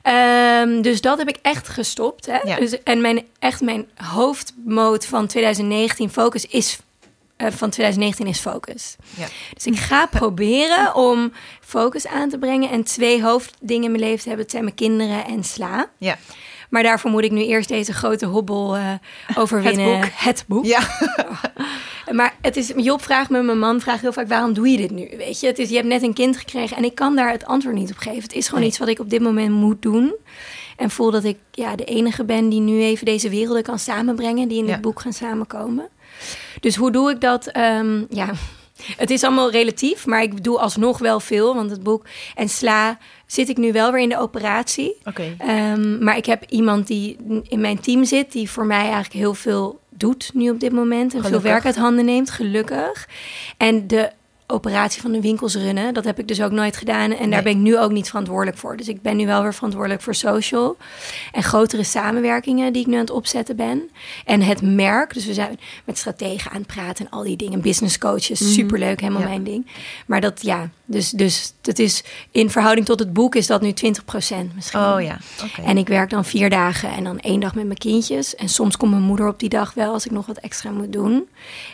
Ehm, 0.04 0.82
dus 0.82 1.02
dat 1.02 1.18
heb 1.18 1.28
ik 1.30 1.38
echt 1.42 1.68
gestopt. 1.68 2.26
Hè? 2.26 2.38
Ja. 2.38 2.56
Dus, 2.56 2.84
en 2.84 3.02
mijn, 3.02 3.26
echt 3.40 3.62
mijn 3.62 3.88
hoofdmoot 3.96 5.06
van 5.06 5.28
2019 5.28 6.10
focus 6.10 6.46
is... 6.46 6.78
eh, 7.38 7.48
van 7.52 7.70
2019 7.70 8.28
is 8.28 8.40
focus. 8.40 8.96
Ja. 9.18 9.28
Dus 9.54 9.66
ik 9.66 9.76
ga 9.76 10.06
proberen 10.06 10.96
om 10.96 11.32
focus 11.62 12.08
aan 12.08 12.30
te 12.30 12.38
brengen... 12.38 12.70
en 12.70 12.84
twee 12.84 13.24
hoofddingen 13.24 13.84
in 13.84 13.92
mijn 13.92 14.04
leven 14.04 14.20
te 14.22 14.28
hebben. 14.28 14.42
Het 14.44 14.52
zijn 14.52 14.64
mijn 14.64 14.76
kinderen 14.76 15.26
en 15.26 15.44
sla. 15.44 15.90
Ja. 15.98 16.18
Maar 16.74 16.84
daarvoor 16.84 17.12
moet 17.12 17.24
ik 17.24 17.32
nu 17.32 17.46
eerst 17.46 17.68
deze 17.68 17.94
grote 17.94 18.26
hobbel 18.26 18.76
eh, 18.76 18.90
overwinnen. 19.36 20.00
Het 20.00 20.04
boek. 20.08 20.14
Het 20.16 20.44
boek. 20.48 20.66
Ja. 20.66 20.80
Maar 22.12 22.34
het 22.42 22.56
is, 22.56 22.72
Job 22.76 23.02
vraagt 23.02 23.30
me, 23.30 23.42
mijn 23.42 23.60
man 23.60 23.82
vraagt 23.82 24.02
heel 24.02 24.14
vaak, 24.14 24.28
waarom 24.28 24.54
doe 24.54 24.70
je 24.70 24.78
dit 24.78 24.92
nu? 24.92 25.08
Weet 25.18 25.40
je, 25.40 25.48
het 25.48 25.60
is, 25.60 25.70
je 25.70 25.76
hebt 25.76 25.88
net 25.88 26.04
een 26.04 26.14
kind 26.14 26.38
gekregen 26.38 26.78
en 26.78 26.84
ik 26.84 26.96
kan 26.96 27.16
daar 27.16 27.32
het 27.32 27.46
antwoord 27.46 27.76
niet 27.76 27.92
op 27.92 27.98
geven. 27.98 28.22
Het 28.22 28.34
is 28.34 28.46
gewoon 28.46 28.60
Nee. 28.60 28.70
iets 28.70 28.78
wat 28.80 28.88
ik 28.88 29.00
op 29.00 29.10
dit 29.10 29.22
moment 29.22 29.50
moet 29.52 29.82
doen. 29.82 30.14
En 30.78 30.90
voel 30.90 31.12
dat 31.12 31.24
ik 31.24 31.38
ja, 31.52 31.76
de 31.76 31.84
enige 31.84 32.24
ben 32.24 32.50
die 32.50 32.60
nu 32.60 32.82
even 32.82 33.06
deze 33.06 33.30
werelden 33.30 33.64
kan 33.64 33.80
samenbrengen, 33.80 34.48
die 34.48 34.58
in 34.58 34.66
Ja. 34.66 34.72
dit 34.72 34.82
boek 34.82 35.00
gaan 35.02 35.14
samenkomen. 35.14 35.88
Dus 36.60 36.76
hoe 36.76 36.92
doe 36.92 37.12
ik 37.12 37.22
dat? 37.22 37.48
Ehm, 37.48 38.04
ja, 38.10 38.30
het 38.98 39.10
is 39.10 39.24
allemaal 39.24 39.52
relatief, 39.52 40.06
maar 40.06 40.22
ik 40.22 40.44
doe 40.44 40.60
alsnog 40.60 40.98
wel 40.98 41.20
veel, 41.20 41.56
want 41.56 41.70
het 41.70 41.84
boek 41.84 42.06
en 42.36 42.50
sla 42.50 42.98
zit 43.26 43.50
ik 43.50 43.58
nu 43.58 43.72
wel 43.72 43.92
weer 43.92 44.02
in 44.02 44.10
de 44.10 44.20
operatie. 44.20 44.96
Oké. 45.06 45.36
Ehm, 45.38 46.04
maar 46.04 46.18
ik 46.18 46.26
heb 46.26 46.44
iemand 46.50 46.88
die 46.88 47.18
in 47.48 47.62
mijn 47.62 47.80
team 47.80 48.06
zit, 48.06 48.32
die 48.32 48.50
voor 48.50 48.66
mij 48.66 48.82
eigenlijk 48.82 49.14
heel 49.14 49.34
veel 49.34 49.80
doet 49.90 50.32
nu 50.34 50.50
op 50.50 50.60
dit 50.60 50.72
moment. 50.72 51.14
En 51.14 51.22
Gelukkig. 51.22 51.42
veel 51.42 51.52
werk 51.52 51.66
uit 51.66 51.76
handen 51.76 52.06
neemt, 52.06 52.30
gelukkig. 52.30 53.10
En 53.58 53.88
de 53.88 54.12
operatie 54.54 55.02
van 55.02 55.12
de 55.12 55.22
winkels 55.22 55.56
runnen, 55.56 55.94
dat 55.94 56.04
heb 56.04 56.20
ik 56.20 56.28
dus 56.28 56.42
ook 56.42 56.52
nooit 56.52 56.78
gedaan. 56.78 57.12
En 57.12 57.20
Nee. 57.20 57.30
daar 57.30 57.44
ben 57.44 57.52
ik 57.52 57.58
nu 57.58 57.78
ook 57.78 57.92
niet 57.92 58.08
verantwoordelijk 58.10 58.58
voor. 58.58 58.78
Dus 58.78 58.88
ik 58.88 59.02
ben 59.02 59.18
nu 59.18 59.26
wel 59.26 59.42
weer 59.42 59.54
verantwoordelijk 59.54 60.02
voor 60.02 60.16
social. 60.16 60.78
En 61.32 61.44
grotere 61.44 61.84
samenwerkingen 61.84 62.74
die 62.74 62.82
ik 62.82 62.88
nu 62.88 62.94
aan 62.94 63.00
het 63.00 63.10
opzetten 63.10 63.56
ben. 63.56 63.90
En 64.26 64.42
het 64.42 64.62
merk, 64.62 65.14
dus 65.14 65.26
we 65.26 65.34
zijn 65.34 65.60
met 65.86 65.98
strategen 65.98 66.52
aan 66.52 66.58
het 66.58 66.68
praten 66.68 67.06
en 67.06 67.12
al 67.12 67.24
die 67.24 67.38
dingen. 67.38 67.62
Business 67.62 67.98
coaches, 67.98 68.54
superleuk, 68.54 69.00
helemaal 69.00 69.22
Ja. 69.22 69.28
mijn 69.28 69.44
ding. 69.44 69.68
Maar 70.08 70.22
dat, 70.22 70.42
ja, 70.42 70.70
dus, 70.86 71.10
dus 71.10 71.54
het 71.62 71.80
is 71.80 72.04
in 72.32 72.50
verhouding 72.50 72.86
tot 72.86 73.00
het 73.00 73.14
boek 73.14 73.36
is 73.36 73.48
dat 73.48 73.62
nu 73.62 73.70
20% 73.70 73.74
misschien. 74.56 74.80
Oh 74.80 75.02
ja. 75.02 75.18
Oké. 75.44 75.62
En 75.62 75.78
ik 75.78 75.88
werk 75.88 76.10
dan 76.10 76.26
vier 76.26 76.50
dagen 76.50 76.92
en 76.92 77.04
dan 77.04 77.20
één 77.20 77.40
dag 77.40 77.56
met 77.56 77.66
mijn 77.66 77.78
kindjes. 77.78 78.36
En 78.36 78.50
soms 78.50 78.78
komt 78.78 78.92
mijn 78.92 79.04
moeder 79.04 79.28
op 79.28 79.40
die 79.40 79.50
dag 79.50 79.74
wel 79.74 79.94
als 79.94 80.06
ik 80.06 80.12
nog 80.12 80.26
wat 80.26 80.38
extra 80.38 80.72
moet 80.72 80.94
doen. 80.94 81.28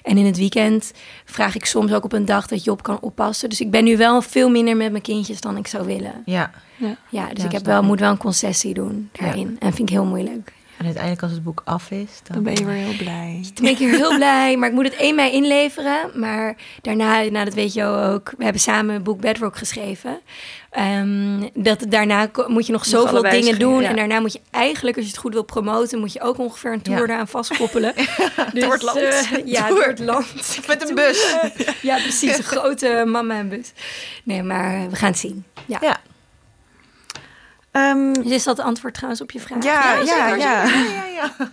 En 0.03 0.17
in 0.17 0.25
het 0.25 0.37
weekend 0.37 0.91
vraag 1.25 1.55
ik 1.55 1.65
soms 1.65 1.93
ook 1.93 2.03
op 2.03 2.13
een 2.13 2.25
dag 2.25 2.47
dat 2.47 2.63
Job 2.63 2.83
kan 2.83 2.97
oppassen. 3.01 3.49
Dus 3.49 3.61
ik 3.61 3.71
ben 3.71 3.83
nu 3.83 3.97
wel 3.97 4.21
veel 4.21 4.49
minder 4.49 4.77
met 4.77 4.91
mijn 4.91 5.03
kindjes 5.03 5.41
dan 5.41 5.57
ik 5.57 5.67
zou 5.67 5.85
willen. 5.85 6.21
Ja. 6.25 6.51
Ja. 6.75 6.97
Ja, 7.09 7.27
dus 7.27 7.37
Ja, 7.37 7.45
ik 7.45 7.51
heb 7.51 7.65
wel, 7.65 7.83
moet 7.83 7.99
wel 7.99 8.11
een 8.11 8.17
concessie 8.17 8.73
doen 8.73 9.09
daarin. 9.11 9.55
En 9.59 9.73
vind 9.73 9.89
ik 9.89 9.95
heel 9.95 10.05
moeilijk. 10.05 10.51
En 10.79 10.85
uiteindelijk 10.85 11.23
als 11.23 11.31
het 11.31 11.43
boek 11.43 11.61
af 11.65 11.91
is, 11.91 12.09
dan, 12.23 12.35
Dan 12.35 12.43
ben 12.43 12.53
je 12.55 12.65
weer 12.65 12.73
heel 12.85 12.97
blij. 12.97 13.39
Toen 13.53 13.63
ben 13.65 13.73
ik 13.73 13.77
hier 13.77 13.95
heel 13.95 14.15
blij, 14.15 14.57
maar 14.57 14.69
ik 14.69 14.75
moet 14.75 14.85
het 14.85 14.95
1 14.95 15.15
mei 15.15 15.31
inleveren. 15.31 16.11
Maar 16.19 16.55
daarna, 16.81 17.21
nou 17.21 17.45
dat 17.45 17.53
weet 17.53 17.73
je 17.73 17.83
ook, 17.85 18.33
we 18.37 18.43
hebben 18.43 18.61
samen 18.61 18.93
het 18.93 19.03
boek 19.03 19.19
Bedrock 19.21 19.57
geschreven. 19.57 20.19
Ehm, 20.69 21.47
dat, 21.53 21.85
daarna 21.89 22.29
moet 22.47 22.65
je 22.65 22.71
nog 22.71 22.85
zoveel 22.85 23.21
dingen 23.21 23.59
doen. 23.59 23.81
ja. 23.81 23.89
En 23.89 23.95
daarna 23.95 24.19
moet 24.19 24.33
je 24.33 24.41
eigenlijk, 24.51 24.95
als 24.95 25.05
je 25.05 25.11
het 25.11 25.19
goed 25.21 25.33
wil 25.33 25.43
promoten, 25.43 25.99
moet 25.99 26.13
je 26.13 26.21
ook 26.21 26.37
ongeveer 26.37 26.73
een 26.73 26.81
tour 26.81 27.07
Ja. 27.07 27.13
eraan 27.13 27.27
vastkoppelen. 27.27 27.93
dus, 28.53 28.63
Door 28.63 28.73
het 28.73 28.81
land. 28.83 28.97
eh, 28.97 29.21
ja, 29.45 29.67
Tour. 29.67 29.79
door 29.79 29.87
het 29.89 29.99
land. 29.99 30.25
Met 30.67 30.89
een 30.89 30.95
bus. 30.95 31.35
Ja, 31.81 31.95
precies. 31.97 32.37
Een 32.37 32.43
grote 32.43 33.03
mama 33.07 33.37
en 33.37 33.49
bus. 33.49 33.71
Nee, 34.23 34.43
maar 34.43 34.89
we 34.89 34.95
gaan 34.95 35.09
het 35.09 35.19
zien. 35.19 35.45
Ja. 35.65 35.77
Ja. 35.81 35.97
Ehm, 37.79 38.13
Dus 38.13 38.31
is 38.31 38.43
dat 38.43 38.57
het 38.57 38.65
antwoord 38.65 38.93
trouwens 38.93 39.21
op 39.21 39.31
je 39.31 39.39
vraag? 39.39 39.63
ja, 39.63 39.93
ja, 39.93 40.27
ja. 40.27 40.35
Ja, 40.35 40.63
ja, 40.65 41.05
ja. 41.05 41.31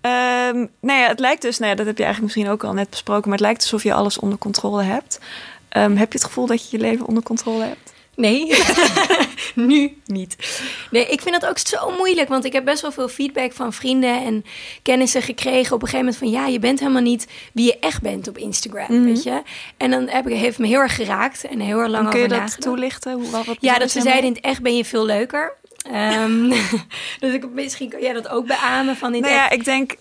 Ehm, 0.00 0.66
nou 0.80 1.00
ja, 1.00 1.08
het 1.08 1.18
lijkt 1.20 1.42
dus, 1.42 1.58
nou 1.58 1.70
ja, 1.70 1.76
dat 1.76 1.86
heb 1.86 1.96
je 1.98 2.04
eigenlijk 2.04 2.34
misschien 2.34 2.54
ook 2.54 2.64
al 2.64 2.72
net 2.72 2.90
besproken, 2.90 3.22
maar 3.22 3.38
het 3.38 3.46
lijkt 3.46 3.62
alsof 3.62 3.82
je 3.82 3.94
alles 3.94 4.18
onder 4.18 4.38
controle 4.38 4.82
hebt. 4.82 5.18
Ehm, 5.68 5.96
heb 5.96 6.12
je 6.12 6.18
het 6.18 6.26
gevoel 6.26 6.46
dat 6.46 6.70
je 6.70 6.76
je 6.76 6.82
leven 6.82 7.06
onder 7.06 7.22
controle 7.22 7.64
hebt? 7.64 7.93
Nee, 8.16 8.54
nu 9.54 9.96
niet. 10.06 10.36
Nee, 10.90 11.06
ik 11.06 11.20
vind 11.20 11.40
dat 11.40 11.50
ook 11.50 11.58
zo 11.58 11.90
moeilijk, 11.96 12.28
want 12.28 12.44
ik 12.44 12.52
heb 12.52 12.64
best 12.64 12.82
wel 12.82 12.92
veel 12.92 13.08
feedback 13.08 13.52
van 13.52 13.72
vrienden 13.72 14.24
en 14.24 14.44
kennissen 14.82 15.22
gekregen 15.22 15.74
op 15.74 15.82
een 15.82 15.88
gegeven 15.88 16.12
moment 16.12 16.16
van 16.16 16.30
ja, 16.42 16.46
je 16.52 16.58
bent 16.58 16.80
helemaal 16.80 17.02
niet 17.02 17.26
wie 17.52 17.64
je 17.66 17.78
echt 17.78 18.02
bent 18.02 18.28
op 18.28 18.38
Instagram, 18.38 18.86
Mhm. 18.96 19.04
weet 19.04 19.22
je. 19.22 19.42
En 19.76 19.90
dan 19.90 20.08
heb 20.08 20.28
ik, 20.28 20.36
heeft 20.36 20.58
me 20.58 20.66
heel 20.66 20.80
erg 20.80 20.94
geraakt 20.94 21.44
en 21.44 21.60
heel 21.60 21.78
erg 21.78 21.90
lang 21.90 22.10
Kun 22.10 22.20
je 22.20 22.28
dat 22.28 22.38
nagedacht. 22.38 22.62
toelichten? 22.62 23.12
Hoe, 23.12 23.30
wat, 23.30 23.44
wat 23.46 23.56
Ja, 23.60 23.78
dat 23.78 23.90
ze 23.90 24.00
zeiden 24.00 24.24
in 24.24 24.32
het 24.34 24.44
echt 24.44 24.62
ben 24.62 24.76
je 24.76 24.84
veel 24.84 25.04
leuker. 25.06 25.52
Dus 27.20 27.32
ik, 27.32 27.44
misschien 27.52 27.88
kan 27.88 28.00
jij 28.00 28.12
dat 28.12 28.28
ook 28.28 28.46
beamen 28.46 28.96
van 28.96 29.14
in 29.14 29.20
Nou 29.20 29.34
ja, 29.34 29.44
echt. 29.44 29.52
ik 29.52 29.64
denk. 29.64 29.94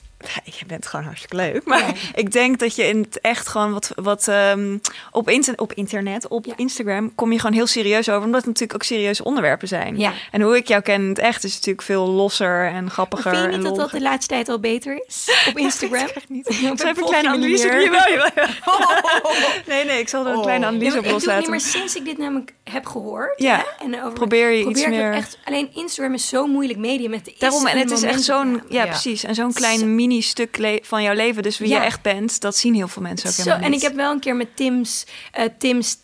Je 0.44 0.66
bent 0.68 0.88
gewoon 0.88 1.06
hartstikke 1.06 1.36
leuk. 1.36 1.66
Maar 1.66 1.80
Ja. 1.80 1.94
ik 2.16 2.32
denk 2.32 2.60
dat 2.60 2.76
je 2.76 2.84
in 2.88 3.00
het 3.02 3.22
echt 3.22 3.48
gewoon 3.48 3.74
wat, 3.74 3.92
wat 3.96 4.28
ehm, 4.28 4.78
op, 5.12 5.30
inter- 5.30 5.58
op 5.58 5.74
internet, 5.74 6.28
op 6.28 6.46
Ja. 6.46 6.54
Instagram, 6.56 7.16
kom 7.16 7.32
je 7.32 7.40
gewoon 7.40 7.56
heel 7.56 7.68
serieus 7.68 8.10
over. 8.10 8.24
Omdat 8.26 8.40
het 8.40 8.46
natuurlijk 8.46 8.74
ook 8.74 8.84
serieuze 8.84 9.24
onderwerpen 9.24 9.68
zijn. 9.68 9.98
Ja. 10.00 10.14
En 10.32 10.42
hoe 10.42 10.56
ik 10.58 10.68
jou 10.68 10.82
ken 10.82 11.02
in 11.02 11.10
het 11.10 11.20
echt 11.20 11.44
is 11.44 11.54
natuurlijk 11.54 11.82
veel 11.86 12.08
losser 12.08 12.68
en 12.68 12.84
Maar 12.84 12.92
grappiger. 12.92 13.32
vind 13.36 13.52
je 13.52 13.58
niet 13.58 13.66
dat 13.66 13.76
dat 13.76 13.92
de 13.92 14.02
laatste 14.02 14.34
tijd 14.34 14.50
al 14.50 14.60
beter 14.60 15.04
is 15.08 15.46
op 15.50 15.58
Instagram? 15.68 16.08
Niet. 16.28 16.50
Ik 16.50 16.56
even 16.62 16.88
een 16.88 16.96
kleine 16.96 17.30
analyse. 17.30 17.68
jawel. 17.68 18.30
Nee, 19.68 19.86
nee, 19.86 20.00
ik 20.00 20.10
zal 20.10 20.26
er 20.26 20.32
een 20.32 20.38
Oh. 20.38 20.44
kleine 20.44 20.66
analyse 20.66 20.90
maar 20.90 21.00
op 21.00 21.06
ik 21.06 21.12
het 21.12 21.22
loslaten. 21.26 21.50
meer 21.52 21.60
sinds 21.60 21.96
ik 21.96 22.06
dit 22.06 22.18
namelijk 22.18 22.54
heb 22.64 22.86
gehoord. 22.86 23.40
Ja. 23.42 23.66
en 23.80 24.00
over, 24.00 24.14
Probeer 24.14 24.52
je 24.52 24.62
probeer 24.62 24.70
iets 24.72 24.80
ik 24.80 24.86
het 24.86 24.96
meer- 24.96 25.14
echt. 25.14 25.38
Alleen 25.44 25.70
Instagram 25.74 26.14
is 26.14 26.28
zo'n 26.28 26.50
moeilijk 26.50 26.80
medium. 26.80 27.10
Met 27.10 27.26
de 27.26 27.34
Daarom, 27.38 27.66
en 27.68 27.78
het 27.78 27.92
is 27.92 28.02
echt 28.02 28.24
zo'n, 28.24 28.62
ja, 28.70 28.86
precies, 28.86 29.24
en 29.24 29.36
zo'n 29.36 29.52
Zo. 29.52 29.58
klein 29.60 29.96
mini-stuk 30.14 30.58
le- 30.58 30.80
van 30.84 31.04
jouw 31.04 31.14
leven. 31.14 31.44
Dus 31.44 31.58
wie 31.58 31.68
Ja. 31.70 31.80
je 31.80 31.86
echt 31.86 32.02
bent, 32.02 32.42
dat 32.42 32.56
zien 32.56 32.74
heel 32.74 32.88
veel 32.88 33.02
mensen 33.02 33.28
ook 33.30 33.34
Zo, 33.36 33.42
helemaal 33.44 33.66
en 33.66 33.74
ik 33.74 33.82
heb 33.82 33.96
wel 33.96 34.12
een 34.12 34.20
keer 34.20 34.36
met 34.36 34.56
Tim's, 34.56 35.06
eh, 35.32 35.46
Tim's 35.58 35.98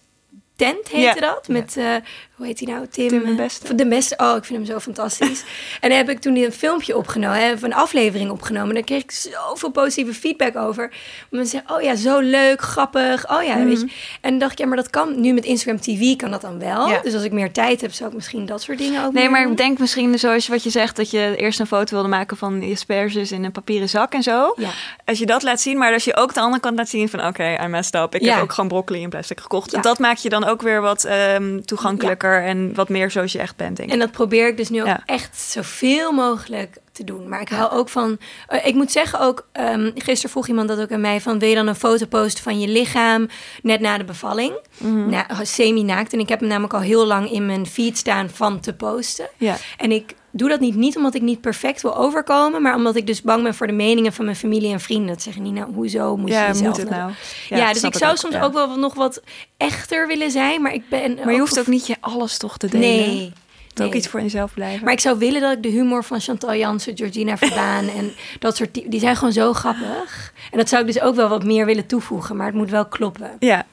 Tent 0.55 0.87
heette 0.87 1.19
Ja. 1.19 1.33
dat. 1.33 1.47
Met, 1.47 1.77
eh, 1.77 1.95
hoe 2.39 2.47
heet 2.47 2.59
hij 2.59 2.73
nou? 2.73 2.87
Tim, 2.87 3.07
Tim 3.07 3.23
de 3.23 3.29
eh, 3.31 3.35
Beste. 3.35 3.75
De 3.75 3.87
Beste. 3.87 4.15
Oh, 4.17 4.35
ik 4.37 4.43
vind 4.45 4.59
hem 4.59 4.67
zo 4.67 4.79
fantastisch. 4.79 5.43
en 5.81 5.89
dan 5.89 5.97
heb 5.97 6.09
ik 6.09 6.19
toen 6.19 6.35
een 6.35 6.51
filmpje 6.51 6.97
opgenomen, 6.97 7.37
hè, 7.39 7.51
of 7.53 7.61
een 7.61 7.73
aflevering 7.73 8.29
opgenomen. 8.31 8.73
Daar 8.73 8.83
kreeg 8.83 9.01
ik 9.03 9.11
zoveel 9.11 9.69
positieve 9.71 10.13
feedback 10.13 10.55
over. 10.55 10.91
Mensen 11.29 11.49
zeggen, 11.59 11.75
oh 11.75 11.81
ja, 11.81 11.95
zo 11.95 12.19
leuk, 12.19 12.61
grappig. 12.61 13.31
Oh 13.31 13.43
ja, 13.43 13.55
Mhm. 13.55 13.65
weet 13.67 13.79
je. 13.79 13.85
En 14.21 14.29
dan 14.29 14.39
dacht 14.39 14.51
ik, 14.51 14.57
ja, 14.57 14.65
maar 14.65 14.77
dat 14.77 14.89
kan 14.89 15.21
nu 15.21 15.33
met 15.33 15.45
Instagram 15.45 15.79
TV 15.81 16.15
kan 16.15 16.31
dat 16.31 16.41
dan 16.41 16.59
wel. 16.59 16.87
Ja. 16.89 16.99
Dus 17.01 17.13
als 17.13 17.23
ik 17.23 17.31
meer 17.31 17.51
tijd 17.51 17.81
heb, 17.81 17.91
zou 17.91 18.09
ik 18.09 18.15
misschien 18.15 18.45
dat 18.45 18.61
soort 18.61 18.77
dingen 18.77 19.05
ook 19.05 19.13
Nee, 19.13 19.29
maar 19.29 19.41
doen. 19.43 19.51
ik 19.51 19.57
denk 19.57 19.79
misschien 19.79 20.19
zoals 20.19 20.47
wat 20.47 20.63
je 20.63 20.69
zegt, 20.69 20.95
dat 20.95 21.11
je 21.11 21.33
eerst 21.37 21.59
een 21.59 21.67
foto 21.67 21.93
wilde 21.93 22.09
maken 22.09 22.37
van 22.37 22.61
je 22.61 22.73
asperges 22.73 23.31
in 23.31 23.43
een 23.43 23.51
papieren 23.51 23.89
zak 23.89 24.13
en 24.13 24.23
zo. 24.23 24.53
Ja. 24.57 24.69
Als 25.05 25.19
je 25.19 25.25
dat 25.25 25.43
laat 25.43 25.61
zien, 25.61 25.77
maar 25.77 25.93
als 25.93 26.03
je 26.03 26.15
ook 26.15 26.33
de 26.33 26.39
andere 26.39 26.61
kant 26.61 26.77
laat 26.77 26.89
zien 26.89 27.09
van 27.09 27.25
oké, 27.25 27.57
I 27.63 27.67
messed 27.67 27.95
up. 27.95 28.15
Ik 28.15 28.21
Ja. 28.21 28.33
heb 28.33 28.43
ook 28.43 28.53
gewoon 28.53 28.69
broccoli 28.69 29.01
in 29.01 29.09
plastic 29.09 29.39
gekocht. 29.39 29.83
Dat 29.83 29.99
maakt 29.99 30.21
je 30.21 30.29
dan 30.29 30.43
ook 30.45 30.61
weer 30.61 30.81
wat 30.81 31.03
ehm, 31.03 31.59
toegankelijker 31.65 32.28
en 32.37 32.73
wat 32.73 32.89
meer 32.89 33.11
zoals 33.11 33.31
je 33.31 33.39
echt 33.39 33.55
bent, 33.55 33.77
denk 33.77 33.87
ik. 33.89 33.93
En 33.93 33.99
dat 33.99 34.11
probeer 34.11 34.47
ik 34.47 34.57
dus 34.57 34.69
nu 34.69 34.79
ook 34.81 34.87
Ja. 34.87 35.01
echt 35.05 35.39
zoveel 35.39 36.11
mogelijk 36.11 36.77
te 36.91 37.03
doen. 37.03 37.29
Maar 37.29 37.41
ik 37.41 37.49
hou 37.49 37.71
ook 37.71 37.89
van. 37.89 38.17
eh, 38.47 38.65
ik 38.65 38.73
moet 38.75 38.91
zeggen 38.91 39.19
ook. 39.19 39.47
ehm 39.51 39.91
gisteren 39.95 40.29
vroeg 40.29 40.47
iemand 40.47 40.67
dat 40.67 40.79
ook 40.79 40.91
aan 40.91 41.01
mij 41.01 41.21
van 41.21 41.39
wil 41.39 41.49
je 41.49 41.55
dan 41.55 41.67
een 41.67 41.75
foto 41.75 42.05
posten 42.05 42.43
van 42.43 42.59
je 42.59 42.67
lichaam 42.67 43.27
net 43.61 43.79
na 43.79 43.97
de 43.97 44.03
bevalling, 44.03 44.53
Mhm. 44.77 45.09
nou, 45.09 45.25
semi-naakt. 45.41 46.13
En 46.13 46.19
ik 46.19 46.29
heb 46.29 46.39
hem 46.39 46.49
namelijk 46.49 46.73
al 46.73 46.79
heel 46.81 47.05
lang 47.05 47.31
in 47.31 47.45
mijn 47.45 47.65
feed 47.65 47.97
staan 47.97 48.29
van 48.29 48.59
te 48.59 48.73
posten. 48.73 49.29
Ja. 49.37 49.55
En 49.77 49.91
ik 49.91 50.15
doe 50.31 50.49
dat 50.49 50.59
niet, 50.59 50.75
niet 50.75 50.97
omdat 50.97 51.15
ik 51.15 51.21
niet 51.21 51.41
perfect 51.41 51.81
wil 51.81 51.97
overkomen, 51.97 52.61
maar 52.61 52.75
omdat 52.75 52.95
ik 52.95 53.07
dus 53.07 53.21
bang 53.21 53.43
ben 53.43 53.55
voor 53.55 53.67
de 53.67 53.73
meningen 53.73 54.13
van 54.13 54.25
mijn 54.25 54.37
familie 54.37 54.71
en 54.71 54.79
vrienden. 54.79 55.07
Dat 55.07 55.21
zeggen 55.21 55.43
niet, 55.43 55.53
nou, 55.53 55.73
hoezo 55.73 56.17
moet 56.17 56.29
je 56.29 56.59
moet 56.63 56.77
het 56.77 56.89
nou? 56.89 57.11
Ja, 57.49 57.73
dus 57.73 57.83
ik 57.83 57.95
zou 57.95 58.11
ook, 58.11 58.17
soms 58.17 58.33
ja. 58.33 58.43
ook 58.43 58.53
wel 58.53 58.77
nog 58.77 58.93
wat 58.93 59.21
echter 59.57 60.07
willen 60.07 60.31
zijn, 60.31 60.61
maar 60.61 60.73
ik 60.73 60.89
ben. 60.89 61.15
Maar 61.23 61.33
je 61.33 61.39
hoeft 61.39 61.59
ook 61.59 61.67
niet 61.67 61.87
je 61.87 61.95
alles 61.99 62.37
toch 62.37 62.57
te 62.57 62.67
delen. 62.67 62.89
Nee. 62.89 63.33
Het 63.69 63.81
ook 63.81 63.93
nee. 63.93 63.97
iets 63.99 64.07
voor 64.07 64.21
jezelf 64.21 64.53
blijven. 64.53 64.83
Maar 64.83 64.93
ik 64.93 64.99
zou 64.99 65.17
willen 65.17 65.41
dat 65.41 65.51
ik 65.51 65.63
de 65.63 65.69
humor 65.69 66.03
van 66.03 66.19
Chantal 66.19 66.55
Jansen, 66.55 66.97
Georgina 66.97 67.37
Verbaan 67.37 67.89
en 67.97 68.11
dat 68.39 68.55
soort 68.55 68.73
die, 68.73 68.89
die 68.89 68.99
zijn 68.99 69.15
gewoon 69.15 69.33
zo 69.33 69.53
grappig. 69.53 70.33
En 70.51 70.57
dat 70.57 70.69
zou 70.69 70.81
ik 70.81 70.93
dus 70.93 71.01
ook 71.01 71.15
wel 71.15 71.29
wat 71.29 71.43
meer 71.43 71.65
willen 71.65 71.85
toevoegen, 71.85 72.35
maar 72.35 72.45
het 72.45 72.55
moet 72.55 72.69
wel 72.69 72.85
kloppen. 72.85 73.31
Ja. 73.39 73.65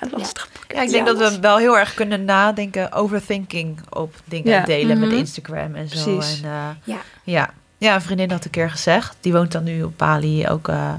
Ja, 0.00 0.08
lastig. 0.18 0.48
Ja, 0.68 0.82
ik 0.82 0.90
denk 0.90 1.06
Ja. 1.06 1.12
dat 1.14 1.32
we 1.32 1.40
wel 1.40 1.56
heel 1.56 1.78
erg 1.78 1.94
kunnen 1.94 2.24
nadenken, 2.24 2.92
overthinking 2.92 3.80
op 3.90 4.14
dingen 4.24 4.52
Ja. 4.52 4.64
delen 4.64 4.98
Mhm. 4.98 5.08
met 5.08 5.18
Instagram 5.18 5.74
en 5.74 5.88
zo. 5.88 6.16
Precies. 6.16 6.40
En, 6.42 6.48
eh, 6.50 6.68
Ja. 6.84 6.98
ja, 7.24 7.50
Ja, 7.78 7.94
een 7.94 8.02
vriendin 8.02 8.30
had 8.30 8.44
een 8.44 8.50
keer 8.50 8.70
gezegd. 8.70 9.16
Die 9.20 9.32
woont 9.32 9.52
dan 9.52 9.64
nu 9.64 9.82
op 9.82 9.98
Bali, 9.98 10.48
ook 10.48 10.68
eh, 10.68 10.92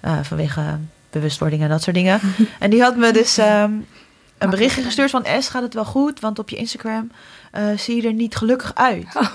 eh, 0.00 0.18
vanwege 0.22 0.78
bewustwording 1.10 1.62
en 1.62 1.68
dat 1.68 1.82
soort 1.82 1.96
dingen. 1.96 2.20
en 2.58 2.70
die 2.70 2.82
had 2.82 2.96
me 2.96 3.12
dus 3.12 3.38
ehm, 3.38 3.72
een 4.38 4.50
berichtje 4.50 4.82
gestuurd 4.82 5.10
van... 5.10 5.24
S, 5.40 5.48
gaat 5.48 5.62
het 5.62 5.74
wel 5.74 5.84
goed? 5.84 6.20
Want 6.20 6.38
op 6.38 6.48
je 6.48 6.56
Instagram 6.56 7.10
zie 7.76 7.96
je 8.02 8.08
er 8.08 8.12
niet 8.14 8.36
gelukkig 8.36 8.74
uit. 8.74 9.06
Oh. 9.14 9.26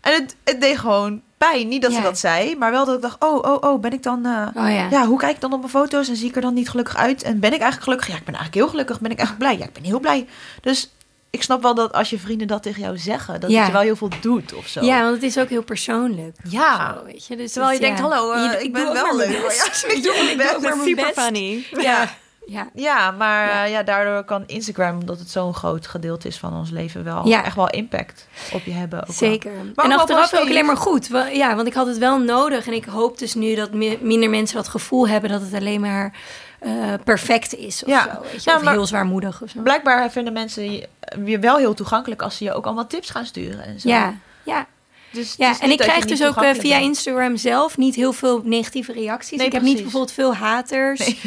En 0.00 0.12
het, 0.12 0.36
het 0.44 0.60
deed 0.60 0.78
gewoon 0.78 1.20
pijn. 1.48 1.68
Niet 1.68 1.82
dat 1.82 1.92
ze 1.92 2.00
dat 2.00 2.18
zei, 2.18 2.56
maar 2.56 2.70
wel 2.70 2.84
dat 2.84 2.94
ik 2.96 3.02
dacht... 3.02 3.16
Oh, 3.24 3.44
oh, 3.44 3.56
oh, 3.60 3.80
ben 3.80 3.92
ik 3.92 4.02
dan... 4.02 4.26
eh, 4.26 4.46
Oh 4.62 4.70
ja. 4.70 4.86
ja, 4.90 5.06
hoe 5.06 5.18
kijk 5.18 5.34
ik 5.34 5.40
dan 5.40 5.52
op 5.52 5.58
mijn 5.58 5.70
foto's 5.70 6.08
en 6.08 6.16
zie 6.16 6.28
ik 6.28 6.34
er 6.36 6.42
dan 6.42 6.54
niet 6.54 6.70
gelukkig 6.70 6.96
uit? 6.96 7.22
En 7.22 7.40
ben 7.40 7.52
ik 7.52 7.60
eigenlijk 7.60 7.82
gelukkig? 7.82 8.08
Ja, 8.08 8.14
ik 8.16 8.24
ben 8.24 8.34
eigenlijk 8.34 8.54
heel 8.64 8.68
gelukkig. 8.72 9.00
Ben 9.00 9.10
ik 9.10 9.18
echt 9.18 9.38
blij? 9.38 9.58
Ja, 9.58 9.64
ik 9.64 9.72
ben 9.72 9.84
heel 9.84 10.00
blij. 10.00 10.26
Dus 10.62 10.90
ik 11.30 11.42
snap 11.42 11.62
wel 11.62 11.74
dat 11.74 11.92
als 11.92 12.10
je 12.10 12.18
vrienden 12.18 12.46
dat 12.46 12.62
tegen 12.62 12.82
jou 12.82 12.98
zeggen, 12.98 13.40
dat 13.40 13.50
Ja. 13.50 13.56
het 13.58 13.66
je 13.66 13.72
wel 13.72 13.82
heel 13.82 13.96
veel 13.96 14.10
doet 14.20 14.54
of 14.54 14.66
zo. 14.66 14.84
Ja, 14.84 15.02
want 15.02 15.14
het 15.14 15.22
is 15.22 15.38
ook 15.38 15.48
heel 15.48 15.62
persoonlijk. 15.62 16.36
Ja. 16.48 16.94
Zo, 16.98 17.04
weet 17.04 17.26
je? 17.26 17.36
Dus 17.36 17.52
Terwijl 17.52 17.74
je 17.74 17.80
denkt, 17.80 18.00
hallo, 18.00 18.32
eh, 18.32 18.42
Je- 18.52 18.64
ik 18.64 18.72
ben 18.72 18.92
wel 18.92 19.16
leuk. 19.16 19.28
Ja, 19.30 19.88
ik 19.94 20.02
doe 20.02 20.12
Ik 20.14 20.36
maar 20.36 20.60
mijn 20.60 20.80
Super 20.88 21.04
best. 21.04 21.20
funny. 21.20 21.66
Ja. 21.70 22.08
Ja. 22.50 22.68
Ja, 22.74 23.10
maar 23.10 23.46
Ja. 23.46 23.64
ja. 23.64 23.82
daardoor 23.82 24.24
kan 24.24 24.42
Instagram, 24.46 24.98
omdat 24.98 25.18
het 25.18 25.30
zo'n 25.30 25.54
groot 25.54 25.86
gedeelte 25.86 26.28
is 26.28 26.38
van 26.38 26.54
ons 26.56 26.70
leven, 26.70 27.04
wel 27.04 27.26
Ja. 27.28 27.44
echt 27.44 27.56
wel 27.56 27.68
impact 27.70 28.26
op 28.52 28.64
je 28.64 28.72
hebben. 28.72 28.98
Ook 29.00 29.06
wel. 29.06 29.16
Zeker. 29.16 29.50
Maar 29.74 29.84
en 29.84 29.92
achteraf 29.92 30.34
ook 30.34 30.40
alleen 30.48 30.66
maar 30.66 30.76
goed. 30.76 31.08
Ja, 31.32 31.54
want 31.54 31.66
ik 31.66 31.74
had 31.74 31.86
het 31.86 31.98
wel 31.98 32.18
nodig. 32.18 32.66
En 32.66 32.72
ik 32.72 32.84
hoop 32.84 33.18
dus 33.18 33.34
nu 33.34 33.54
dat 33.54 33.72
mi- 33.72 33.98
minder 34.00 34.30
mensen 34.30 34.56
dat 34.56 34.68
gevoel 34.68 35.08
hebben 35.08 35.30
dat 35.30 35.40
het 35.40 35.54
alleen 35.54 35.80
maar 35.80 36.12
eh, 36.60 36.72
perfect 37.04 37.54
is. 37.54 37.82
Of 37.84 37.88
Ja. 37.90 38.02
zo, 38.02 38.20
weet 38.32 38.44
je? 38.44 38.50
Ja, 38.50 38.56
of 38.56 38.62
maar- 38.62 38.72
heel 38.72 38.86
zwaarmoedig 38.86 39.42
of 39.42 39.50
zo. 39.50 39.60
Blijkbaar 39.60 40.10
vinden 40.10 40.32
mensen 40.32 40.72
je 40.72 40.88
je 41.24 41.38
wel 41.38 41.56
heel 41.56 41.74
toegankelijk 41.74 42.22
als 42.22 42.36
ze 42.36 42.44
je 42.44 42.52
ook 42.52 42.64
allemaal 42.64 42.86
tips 42.86 43.10
gaan 43.10 43.24
sturen 43.26 43.64
en 43.64 43.80
zo. 43.80 43.88
Ja, 43.88 44.14
ja. 44.42 44.66
Dus 45.12 45.34
ja. 45.38 45.60
en 45.60 45.70
ik 45.70 45.78
krijg 45.78 46.04
dus 46.04 46.24
ook 46.24 46.42
eh, 46.42 46.54
via. 46.54 46.78
Instagram 46.78 47.36
zelf 47.36 47.76
niet 47.76 47.94
heel 47.94 48.12
veel 48.12 48.40
negatieve 48.44 48.92
reacties. 48.92 49.38
Nee, 49.38 49.46
ik 49.46 49.52
heb 49.52 49.62
niet 49.62 49.82
bijvoorbeeld 49.82 50.12
veel 50.12 50.34
haters. 50.34 50.98
Nee. 50.98 51.20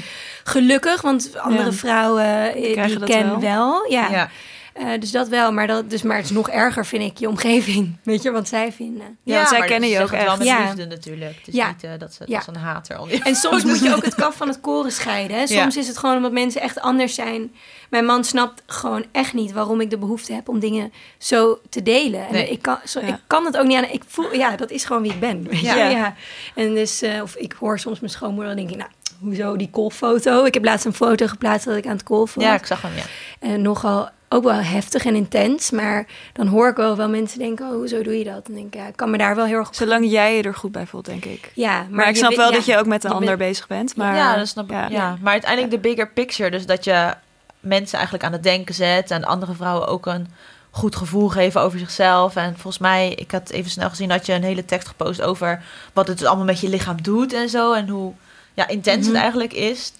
Gelukkig, 0.44 1.02
want 1.02 1.38
andere 1.38 1.66
Ja. 1.66 1.72
vrouwen 1.72 2.54
eh, 2.54 2.86
die, 2.86 3.00
ken 3.04 3.30
wel. 3.30 3.40
wel. 3.40 3.92
Ja. 3.92 4.12
Ja. 4.12 4.30
Eh, 4.74 4.86
dus 5.00 5.12
dat 5.12 5.28
wel, 5.28 5.52
maar, 5.52 5.68
dat, 5.68 5.90
dus, 5.90 6.02
maar 6.02 6.16
het 6.16 6.26
is 6.26 6.32
nog 6.32 6.50
erger, 6.50 6.86
vind 6.86 7.04
ik, 7.04 7.18
je 7.18 7.28
omgeving. 7.28 7.96
Weet 8.04 8.22
je, 8.24 8.32
wat 8.32 8.48
zij 8.48 8.72
vinden. 8.72 9.18
Ja, 9.24 9.48
zij 9.48 9.60
maar 9.60 9.68
kennen 9.68 9.90
je 9.90 9.96
ook 10.02 10.12
het 10.12 10.20
wel 10.20 10.28
echt. 10.30 10.38
met 10.38 10.48
Ja. 10.48 10.64
liefde 10.64 10.86
natuurlijk. 10.86 11.36
Het 11.38 11.48
is 11.48 11.54
Ja. 11.54 11.68
niet 11.68 11.84
eh, 11.84 11.90
dat 12.00 12.14
ze 12.14 12.24
Ja. 12.28 12.38
als 12.38 12.48
een 12.48 12.56
hater 12.56 13.00
om 13.00 13.10
je 13.10 13.20
En 13.24 13.36
soms 13.36 13.64
moet 13.70 13.80
je 13.80 13.96
ook 13.96 14.06
het 14.06 14.16
kaf 14.16 14.36
van 14.36 14.48
het 14.48 14.62
koren 14.62 14.92
scheiden. 14.92 15.38
Hè? 15.38 15.48
Soms 15.48 15.74
Ja. 15.76 15.82
is 15.82 15.88
het 15.88 15.98
gewoon 15.98 16.16
omdat 16.16 16.32
mensen 16.32 16.62
echt 16.62 16.80
anders 16.80 17.16
zijn. 17.16 17.52
Mijn 17.90 18.06
man 18.06 18.24
snapt 18.24 18.62
gewoon 18.66 19.06
echt 19.12 19.34
niet 19.34 19.52
waarom 19.52 19.82
ik 19.82 19.90
de 19.90 19.98
behoefte 19.98 20.34
heb 20.34 20.50
om 20.50 20.60
dingen 20.60 20.94
zo 21.18 21.60
te 21.70 21.84
delen. 21.84 22.28
En 22.28 22.34
Nee. 22.34 22.50
ik, 22.50 22.62
kan, 22.62 22.78
zo, 22.86 23.00
Ja. 23.00 23.08
ik 23.08 23.20
kan 23.28 23.46
het 23.46 23.58
ook 23.58 23.66
niet 23.68 23.78
aan. 23.78 23.90
Ik 23.92 24.04
voel, 24.08 24.34
ja, 24.36 24.56
dat 24.56 24.72
is 24.72 24.86
gewoon 24.86 25.02
wie 25.02 25.12
ik 25.12 25.20
ben. 25.20 25.44
Weet 25.50 25.60
Ja. 25.60 25.76
je? 25.90 25.96
Ja. 25.96 26.16
En 26.56 26.74
dus, 26.74 27.02
eh, 27.02 27.22
of 27.22 27.36
ik 27.36 27.56
hoor 27.60 27.80
soms 27.80 28.00
mijn 28.00 28.12
schoonmoeder 28.12 28.50
en 28.52 28.58
denk 28.58 28.70
ik, 28.70 28.78
nou, 28.78 28.90
hoezo 29.20 29.56
die 29.56 29.70
kolffoto? 29.70 30.44
Ik 30.46 30.54
heb 30.54 30.64
laatst 30.64 30.86
een 30.86 30.94
foto 30.94 31.28
geplaatst 31.28 31.66
dat 31.66 31.76
ik 31.78 31.86
aan 31.86 31.98
het 31.98 32.08
was. 32.08 32.34
Ja, 32.36 32.54
ik 32.56 32.66
zag 32.66 32.82
hem, 32.82 32.92
ja. 32.96 33.04
En 33.40 33.62
nogal 33.62 34.10
ook 34.34 34.44
wel 34.44 34.54
heftig 34.54 35.06
en 35.06 35.16
intens. 35.16 35.72
Maar 35.72 36.06
dan 36.34 36.48
hoor 36.48 36.70
ik 36.70 36.76
wel 36.76 36.96
wel 36.98 37.10
mensen 37.10 37.40
denken, 37.40 37.66
oh, 37.66 37.72
hoezo 37.72 38.02
doe 38.02 38.18
je 38.18 38.24
dat? 38.24 38.48
En 38.48 38.54
denk 38.54 38.66
ik, 38.68 38.74
ja, 38.80 38.88
ik 38.88 38.96
kan 38.96 39.10
me 39.12 39.18
daar 39.18 39.36
wel 39.36 39.46
heel 39.46 39.58
erg 39.58 39.68
op 39.68 39.74
Zolang 39.76 40.10
jij 40.12 40.36
je 40.38 40.44
er 40.44 40.56
goed 40.56 40.72
bij 40.72 40.86
voelt, 40.88 41.06
denk 41.06 41.26
ik. 41.26 41.52
Ja, 41.56 41.72
maar, 41.78 41.88
Maar, 41.90 42.10
ik 42.10 42.16
snap 42.16 42.36
wel 42.36 42.50
ja, 42.50 42.56
dat 42.56 42.66
je 42.66 42.78
ook 42.78 42.86
met 42.86 43.04
een 43.04 43.10
je 43.10 43.16
ander 43.16 43.38
bent- 43.38 43.50
bezig 43.50 43.68
bent. 43.68 43.96
Maar, 43.96 44.16
ja, 44.16 44.36
dat 44.36 44.48
snap 44.48 44.66
ik. 44.66 44.72
ja. 44.72 44.88
Ja. 44.90 45.18
Maar 45.22 45.32
uiteindelijk 45.32 45.72
de 45.72 45.80
bigger 45.80 46.10
picture, 46.10 46.52
dus 46.52 46.66
dat 46.66 46.84
je 46.84 47.14
mensen 47.60 47.94
eigenlijk 47.96 48.26
aan 48.26 48.32
het 48.32 48.44
denken 48.44 48.74
zet 48.76 49.12
en 49.12 49.24
andere 49.24 49.54
vrouwen 49.54 49.88
ook 49.88 50.06
een 50.06 50.28
goed 50.72 50.96
gevoel 50.96 51.28
geven 51.30 51.62
over 51.62 51.80
zichzelf. 51.80 52.36
En 52.36 52.52
volgens 52.54 52.78
mij, 52.78 53.10
ik 53.16 53.32
had 53.32 53.50
even 53.50 53.72
snel 53.72 53.90
gezien, 53.90 54.10
dat 54.10 54.26
je 54.26 54.34
een 54.34 54.44
hele 54.44 54.66
tekst 54.66 54.88
gepost 54.88 55.22
over 55.22 55.64
wat 55.94 56.08
het 56.08 56.26
allemaal 56.26 56.46
met 56.46 56.60
je 56.60 56.70
lichaam 56.70 57.02
doet 57.02 57.34
en 57.34 57.50
zo. 57.50 57.74
En 57.74 57.88
hoe 57.90 58.14
ja, 58.54 58.68
intens 58.68 58.98
Mhm. 59.06 59.08
het 59.14 59.22
eigenlijk 59.22 59.54
is. 59.54 59.94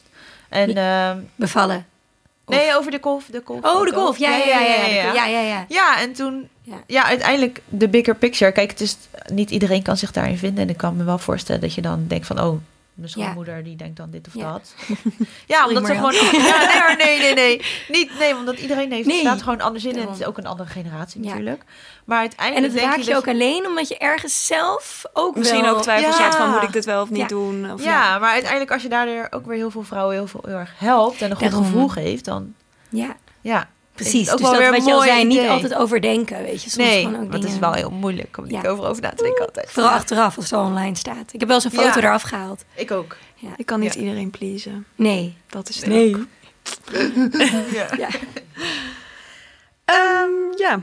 En 0.50 0.78
ehm, 0.78 1.18
Bevallen. 1.36 1.86
Nee, 2.56 2.78
over 2.78 2.92
de 2.92 3.00
golf. 3.02 3.26
De 3.32 3.42
golf 3.46 3.64
Oh, 3.64 3.86
de 3.86 3.94
golf. 3.94 4.18
Ja, 4.18 4.36
ja, 4.36 4.60
ja. 4.60 5.14
Ja, 5.14 5.26
ja, 5.26 5.66
ja. 5.70 6.00
en 6.00 6.14
toen, 6.14 6.48
Ja. 6.62 6.76
ja. 6.88 7.04
uiteindelijk 7.06 7.62
de 7.70 7.90
bigger 7.90 8.16
picture. 8.16 8.52
Kijk, 8.52 8.72
het 8.72 8.82
is 8.82 8.98
niet 9.34 9.50
iedereen 9.52 9.82
kan 9.84 9.98
zich 9.98 10.12
daarin 10.12 10.38
vinden. 10.38 10.64
En 10.64 10.70
ik 10.70 10.78
kan 10.78 10.96
me 10.98 11.04
wel 11.04 11.18
voorstellen 11.18 11.62
dat 11.62 11.74
je 11.74 11.82
dan 11.82 12.06
denkt 12.08 12.28
van, 12.28 12.42
oh, 12.42 12.58
mijn 12.94 13.10
schoonmoeder 13.10 13.64
die 13.64 13.76
denkt 13.76 13.98
dan 13.98 14.10
dit 14.10 14.28
of 14.28 14.34
Ja. 14.34 14.52
dat. 14.52 14.74
ja, 15.54 15.68
omdat 15.68 15.86
ze 15.86 15.94
gewoon, 15.94 16.14
ja, 16.14 16.94
nee, 16.96 16.96
nee, 17.06 17.20
nee, 17.20 17.34
nee, 17.34 17.62
niet, 17.88 18.18
nee, 18.20 18.36
omdat 18.36 18.60
iedereen 18.60 18.92
heeft 18.92 19.08
Nee. 19.08 19.20
staat 19.20 19.42
gewoon 19.42 19.62
anders 19.62 19.86
in 19.86 19.96
en 19.96 20.08
het 20.10 20.20
is 20.20 20.26
ook 20.26 20.38
een 20.38 20.46
andere 20.46 20.70
generatie 20.70 21.22
Ja. 21.24 21.28
natuurlijk. 21.30 21.64
Maar 22.06 22.18
En 22.18 22.22
uiteindelijk 22.30 22.66
het 22.66 22.74
denk 22.82 22.92
raakt 22.94 23.06
je 23.06 23.12
dat 23.12 23.22
ook 23.22 23.28
alleen 23.28 23.66
omdat 23.68 23.88
je 23.88 23.98
ergens 23.98 24.46
zelf 24.46 25.04
ook 25.14 25.36
Misschien 25.36 25.62
wel... 25.62 25.76
ook 25.76 25.82
twijfels 25.82 26.18
Ja. 26.18 26.24
hebt 26.24 26.36
van 26.36 26.50
moet 26.50 26.64
ik 26.64 26.74
dit 26.74 26.86
wel 26.86 27.02
of 27.02 27.10
niet 27.10 27.20
Ja. 27.20 27.28
doen. 27.28 27.72
Of 27.72 27.84
ja, 27.84 28.20
maar 28.20 28.32
uiteindelijk 28.32 28.72
als 28.72 28.82
je 28.82 28.90
daardoor 28.90 29.28
ook 29.30 29.46
weer 29.46 29.58
heel 29.58 29.72
veel 29.72 29.84
vrouwen 29.84 30.16
heel, 30.16 30.28
veel, 30.28 30.44
heel 30.46 30.58
erg 30.58 30.72
helpt 30.78 31.22
en 31.22 31.30
een 31.32 31.36
goed 31.38 31.50
Daarom. 31.50 31.64
gevoel 31.66 31.88
geeft, 31.88 32.26
dan 32.26 32.54
Ja, 32.90 33.16
ja. 33.42 33.70
Precies. 33.94 34.32
Ook 34.32 34.38
dus 34.38 34.42
wel 34.42 34.52
dat 34.52 34.60
weer 34.62 34.72
wat 34.72 34.86
je 34.86 34.94
al 34.94 35.02
een 35.02 35.08
zei, 35.08 35.26
mooi 35.26 35.40
niet 35.40 35.50
altijd 35.50 35.74
overdenken, 35.76 36.44
weet 36.44 36.64
je. 36.64 36.70
Soms 36.70 36.88
nee, 36.88 37.04
gewoon 37.06 37.24
ook 37.24 37.32
dingen... 37.32 37.48
is 37.48 37.60
wel 37.60 37.74
heel 37.74 37.90
moeilijk 37.92 38.38
om 38.38 38.46
Ja. 38.50 38.58
niet 38.58 38.68
over 38.68 38.86
over 38.86 39.02
na 39.02 39.10
te 39.10 39.24
denken 39.24 39.46
altijd. 39.46 39.72
Vooral 39.72 39.92
Ja. 39.92 39.98
achteraf, 39.98 40.36
als 40.36 40.46
het 40.50 40.54
al 40.60 40.66
online 40.66 40.96
staat. 40.96 41.34
Ik 41.34 41.40
heb 41.40 41.48
wel 41.48 41.56
eens 41.56 41.66
een 41.66 41.72
foto 41.72 41.88
Ja. 41.88 41.96
eraf 41.98 42.22
gehaald. 42.22 42.64
Ik 42.76 42.92
ook. 42.92 43.16
Ik 43.58 43.66
kan 43.66 43.80
niet 43.80 43.94
Ja. 43.94 44.00
iedereen 44.00 44.30
pleasen. 44.30 44.86
Nee. 44.96 45.36
Dat 45.50 45.70
is 45.70 45.76
het 45.76 45.86
Nee. 45.86 46.16
ook. 46.16 46.22
Ja. 47.74 47.88
Ja. 47.98 48.08
Ehm, 49.86 50.30
ja. 50.58 50.80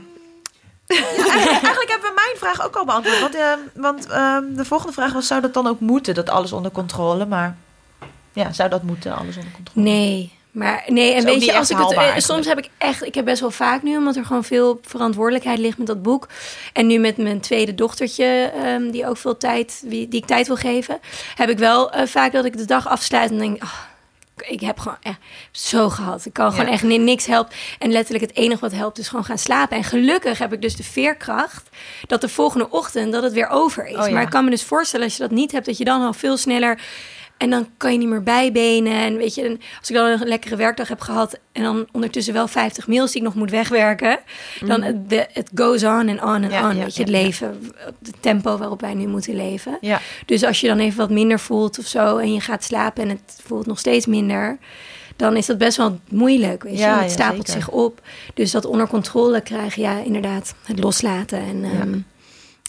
eigenlijk, 0.87 1.27
eigenlijk 1.51 1.89
hebben 1.89 2.09
we 2.09 2.21
mijn 2.25 2.37
vraag 2.37 2.65
ook 2.65 2.75
al 2.75 2.85
beantwoord. 2.85 3.19
Want, 3.19 3.35
ehm, 3.35 3.59
want 3.75 4.07
ehm, 4.07 4.53
de 4.53 4.65
volgende 4.65 4.93
vraag 4.93 5.13
was: 5.13 5.27
zou 5.27 5.41
dat 5.41 5.53
dan 5.53 5.67
ook 5.67 5.79
moeten, 5.79 6.13
dat 6.15 6.29
alles 6.29 6.51
onder 6.51 6.71
controle? 6.71 7.25
Maar 7.25 7.57
ja, 8.33 8.51
zou 8.53 8.69
dat 8.69 8.83
moeten, 8.83 9.15
alles 9.17 9.35
onder 9.37 9.51
controle? 9.51 9.85
Nee. 9.89 10.33
Maar 10.51 10.83
nee, 10.87 11.13
en 11.13 11.23
weet 11.25 11.45
je, 11.45 11.53
als 11.57 11.69
ik 11.69 11.77
het, 11.77 11.91
eh, 11.93 12.17
soms 12.17 12.45
heb 12.45 12.57
ik 12.57 12.69
echt, 12.77 13.05
ik 13.05 13.15
heb 13.15 13.25
best 13.25 13.41
wel 13.41 13.51
vaak 13.51 13.83
nu, 13.83 13.97
omdat 13.97 14.15
er 14.15 14.25
gewoon 14.25 14.43
veel 14.43 14.79
verantwoordelijkheid 14.83 15.59
ligt 15.59 15.77
met 15.77 15.87
dat 15.87 16.01
boek. 16.01 16.27
En 16.73 16.87
nu 16.87 16.97
met 16.99 17.17
mijn 17.17 17.39
tweede 17.39 17.75
dochtertje, 17.75 18.51
ehm, 18.63 18.89
die 18.91 19.07
ook 19.07 19.17
veel 19.17 19.37
tijd, 19.37 19.81
die, 19.85 20.07
die 20.07 20.19
ik 20.21 20.25
tijd 20.27 20.47
wil 20.47 20.55
geven, 20.55 20.99
heb 21.35 21.49
ik 21.49 21.57
wel 21.57 21.91
eh, 21.91 22.07
vaak 22.07 22.31
dat 22.31 22.45
ik 22.45 22.57
de 22.57 22.65
dag 22.65 22.87
afsluit 22.87 23.29
en 23.31 23.37
denk, 23.37 23.61
ah, 23.63 23.73
ik 24.47 24.59
heb 24.61 24.79
gewoon 24.79 24.97
echt 25.01 25.17
zo 25.51 25.89
gehad. 25.89 26.25
Ik 26.25 26.33
kan 26.33 26.51
gewoon 26.51 26.65
Ja. 26.65 26.71
echt 26.71 26.83
ni- 26.83 26.97
niks 26.97 27.25
helpt. 27.25 27.55
En 27.79 27.91
letterlijk 27.91 28.25
het 28.29 28.35
enige 28.37 28.61
wat 28.61 28.71
helpt 28.71 28.97
is 28.97 29.07
gewoon 29.07 29.25
gaan 29.25 29.37
slapen. 29.37 29.77
En 29.77 29.83
gelukkig 29.83 30.37
heb 30.37 30.53
ik 30.53 30.61
dus 30.61 30.75
de 30.75 30.83
veerkracht 30.83 31.69
dat 32.07 32.21
de 32.21 32.29
volgende 32.29 32.69
ochtend 32.69 33.11
dat 33.11 33.23
het 33.23 33.33
weer 33.33 33.49
over 33.49 33.85
is. 33.87 33.95
Oh 33.97 34.05
ja. 34.07 34.13
Maar 34.13 34.21
ik 34.21 34.29
kan 34.29 34.43
me 34.43 34.49
dus 34.49 34.63
voorstellen 34.63 35.05
als 35.05 35.15
je 35.17 35.21
dat 35.23 35.31
niet 35.31 35.51
hebt, 35.51 35.65
dat 35.65 35.77
je 35.77 35.83
dan 35.83 36.01
al 36.01 36.13
veel 36.13 36.37
sneller 36.37 36.79
en 37.41 37.49
dan 37.49 37.67
kan 37.77 37.91
je 37.91 37.97
niet 37.97 38.07
meer 38.07 38.23
bijbenen. 38.23 38.93
En 38.93 39.17
weet 39.17 39.35
je, 39.35 39.57
als 39.79 39.89
ik 39.89 39.95
dan 39.95 40.05
een 40.05 40.27
lekkere 40.27 40.55
werkdag 40.55 40.87
heb 40.87 40.99
gehad 41.01 41.39
en 41.51 41.63
dan 41.63 41.87
ondertussen 41.91 42.33
wel 42.33 42.47
50 42.47 42.87
mails 42.87 43.11
die 43.11 43.21
ik 43.21 43.27
nog 43.27 43.35
moet 43.35 43.49
wegwerken, 43.51 44.19
dan 44.65 44.81
het, 44.81 45.49
goes 45.55 45.83
on 45.83 46.07
en 46.07 46.23
on 46.23 46.43
en 46.43 46.49
Ja, 46.49 46.69
on. 46.69 46.75
ja, 46.75 46.83
weet 46.83 46.95
je, 46.95 47.01
het 47.01 47.11
ja, 47.11 47.21
leven, 47.21 47.71
het 48.03 48.15
tempo 48.19 48.57
waarop 48.57 48.81
wij 48.81 48.93
nu 48.93 49.07
moeten 49.07 49.35
leven. 49.35 49.77
Ja, 49.81 50.01
Dus 50.25 50.43
als 50.43 50.61
je 50.61 50.67
dan 50.67 50.79
even 50.79 50.97
wat 50.97 51.09
minder 51.09 51.39
voelt 51.39 51.79
of 51.79 51.85
zo 51.85 52.17
en 52.17 52.33
je 52.33 52.39
gaat 52.41 52.63
slapen 52.63 53.03
en 53.03 53.09
het 53.09 53.39
voelt 53.45 53.65
nog 53.65 53.79
steeds 53.79 54.05
minder, 54.05 54.57
dan 55.15 55.35
is 55.37 55.45
dat 55.45 55.57
best 55.57 55.77
wel 55.77 55.99
moeilijk. 56.09 56.63
Weet 56.63 56.73
je? 56.77 56.79
Ja, 56.79 57.01
het 57.01 57.11
stapelt 57.11 57.47
zeker. 57.47 57.63
zich 57.63 57.71
op. 57.71 58.01
Dus 58.33 58.51
dat 58.51 58.65
onder 58.65 58.87
controle 58.87 59.41
krijgen, 59.41 59.81
ja, 59.81 59.97
inderdaad, 60.03 60.53
het 60.65 60.79
loslaten 60.79 61.39
en 61.39 61.63
ehm, 61.63 61.97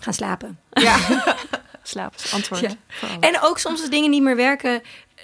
gaan 0.02 0.14
slapen. 0.14 0.58
ja. 0.70 0.96
Slaap 1.82 2.14
is 2.14 2.22
het 2.22 2.32
antwoord. 2.32 2.60
Ja. 2.60 2.76
En 3.20 3.40
ook 3.40 3.58
soms 3.58 3.80
als 3.80 3.90
dingen 3.90 4.10
niet 4.10 4.22
meer 4.22 4.36
werken. 4.36 4.82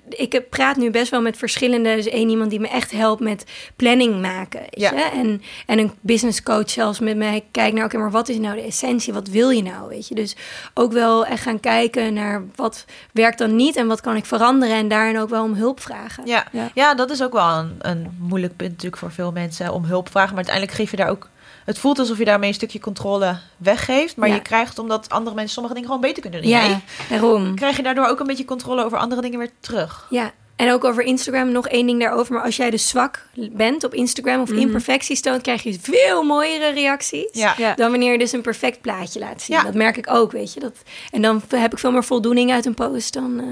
Ik 0.09 0.43
praat 0.51 0.77
nu 0.77 0.91
best 0.91 1.11
wel 1.11 1.21
met 1.21 1.37
verschillende. 1.37 1.95
Dus 1.95 2.07
één 2.07 2.29
iemand 2.29 2.51
die 2.51 2.61
me 2.61 2.69
echt 2.69 2.91
helpt 2.91 3.21
met 3.21 3.45
planning 3.77 4.21
maken. 4.21 4.61
Ja. 4.71 4.93
je? 4.93 5.03
En, 5.03 5.43
en 5.67 5.79
een 5.79 5.93
business 6.01 6.43
coach 6.43 6.71
zelfs 6.71 6.99
met 6.99 7.17
mij 7.17 7.45
kijkt 7.51 7.75
naar... 7.75 7.85
oké, 7.85 7.99
maar 7.99 8.11
wat 8.11 8.29
is 8.29 8.39
nou 8.39 8.57
de 8.57 8.63
essentie? 8.63 9.13
Wat 9.13 9.29
wil 9.29 9.51
je 9.51 9.63
nou? 9.63 9.89
Weet 9.89 10.09
je? 10.09 10.15
Dus 10.15 10.37
ook 10.75 10.93
wel 10.93 11.27
echt 11.27 11.43
gaan 11.43 11.61
kijken 11.61 12.15
naar 12.15 12.45
wat 12.55 12.85
werkt 13.13 13.39
dan 13.39 13.57
niet... 13.57 13.77
en 13.77 13.87
wat 13.87 14.01
kan 14.01 14.17
ik 14.17 14.25
veranderen 14.25 14.77
en 14.77 14.89
daarin 14.89 15.19
ook 15.19 15.29
wel 15.29 15.45
om 15.45 15.55
hulp 15.55 15.81
vragen. 15.81 16.27
Ja. 16.27 16.47
Ja. 16.53 16.71
Ja. 16.75 16.95
dat 16.95 17.11
is 17.11 17.23
ook 17.23 17.33
wel 17.33 17.49
een, 17.49 17.77
een 17.79 18.17
moeilijk 18.19 18.57
punt 18.57 18.71
natuurlijk 18.71 19.03
voor 19.03 19.13
veel 19.13 19.33
mensen 19.33 19.73
om 19.73 19.85
hulp 19.85 20.11
vragen. 20.11 20.35
Maar 20.35 20.45
uiteindelijk 20.45 20.77
geef 20.77 20.91
je 20.91 20.97
daar 20.97 21.11
ook... 21.11 21.29
Het 21.69 21.79
voelt 21.79 21.99
alsof 21.99 22.19
je 22.19 22.25
daarmee 22.25 22.49
een 22.49 22.55
stukje 22.55 22.81
controle 22.81 23.39
weggeeft. 23.57 24.17
Maar 24.17 24.29
Ja. 24.29 24.35
je 24.35 24.43
krijgt, 24.43 24.79
omdat 24.79 25.09
andere 25.11 25.35
mensen 25.35 25.53
sommige 25.55 25.75
dingen 25.75 25.89
gewoon 25.91 26.05
beter 26.05 26.23
kunnen 26.23 26.43
doen. 26.43 26.51
Ja, 26.51 26.61
dan 26.61 26.69
jij, 26.71 26.81
daarom. 27.19 27.55
krijg 27.55 27.77
je 27.77 27.83
daardoor 27.83 28.07
ook 28.07 28.21
een 28.21 28.27
beetje 28.27 28.45
controle 28.45 28.85
over 28.85 28.99
andere 28.99 29.21
dingen 29.21 29.39
weer 29.39 29.51
terug. 29.61 30.07
Ja, 30.11 30.33
en 30.57 30.73
ook 30.73 30.85
over 30.85 31.03
Instagram 31.03 31.51
nog 31.53 31.69
één 31.69 31.87
ding 31.87 32.01
daarover. 32.01 32.35
Maar 32.35 32.43
als 32.45 32.57
jij 32.57 32.71
dus 32.71 32.89
zwak 32.89 33.27
bent 33.53 33.85
op 33.85 33.95
Instagram 33.95 34.41
of 34.41 34.51
imperfecties 34.51 35.21
toont... 35.21 35.43
krijg 35.43 35.63
je 35.63 35.79
veel 35.81 36.23
mooiere 36.23 36.71
reacties... 36.73 37.29
Ja. 37.33 37.55
Ja. 37.57 37.75
dan 37.75 37.91
wanneer 37.91 38.13
je 38.13 38.19
dus 38.19 38.33
een 38.33 38.41
perfect 38.43 38.81
plaatje 38.81 39.21
laat 39.21 39.43
zien. 39.43 39.57
Ja. 39.57 39.63
Dat 39.63 39.75
merk 39.75 39.97
ik 39.97 40.11
ook, 40.11 40.33
weet 40.33 40.53
je. 40.55 40.61
Dat, 40.61 40.77
en 41.11 41.23
dan 41.23 41.43
heb 41.49 41.73
ik 41.73 41.79
veel 41.79 41.93
meer 41.93 42.05
voldoening 42.05 42.53
uit 42.53 42.67
een 42.67 42.75
post 42.75 43.13
dan... 43.13 43.41
eh, 43.41 43.47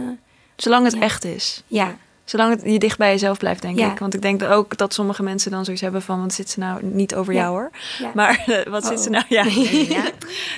Zolang 0.57 0.85
het 0.85 0.95
Ja. 0.95 1.01
echt 1.01 1.25
is. 1.25 1.63
ja, 1.67 1.97
Zolang 2.27 2.51
het 2.51 2.73
je 2.73 2.79
dicht 2.79 2.99
bij 2.99 3.11
jezelf 3.11 3.39
blijft, 3.39 3.63
denk 3.63 3.79
Ja. 3.79 3.91
ik. 3.93 3.99
Want 3.99 4.15
ik 4.15 4.23
denk 4.23 4.41
dat 4.41 4.49
ook 4.51 4.77
dat 4.77 4.95
sommige 4.95 5.23
mensen 5.23 5.51
dan 5.51 5.65
zoiets 5.65 5.83
hebben 5.83 6.03
van... 6.03 6.21
wat 6.23 6.33
zit 6.35 6.51
ze 6.51 6.59
nou 6.59 6.79
niet 6.85 7.15
over 7.15 7.33
Ja. 7.33 7.41
jou 7.41 7.51
hoor. 7.53 7.71
Ja. 7.99 8.11
Maar 8.15 8.43
eh, 8.47 8.67
wat 8.73 8.85
zit 8.87 8.97
Oh. 8.99 9.03
ze 9.03 9.11
nou... 9.11 9.25
Ja. 9.29 9.45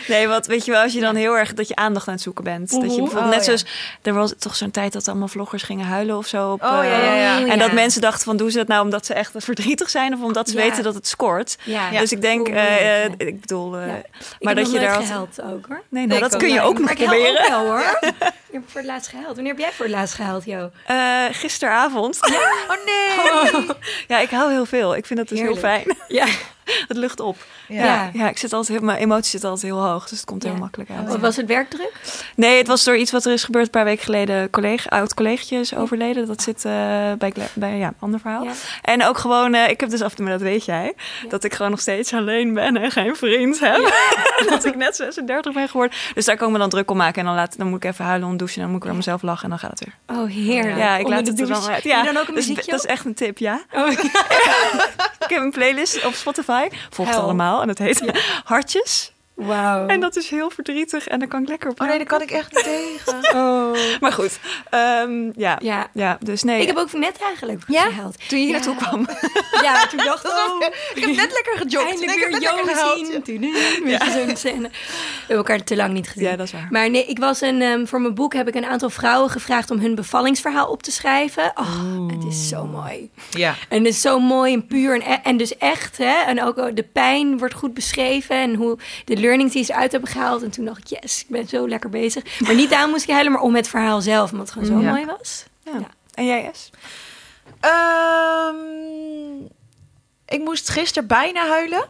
Nee, 0.08 0.28
wat 0.28 0.46
weet 0.46 0.64
je 0.64 0.70
wel, 0.70 0.82
als 0.82 0.92
je 0.92 1.00
dan 1.00 1.14
heel 1.14 1.36
erg... 1.38 1.54
dat 1.54 1.68
je 1.68 1.76
aandacht 1.76 2.06
aan 2.08 2.14
het 2.14 2.22
zoeken 2.22 2.44
bent. 2.44 2.70
Dat 2.70 2.80
je 2.80 2.86
Mhm. 2.86 2.96
bijvoorbeeld 2.96 3.24
Oh, 3.24 3.30
net 3.30 3.38
ja. 3.38 3.44
zoals... 3.44 3.64
Er 4.02 4.14
was 4.14 4.32
toch 4.38 4.56
zo'n 4.56 4.70
tijd 4.70 4.92
dat 4.92 5.08
allemaal 5.08 5.28
vloggers 5.28 5.62
gingen 5.62 5.86
huilen 5.86 6.16
of 6.16 6.26
zo. 6.26 6.52
Op, 6.52 6.62
Oh, 6.62 6.68
ja, 6.68 6.82
eh, 6.82 6.90
ja, 7.04 7.14
ja. 7.14 7.42
Oh, 7.44 7.50
En 7.52 7.58
dat 7.58 7.68
ja. 7.68 7.74
mensen 7.74 8.00
dachten 8.00 8.24
van... 8.24 8.36
doen 8.36 8.50
ze 8.50 8.56
dat 8.58 8.66
nou 8.68 8.84
omdat 8.84 9.06
ze 9.06 9.14
echt 9.14 9.32
verdrietig 9.36 9.90
zijn... 9.90 10.14
of 10.14 10.20
omdat 10.22 10.48
ze 10.48 10.56
Ja. 10.56 10.62
weten 10.62 10.82
dat 10.82 10.94
het 10.94 11.06
scoort. 11.06 11.56
Ja. 11.64 11.90
Dus 11.90 12.12
ik 12.12 12.20
denk... 12.20 12.48
Eh, 12.48 13.04
ik 13.04 13.40
bedoel... 13.40 13.78
Ja. 13.78 13.86
maar 14.40 14.58
ik 14.58 14.64
dat 14.64 14.72
je 14.72 14.78
daar... 14.78 14.98
ook 15.52 15.66
hoor. 15.68 15.82
Nee, 15.88 16.06
nou, 16.06 16.20
dat 16.20 16.36
kun 16.36 16.52
je 16.52 16.60
ook 16.60 16.78
nog 16.78 16.94
proberen. 16.94 17.52
hoor. 17.52 17.98
ik 18.48 18.54
heb 18.54 18.62
voor 18.70 18.80
het 18.80 18.90
laatst 18.90 19.08
gehuild. 19.10 19.34
Wanneer 19.34 19.52
heb 19.52 19.62
jij 19.62 19.72
voor 19.72 19.84
het 19.84 19.94
laatst 19.94 20.14
gehuild, 20.14 20.44
Jo? 20.44 20.70
Eh, 20.86 21.24
gisteravond. 21.30 22.18
Oh 22.22 22.84
nee! 22.84 23.66
Ja, 24.08 24.18
ik 24.18 24.30
hou 24.30 24.50
heel 24.52 24.64
veel. 24.66 24.96
Ik 24.96 25.06
vind 25.06 25.18
dat 25.18 25.28
dus 25.28 25.38
Heerlijk. 25.38 25.60
heel 25.62 25.70
fijn. 25.84 25.96
Ja. 26.08 26.26
Het 26.88 26.96
lucht 26.96 27.20
op. 27.20 27.36
Ja. 27.68 27.84
Ja, 27.84 28.10
ja 28.12 28.28
ik 28.28 28.38
zit 28.38 28.52
altijd 28.52 28.78
heel, 28.78 28.86
mijn 28.86 28.98
emoties 28.98 29.30
zitten 29.30 29.50
altijd 29.50 29.72
heel 29.72 29.82
hoog. 29.82 30.08
Dus 30.08 30.18
het 30.18 30.26
komt 30.26 30.42
heel 30.42 30.52
Ja. 30.52 30.58
makkelijk 30.58 30.90
uit. 30.90 31.08
Wat 31.08 31.18
was 31.20 31.36
het 31.36 31.46
werkdruk? 31.46 31.92
Nee, 32.36 32.58
het 32.58 32.66
was 32.66 32.84
door 32.84 32.96
iets 32.96 33.10
wat 33.10 33.24
er 33.24 33.32
is 33.32 33.44
gebeurd 33.44 33.64
een 33.64 33.70
paar 33.70 33.84
weken 33.84 34.04
geleden. 34.04 34.50
Collega, 34.50 34.88
oud 34.88 35.14
collegaatje 35.14 35.58
is 35.58 35.74
overleden. 35.74 36.26
Dat 36.26 36.42
zit 36.42 36.64
eh, 36.64 36.72
bij, 37.18 37.32
bij 37.54 37.76
ja, 37.76 37.92
ander 37.98 38.20
verhaal. 38.20 38.46
En 38.82 39.04
ook 39.04 39.18
gewoon, 39.18 39.54
eh, 39.54 39.68
ik 39.70 39.80
heb 39.80 39.90
dus 39.90 40.02
af 40.02 40.10
en 40.10 40.16
toe, 40.16 40.24
maar 40.24 40.38
dat 40.38 40.42
weet 40.42 40.64
jij, 40.64 40.94
dat 41.28 41.44
ik 41.44 41.54
gewoon 41.54 41.70
nog 41.70 41.80
steeds 41.80 42.12
alleen 42.12 42.54
ben 42.54 42.76
en 42.76 42.90
geen 42.90 43.16
vriend 43.16 43.60
heb. 43.60 43.94
dat 44.48 44.64
ik 44.64 44.76
net 44.76 44.96
36 44.96 45.52
ben 45.52 45.68
geworden. 45.68 45.96
Dus 46.14 46.24
daar 46.24 46.36
komen 46.36 46.52
we 46.52 46.58
dan 46.58 46.68
druk 46.68 46.90
om 46.90 46.96
maken. 46.96 47.20
En 47.20 47.26
dan, 47.26 47.34
laat, 47.34 47.58
dan 47.58 47.66
moet 47.66 47.84
ik 47.84 47.90
even 47.90 48.04
huilen, 48.04 48.36
douchen. 48.36 48.56
En 48.56 48.62
dan 48.62 48.70
moet 48.70 48.80
ik 48.80 48.86
weer 48.86 48.96
mezelf 48.96 49.22
lachen 49.22 49.44
en 49.44 49.50
dan 49.50 49.58
gaat 49.58 49.70
het 49.70 49.84
weer. 49.84 50.18
Oh, 50.18 50.30
heerlijk. 50.30 50.76
Ja, 50.76 50.96
ik 50.96 51.04
Onder 51.04 51.18
laat 51.18 51.26
het 51.26 51.40
er 51.40 51.46
dan 51.46 51.66
uit. 51.66 51.82
Je 51.82 51.88
Ja, 51.88 52.02
dan 52.02 52.16
ook 52.16 52.28
een 52.28 52.34
dus 52.34 52.46
muziekje 52.46 52.70
dat 52.70 52.84
is 52.84 52.90
echt 52.90 53.04
een 53.04 53.14
tip, 53.14 53.38
ja. 53.38 53.60
Oh, 53.72 53.90
Ik 55.28 55.34
heb 55.34 55.42
een 55.42 55.50
playlist 55.50 56.04
op 56.04 56.14
Spotify. 56.14 56.57
Volgt 56.90 57.10
Hel. 57.12 57.20
allemaal. 57.22 57.62
En 57.62 57.68
het 57.68 57.78
heet 57.78 58.20
Hartjes. 58.44 59.12
Wauw. 59.46 59.86
En 59.86 60.00
dat 60.00 60.16
is 60.16 60.30
heel 60.30 60.50
verdrietig. 60.50 61.06
En 61.08 61.18
dan 61.18 61.28
kan 61.28 61.42
ik 61.42 61.48
lekker 61.48 61.70
op 61.70 61.80
Oh 61.80 61.86
nee, 61.88 61.96
daar 61.96 62.06
kan 62.06 62.20
ik 62.22 62.30
echt 62.30 62.54
niet 62.54 62.64
tegen. 62.64 63.16
Oh. 63.38 63.76
Maar 64.00 64.12
goed, 64.12 64.38
ehm, 64.70 65.30
ja. 65.36 65.58
ja. 65.62 65.86
Ja. 65.92 66.18
dus 66.20 66.42
nee. 66.42 66.60
Ik 66.60 66.66
heb 66.66 66.76
ook 66.76 66.92
net 66.92 67.18
eigenlijk 67.26 67.62
Ja? 67.66 67.82
gehuild. 67.82 68.28
Toen 68.28 68.38
je 68.38 68.44
hier 68.44 68.54
Ja. 68.54 68.64
naartoe 68.64 68.76
kwam. 68.88 69.06
Ja, 69.66 69.86
toen 69.86 70.04
dacht 70.04 70.24
ik, 70.28 70.30
oh, 70.30 70.62
Ik 70.94 71.04
heb 71.04 71.16
net 71.16 71.32
lekker 71.32 71.56
gejogd. 71.56 71.86
eindelijk 71.86 72.14
ik 72.16 72.20
heb 72.20 72.30
weer 72.30 72.40
net 72.40 72.42
lekker 72.54 72.66
Jo 72.66 72.72
gehuild. 72.74 73.06
zien. 73.06 73.22
Toen, 73.22 73.40
Weet 73.84 74.02
je, 74.04 74.10
zo'n 74.26 74.36
scène. 74.36 74.68
We 74.68 74.74
hebben 75.18 75.36
elkaar 75.36 75.62
te 75.64 75.76
lang 75.76 75.92
niet 75.92 76.08
gezien. 76.08 76.28
Ja, 76.28 76.36
dat 76.36 76.46
is 76.46 76.52
waar. 76.52 76.66
Maar 76.70 76.90
nee, 76.90 77.04
ik 77.06 77.18
was 77.18 77.40
een, 77.40 77.62
ehm, 77.62 77.86
voor 77.86 78.00
mijn 78.00 78.14
boek 78.14 78.34
heb 78.34 78.48
ik 78.48 78.54
een 78.54 78.66
aantal 78.66 78.90
vrouwen 78.90 79.30
gevraagd 79.30 79.70
om 79.70 79.78
hun 79.78 79.94
bevallingsverhaal 79.94 80.66
op 80.68 80.82
te 80.82 80.90
schrijven. 80.90 81.52
Oh, 81.54 82.08
het 82.10 82.24
is 82.28 82.48
zo 82.48 82.64
mooi. 82.66 83.10
Ja. 83.30 83.54
En 83.68 83.78
het 83.84 83.94
is 83.94 84.00
zo 84.00 84.18
mooi 84.20 84.52
en 84.52 84.66
puur 84.66 84.94
en, 84.94 85.12
e- 85.12 85.20
en 85.22 85.36
dus 85.36 85.56
echt. 85.56 85.96
Hè? 85.98 86.14
En 86.26 86.42
ook 86.42 86.76
de 86.76 86.86
pijn 86.92 87.38
wordt 87.38 87.54
goed 87.54 87.74
beschreven 87.74 88.36
en 88.36 88.54
hoe 88.54 88.78
de 89.04 89.16
learnings 89.28 89.52
die 89.52 89.64
ze 89.64 89.72
eruit 89.72 89.92
hebben 89.92 90.10
gehaald. 90.10 90.42
En 90.42 90.50
toen 90.50 90.64
dacht 90.64 90.78
ik, 90.90 91.00
yes, 91.00 91.20
ik 91.20 91.26
ben 91.28 91.48
zo 91.48 91.68
lekker 91.68 91.90
bezig. 91.90 92.40
Maar 92.40 92.54
niet 92.54 92.72
aan 92.72 92.90
moest 92.90 93.02
ik 93.02 93.10
huilen, 93.10 93.32
maar 93.32 93.40
om 93.42 93.54
het 93.54 93.68
verhaal 93.68 94.00
zelf, 94.00 94.30
omdat 94.32 94.46
het 94.54 94.58
gewoon 94.62 94.78
zo 94.80 94.86
Ja. 94.86 94.90
mooi 94.90 95.06
was. 95.06 95.44
Ja. 95.64 95.72
Ja. 95.78 95.88
En 96.14 96.26
jij, 96.26 96.50
S? 96.52 96.70
Ehm, 97.60 98.54
ik 100.26 100.40
moest 100.44 100.68
gisteren 100.68 101.08
bijna 101.08 101.48
huilen. 101.48 101.84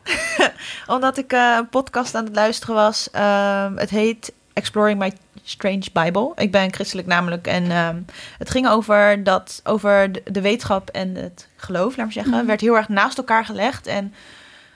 omdat 0.86 1.18
ik 1.18 1.32
eh, 1.32 1.54
een 1.58 1.68
podcast 1.68 2.14
aan 2.14 2.24
het 2.24 2.34
luisteren 2.34 2.74
was. 2.74 3.10
Ehm, 3.10 3.76
het 3.76 3.90
heet 3.90 4.32
Exploring 4.52 4.98
My 4.98 5.12
Strange 5.44 5.84
Bible. 5.92 6.32
Ik 6.36 6.50
ben 6.50 6.72
christelijk 6.72 7.08
namelijk. 7.08 7.46
En 7.46 7.70
ehm, 7.70 7.96
het 8.38 8.50
ging 8.50 8.68
over, 8.68 9.24
dat, 9.24 9.60
over 9.64 10.12
de, 10.12 10.22
de 10.24 10.40
wetenschap 10.40 10.90
en 10.90 11.14
het 11.14 11.48
geloof, 11.56 11.96
laat 11.96 12.04
maar 12.06 12.12
zeggen. 12.12 12.32
Mhm. 12.32 12.46
Werd 12.46 12.60
heel 12.60 12.76
erg 12.76 12.88
naast 12.88 13.18
elkaar 13.18 13.44
gelegd. 13.44 13.86
En 13.86 14.14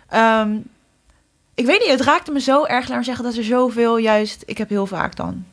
ehm, 0.08 0.56
ik 1.54 1.66
weet 1.66 1.80
niet, 1.80 1.88
het 1.90 2.00
raakte 2.00 2.30
me 2.32 2.40
zo 2.40 2.64
erg, 2.64 2.86
laat 2.86 2.94
maar 2.96 3.04
zeggen, 3.04 3.24
dat 3.24 3.36
er 3.36 3.44
zoveel 3.44 3.96
juist... 3.96 4.42
Ik 4.46 4.58
heb 4.58 4.68
heel 4.68 4.86
vaak 4.86 5.16
dan 5.16 5.44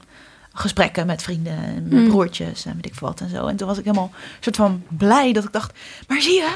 gesprekken 0.54 1.06
met 1.06 1.22
vrienden 1.22 1.54
en 1.64 1.88
met 1.89 2.00
Mm. 2.00 2.08
broertjes 2.08 2.66
en 2.66 2.76
weet 2.76 2.86
ik 2.86 2.95
veel 2.95 3.08
wat 3.08 3.20
en 3.20 3.30
zo. 3.30 3.45
En 3.47 3.56
toen 3.56 3.68
was 3.68 3.78
ik 3.78 3.84
helemaal 3.84 4.12
soort 4.39 4.56
van 4.56 4.84
blij 4.88 5.34
dat 5.34 5.43
ik 5.43 5.52
dacht, 5.52 5.74
maar 6.08 6.22
zie 6.22 6.34
je, 6.34 6.50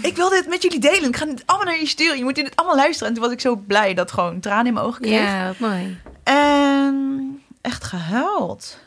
ik 0.00 0.16
wil 0.16 0.28
dit 0.28 0.48
met 0.48 0.62
jullie 0.62 0.78
delen. 0.78 1.08
Ik 1.08 1.16
ga 1.16 1.24
dit 1.24 1.42
allemaal 1.46 1.64
naar 1.66 1.74
jullie 1.74 1.88
sturen. 1.88 2.18
Je 2.18 2.24
moet 2.24 2.34
dit 2.34 2.56
allemaal 2.56 2.76
luisteren. 2.76 3.08
En 3.08 3.14
toen 3.14 3.22
was 3.24 3.32
ik 3.32 3.40
zo 3.40 3.56
blij 3.56 3.94
dat 3.94 4.12
gewoon 4.12 4.40
tranen 4.40 4.66
in 4.66 4.72
mijn 4.74 4.86
ogen 4.86 5.00
kreeg. 5.02 5.20
Ja, 5.20 5.46
wat 5.46 5.58
mooi. 5.58 5.98
En 6.22 7.40
echt 7.60 7.84
gehuild. 7.84 8.78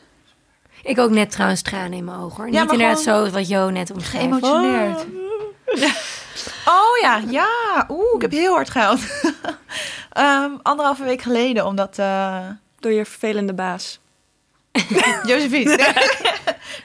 Ik 0.82 0.98
ook 0.98 1.10
net 1.10 1.30
trouwens 1.30 1.62
tranen 1.62 1.92
in 1.92 2.04
mijn 2.04 2.18
ogen 2.18 2.36
hoor. 2.44 2.52
Ja, 2.52 2.62
Niet 2.62 2.72
inderdaad 2.72 3.00
zo 3.00 3.30
wat 3.30 3.48
Jo 3.48 3.68
net 3.70 3.90
omschreef. 3.90 4.20
Geëmotioneerd. 4.22 5.06
Oh 6.64 6.98
ja, 7.02 7.20
ja. 7.28 7.48
Oeh, 7.88 8.14
ik 8.14 8.20
heb 8.20 8.30
heel 8.30 8.52
hard 8.54 8.70
gehuild. 8.70 9.00
Ehm, 10.10 10.50
anderhalve 10.62 11.04
week 11.04 11.22
geleden, 11.22 11.66
omdat... 11.66 11.98
eh 11.98 12.46
Door 12.80 12.92
je 12.92 13.04
vervelende 13.04 13.52
baas. 13.54 13.98
Josephine. 15.26 15.76
Nee. 15.76 15.94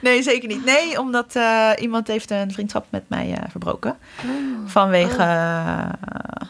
nee, 0.14 0.24
zeker 0.24 0.47
niet. 0.47 0.66
Nee, 0.66 0.99
omdat 0.99 1.36
eh, 1.36 1.70
iemand 1.80 2.08
heeft 2.08 2.32
een 2.32 2.51
vriendschap 2.51 2.86
met 2.89 3.03
mij 3.08 3.32
eh, 3.34 3.43
verbroken. 3.49 3.97
Oh. 4.26 4.30
Vanwege... 4.70 5.22
eh, 5.24 6.47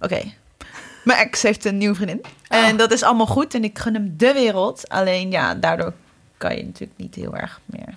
Oké. 0.00 0.20
Mijn 1.04 1.18
ex 1.18 1.42
heeft 1.42 1.64
een 1.64 1.78
nieuwe 1.78 1.94
vriendin. 1.94 2.24
En 2.48 2.72
Oh. 2.72 2.78
dat 2.78 2.90
is 2.92 3.02
allemaal 3.02 3.26
goed. 3.26 3.54
En 3.54 3.64
ik 3.64 3.78
gun 3.78 3.94
hem 3.94 4.14
de 4.16 4.32
wereld. 4.32 4.88
Alleen 4.88 5.30
ja, 5.30 5.54
daardoor 5.54 5.92
kan 6.36 6.56
je 6.56 6.64
natuurlijk 6.64 6.98
niet 6.98 7.14
heel 7.14 7.36
erg 7.36 7.60
meer... 7.64 7.94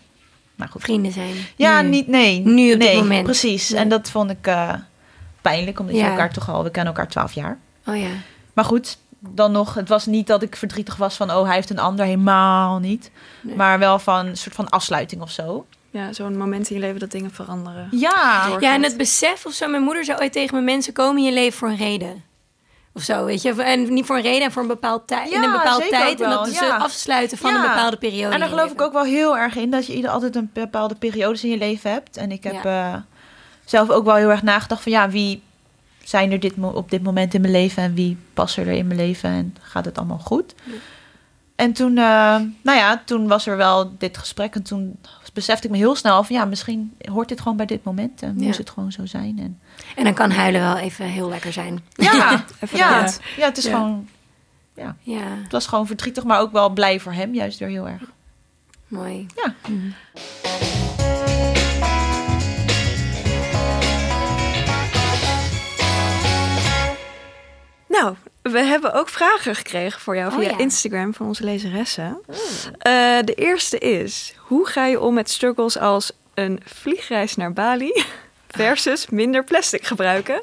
Maar 0.56 0.68
goed. 0.68 0.82
Vrienden 0.82 1.12
zijn. 1.12 1.36
Ja, 1.56 1.82
Nu. 1.82 1.90
niet... 1.90 2.08
Nee. 2.08 2.40
Nu 2.40 2.74
op 2.74 2.80
dit 2.80 2.94
moment. 2.96 3.24
Precies. 3.24 3.70
Nee. 3.70 3.80
En 3.80 3.90
dat 3.90 4.10
vond 4.10 4.32
ik 4.32 4.48
eh, 4.48 4.74
pijnlijk. 5.42 5.80
Omdat 5.80 5.96
je 5.96 6.04
elkaar 6.04 6.34
toch 6.34 6.50
al... 6.50 6.64
We 6.64 6.72
kennen 6.72 6.94
elkaar 6.94 7.10
twaalf 7.10 7.34
jaar. 7.34 7.58
Oh 7.86 7.98
ja. 7.98 8.10
Maar 8.54 8.66
goed, 8.66 8.98
dan 9.20 9.52
nog, 9.52 9.74
het 9.74 9.90
was 9.90 10.06
niet 10.06 10.28
dat 10.28 10.42
ik 10.42 10.56
verdrietig 10.56 10.96
was 10.96 11.16
van, 11.16 11.32
oh, 11.32 11.46
hij 11.46 11.56
heeft 11.56 11.70
een 11.70 11.80
ander, 11.80 12.06
helemaal 12.06 12.80
niet. 12.80 13.12
Nee. 13.42 13.56
Maar 13.56 13.80
wel 13.80 14.00
van 14.00 14.26
een 14.26 14.38
soort 14.38 14.56
van 14.56 14.70
afsluiting 14.70 15.22
of 15.22 15.32
zo. 15.32 15.66
Ja, 15.92 16.14
zo'n 16.14 16.38
moment 16.38 16.70
in 16.70 16.76
je 16.76 16.82
leven 16.82 17.00
dat 17.00 17.12
dingen 17.12 17.32
veranderen. 17.32 17.88
Ja, 17.92 18.48
Ja, 18.60 18.74
en 18.74 18.84
het 18.84 18.98
besef 18.98 19.46
of 19.46 19.54
zo. 19.54 19.68
Mijn 19.68 19.84
moeder 19.84 20.06
zei 20.06 20.20
ooit 20.20 20.32
tegen 20.32 20.56
me: 20.56 20.62
mensen 20.62 20.94
komen 20.94 21.18
in 21.18 21.24
je 21.24 21.34
leven 21.34 21.58
voor 21.60 21.70
een 21.70 21.78
reden. 21.78 22.24
Of 22.94 23.02
zo, 23.02 23.26
weet 23.26 23.42
je. 23.42 23.64
En 23.64 23.94
niet 23.94 24.06
voor 24.06 24.16
een 24.16 24.22
reden 24.22 24.42
en 24.46 24.52
voor 24.52 24.62
een 24.62 24.68
bepaald 24.68 25.08
tijd. 25.08 25.32
in 25.32 25.42
Ja, 25.42 25.46
een 25.46 25.52
bepaald 25.52 25.82
zeker 25.82 26.00
tijd. 26.00 26.22
En 26.22 26.30
dat 26.30 26.54
ja. 26.54 26.74
het 26.74 26.84
afsluiten 26.84 27.38
van 27.38 27.52
Ja. 27.52 27.56
een 27.56 27.70
bepaalde 27.70 27.98
periode. 27.98 28.26
en 28.26 28.34
in 28.34 28.40
daar 28.40 28.50
geloof 28.50 28.72
ik 28.72 28.82
ook 28.82 28.94
wel 28.94 29.04
heel 29.04 29.38
erg 29.38 29.56
in, 29.56 29.70
dat 29.70 29.86
je 29.86 29.96
ieder 29.96 30.12
altijd 30.12 30.36
een 30.36 30.50
bepaalde 30.54 30.96
periodes 30.96 31.44
in 31.44 31.50
je 31.50 31.58
leven 31.58 31.92
hebt. 31.92 32.18
En 32.18 32.32
ik 32.32 32.44
heb 32.44 32.66
eh, 32.66 32.96
zelf 33.70 33.90
ook 33.90 34.06
wel 34.06 34.16
heel 34.16 34.30
erg 34.30 34.44
nagedacht 34.44 34.84
van, 34.84 34.92
ja, 34.92 35.10
wie 35.10 35.42
zijn 36.04 36.32
er 36.32 36.40
dit, 36.40 36.54
op 36.58 36.90
dit 36.92 37.04
moment 37.04 37.34
in 37.34 37.42
mijn 37.42 37.54
leven 37.54 37.84
en 37.84 37.94
wie 37.94 38.18
passen 38.34 38.68
er 38.68 38.74
in 38.74 38.88
mijn 38.88 39.00
leven 39.00 39.30
en 39.30 39.56
gaat 39.62 39.86
het 39.86 39.98
allemaal 39.98 40.20
goed? 40.20 40.56
Ja. 40.64 40.74
En 41.56 41.74
toen, 41.74 41.90
eh, 41.98 42.36
nou 42.62 42.78
ja, 42.78 43.02
toen 43.06 43.28
was 43.28 43.48
er 43.48 43.58
wel 43.58 43.92
dit 43.98 44.18
gesprek 44.18 44.56
en 44.56 44.64
toen 44.64 44.98
besefte 45.34 45.66
ik 45.68 45.72
me 45.72 45.78
heel 45.78 45.96
snel 45.96 46.24
van, 46.24 46.36
ja, 46.36 46.46
misschien 46.46 46.94
hoort 47.12 47.28
dit 47.30 47.42
gewoon 47.42 47.58
bij 47.58 47.66
dit 47.66 47.84
moment 47.84 48.22
en 48.22 48.40
Ja. 48.40 48.46
moest 48.46 48.58
het 48.58 48.70
gewoon 48.70 48.92
zo 48.92 49.06
zijn. 49.06 49.40
En, 49.40 49.60
En 49.96 50.04
dan 50.04 50.14
kan 50.14 50.32
huilen 50.32 50.62
wel 50.62 50.78
even 50.78 51.06
heel 51.06 51.30
lekker 51.30 51.54
zijn. 51.54 51.80
Ja, 51.94 52.46
Even 52.60 52.78
ja, 52.78 53.10
ja, 53.38 53.46
het 53.46 53.58
is 53.58 53.64
Ja. 53.64 53.72
gewoon, 53.72 54.08
Ja, 54.76 54.96
het 55.44 55.52
was 55.52 55.68
gewoon 55.68 55.88
verdrietig, 55.88 56.24
maar 56.24 56.40
ook 56.40 56.52
wel 56.52 56.70
blij 56.70 57.00
voor 57.00 57.14
hem, 57.14 57.34
juist 57.34 57.60
weer 57.60 57.70
heel 57.70 57.88
erg. 57.88 58.02
mooi. 58.88 59.26
Ja. 59.36 59.54
Mhm. 59.68 60.89
Nou, 68.00 68.16
we 68.42 68.60
hebben 68.60 68.94
ook 68.94 69.10
vragen 69.10 69.56
gekregen 69.56 70.02
voor 70.02 70.16
jou 70.16 70.32
Oh, 70.32 70.38
via 70.40 70.50
ja. 70.50 70.58
Instagram 70.58 71.14
van 71.14 71.28
onze 71.28 71.44
lezeressen. 71.44 72.22
Eh, 72.78 73.20
de 73.24 73.34
eerste 73.36 73.78
is, 73.78 74.36
hoe 74.38 74.68
ga 74.68 74.86
je 74.86 75.00
om 75.00 75.14
met 75.14 75.30
struggles 75.30 75.78
als 75.78 76.12
een 76.34 76.62
vliegreis 76.66 77.36
naar 77.36 77.54
Bali 77.54 78.04
versus 78.48 79.10
minder 79.10 79.44
plastic 79.44 79.86
gebruiken? 79.86 80.42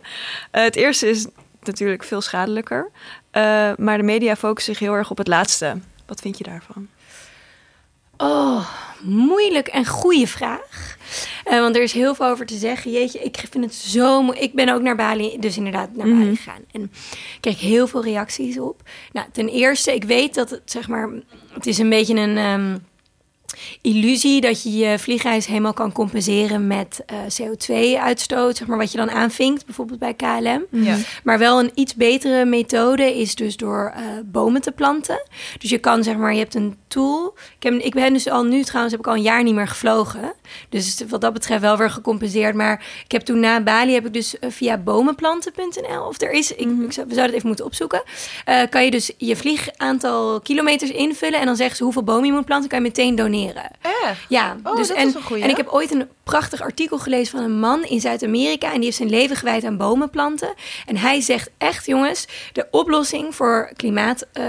Eh, 0.51 0.63
het 0.63 0.77
eerste 0.77 1.09
is 1.09 1.27
natuurlijk 1.63 2.05
veel 2.05 2.21
schadelijker, 2.21 2.91
eh, 3.31 3.43
maar 3.77 3.97
de 3.97 4.05
media 4.05 4.37
focussen 4.37 4.75
zich 4.75 4.83
heel 4.83 4.95
erg 4.95 5.11
op 5.11 5.19
het 5.19 5.29
laatste. 5.29 5.79
Wat 6.07 6.21
vind 6.21 6.39
je 6.39 6.45
daarvan? 6.45 6.89
Oh, 8.17 8.69
moeilijk 9.03 9.69
en 9.69 9.87
goede 9.87 10.27
vraag. 10.27 10.97
Eh, 11.45 11.61
want 11.61 11.77
er 11.77 11.83
is 11.83 11.93
heel 11.93 12.14
veel 12.14 12.27
over 12.27 12.47
te 12.47 12.57
zeggen. 12.57 12.91
Jeetje, 12.91 13.19
ik 13.19 13.37
vind 13.51 13.64
het 13.64 13.75
zo 13.75 14.23
moe. 14.23 14.39
Ik 14.39 14.55
ben 14.55 14.69
ook 14.69 14.83
naar 14.83 14.97
Bali, 14.97 15.37
dus 15.41 15.57
inderdaad 15.57 15.95
naar 15.97 16.07
Bali 16.07 16.25
Mhm. 16.25 16.35
gegaan. 16.35 16.61
En 16.73 16.83
ik 16.83 17.39
kreeg 17.41 17.61
heel 17.61 17.87
veel 17.87 18.03
reacties 18.05 18.59
op. 18.59 18.83
Nou, 19.12 19.27
ten 19.33 19.49
eerste, 19.49 19.95
ik 19.95 20.05
weet 20.05 20.35
dat 20.35 20.51
het, 20.51 20.62
zeg 20.64 20.89
maar, 20.89 21.09
het 21.53 21.67
is 21.67 21.79
een 21.79 21.89
beetje 21.89 22.14
een... 22.17 22.37
ehm, 22.37 22.77
illusie 23.80 24.40
dat 24.40 24.62
je 24.62 24.76
je 24.76 24.99
vliegreis 24.99 25.47
helemaal 25.47 25.72
kan 25.72 25.92
compenseren 25.92 26.66
met 26.66 27.03
eh, 27.07 27.16
CO2-uitstoot, 27.18 28.57
zeg 28.57 28.66
maar, 28.66 28.78
wat 28.78 28.92
je 28.92 28.99
dan 28.99 29.11
aanvinkt, 29.11 29.66
bijvoorbeeld 29.66 29.99
bij 29.99 30.14
KLM. 30.14 30.64
Ja. 30.70 30.97
Maar 31.24 31.38
wel 31.38 31.61
een 31.61 31.70
iets 31.74 31.94
betere 31.94 32.44
methode 32.44 33.18
is 33.18 33.34
dus 33.34 33.57
door 33.57 33.92
eh, 33.94 34.03
bomen 34.24 34.61
te 34.61 34.72
planten. 34.72 35.22
Dus 35.59 35.70
je 35.70 35.78
kan, 35.78 36.03
zeg 36.03 36.16
maar, 36.16 36.32
je 36.32 36.38
hebt 36.38 36.55
een 36.55 36.76
tool. 36.88 37.34
Ik, 37.59 37.62
heb, 37.62 37.72
ik 37.72 37.94
ben 37.94 38.12
dus 38.12 38.28
al 38.28 38.44
nu, 38.44 38.62
trouwens, 38.62 38.92
heb 38.92 39.05
ik 39.05 39.07
al 39.07 39.14
een 39.14 39.22
jaar 39.22 39.42
niet 39.42 39.55
meer 39.55 39.68
gevlogen. 39.68 40.32
Dus 40.68 41.03
wat 41.09 41.20
dat 41.20 41.32
betreft 41.32 41.61
wel 41.61 41.76
weer 41.76 41.90
gecompenseerd. 41.90 42.55
Maar 42.55 42.84
ik 43.05 43.12
heb 43.12 43.22
toen 43.22 43.40
na 43.40 43.61
Bali, 43.61 43.92
heb 43.92 44.07
ik 44.07 44.12
dus 44.12 44.38
eh, 44.38 44.51
via 44.51 44.78
bomenplanten.nl, 44.78 46.07
of 46.07 46.20
er 46.20 46.30
is, 46.30 46.53
ik, 46.53 46.59
ik 46.59 46.92
zou, 46.92 47.07
we 47.07 47.14
zouden 47.14 47.22
het 47.24 47.34
even 47.34 47.47
moeten 47.47 47.64
opzoeken, 47.64 48.03
kan 48.70 48.84
je 48.84 48.90
dus 48.90 49.12
je 49.16 49.36
vliegaantal 49.36 50.40
kilometers 50.40 50.90
invullen 50.90 51.40
en 51.40 51.47
dan 51.47 51.57
zeggen 51.57 51.76
ze 51.76 51.82
hoeveel 51.82 52.03
bomen 52.03 52.26
je 52.26 52.32
moet 52.32 52.44
planten, 52.44 52.68
kan 52.68 52.78
je 52.78 52.84
meteen 52.84 53.14
doneren. 53.14 53.36
Echt? 53.45 54.20
Ja, 54.28 54.57
Oh, 54.64 54.76
dus 54.76 54.89
dat 54.89 54.97
en, 54.97 55.09
is 55.09 55.14
een 55.14 55.22
goeie. 55.22 55.43
en 55.43 55.51
ik 55.51 55.57
heb 55.57 55.68
ooit 55.68 55.91
een 55.93 56.09
prachtig 56.24 56.61
artikel 56.61 56.99
gelezen 56.99 57.37
van 57.37 57.45
een 57.45 57.59
man 57.59 57.84
in 57.84 58.01
Zuid-Amerika. 58.01 58.66
En 58.68 58.74
die 58.74 58.84
heeft 58.84 58.97
zijn 58.97 59.11
leven 59.11 59.37
gewijd 59.37 59.64
aan 59.64 59.76
bomen 59.76 60.11
planten. 60.11 60.55
En 60.87 60.97
hij 60.97 61.20
zegt 61.20 61.51
echt, 61.59 61.87
jongens, 61.87 62.26
de 62.53 62.66
oplossing 62.70 63.34
voor 63.34 63.70
klimaat, 63.76 64.26
eh, 64.32 64.45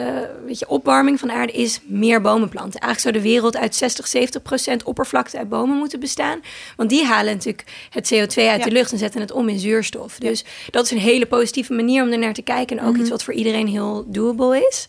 weet 0.46 0.60
je, 0.60 0.68
opwarming 0.70 1.20
van 1.20 1.28
de 1.28 1.34
aarde 1.34 1.54
is 1.54 1.80
meer 1.86 2.22
bomen 2.22 2.50
planten. 2.50 2.80
Eigenlijk 2.80 3.00
zou 3.16 3.26
de 3.26 3.32
wereld 3.34 3.58
uit 3.58 3.76
60, 3.76 4.08
70 4.08 4.42
procent 4.42 4.84
oppervlakte 4.84 5.38
uit 5.38 5.50
bomen 5.50 5.78
moeten 5.78 6.00
bestaan. 6.00 6.40
Want 6.76 6.90
die 6.90 7.06
halen 7.06 7.34
natuurlijk 7.34 7.64
het 7.90 8.08
CO2 8.14 8.48
uit 8.50 8.60
Ja. 8.60 8.66
de 8.66 8.72
lucht 8.72 8.92
en 8.92 8.98
zetten 8.98 9.22
het 9.22 9.32
om 9.32 9.50
in 9.50 9.60
zuurstof. 9.60 10.16
Dus 10.18 10.46
dat 10.72 10.86
is 10.86 10.92
een 10.92 10.98
hele 10.98 11.26
positieve 11.26 11.74
manier 11.74 12.04
om 12.04 12.12
er 12.12 12.18
naar 12.20 12.34
te 12.34 12.42
kijken. 12.42 12.78
En 12.78 12.86
ook 12.86 12.92
Mhm. 12.92 13.02
iets 13.02 13.10
wat 13.10 13.24
voor 13.24 13.34
iedereen 13.34 13.68
heel 13.68 14.04
doable 14.08 14.68
is. 14.70 14.88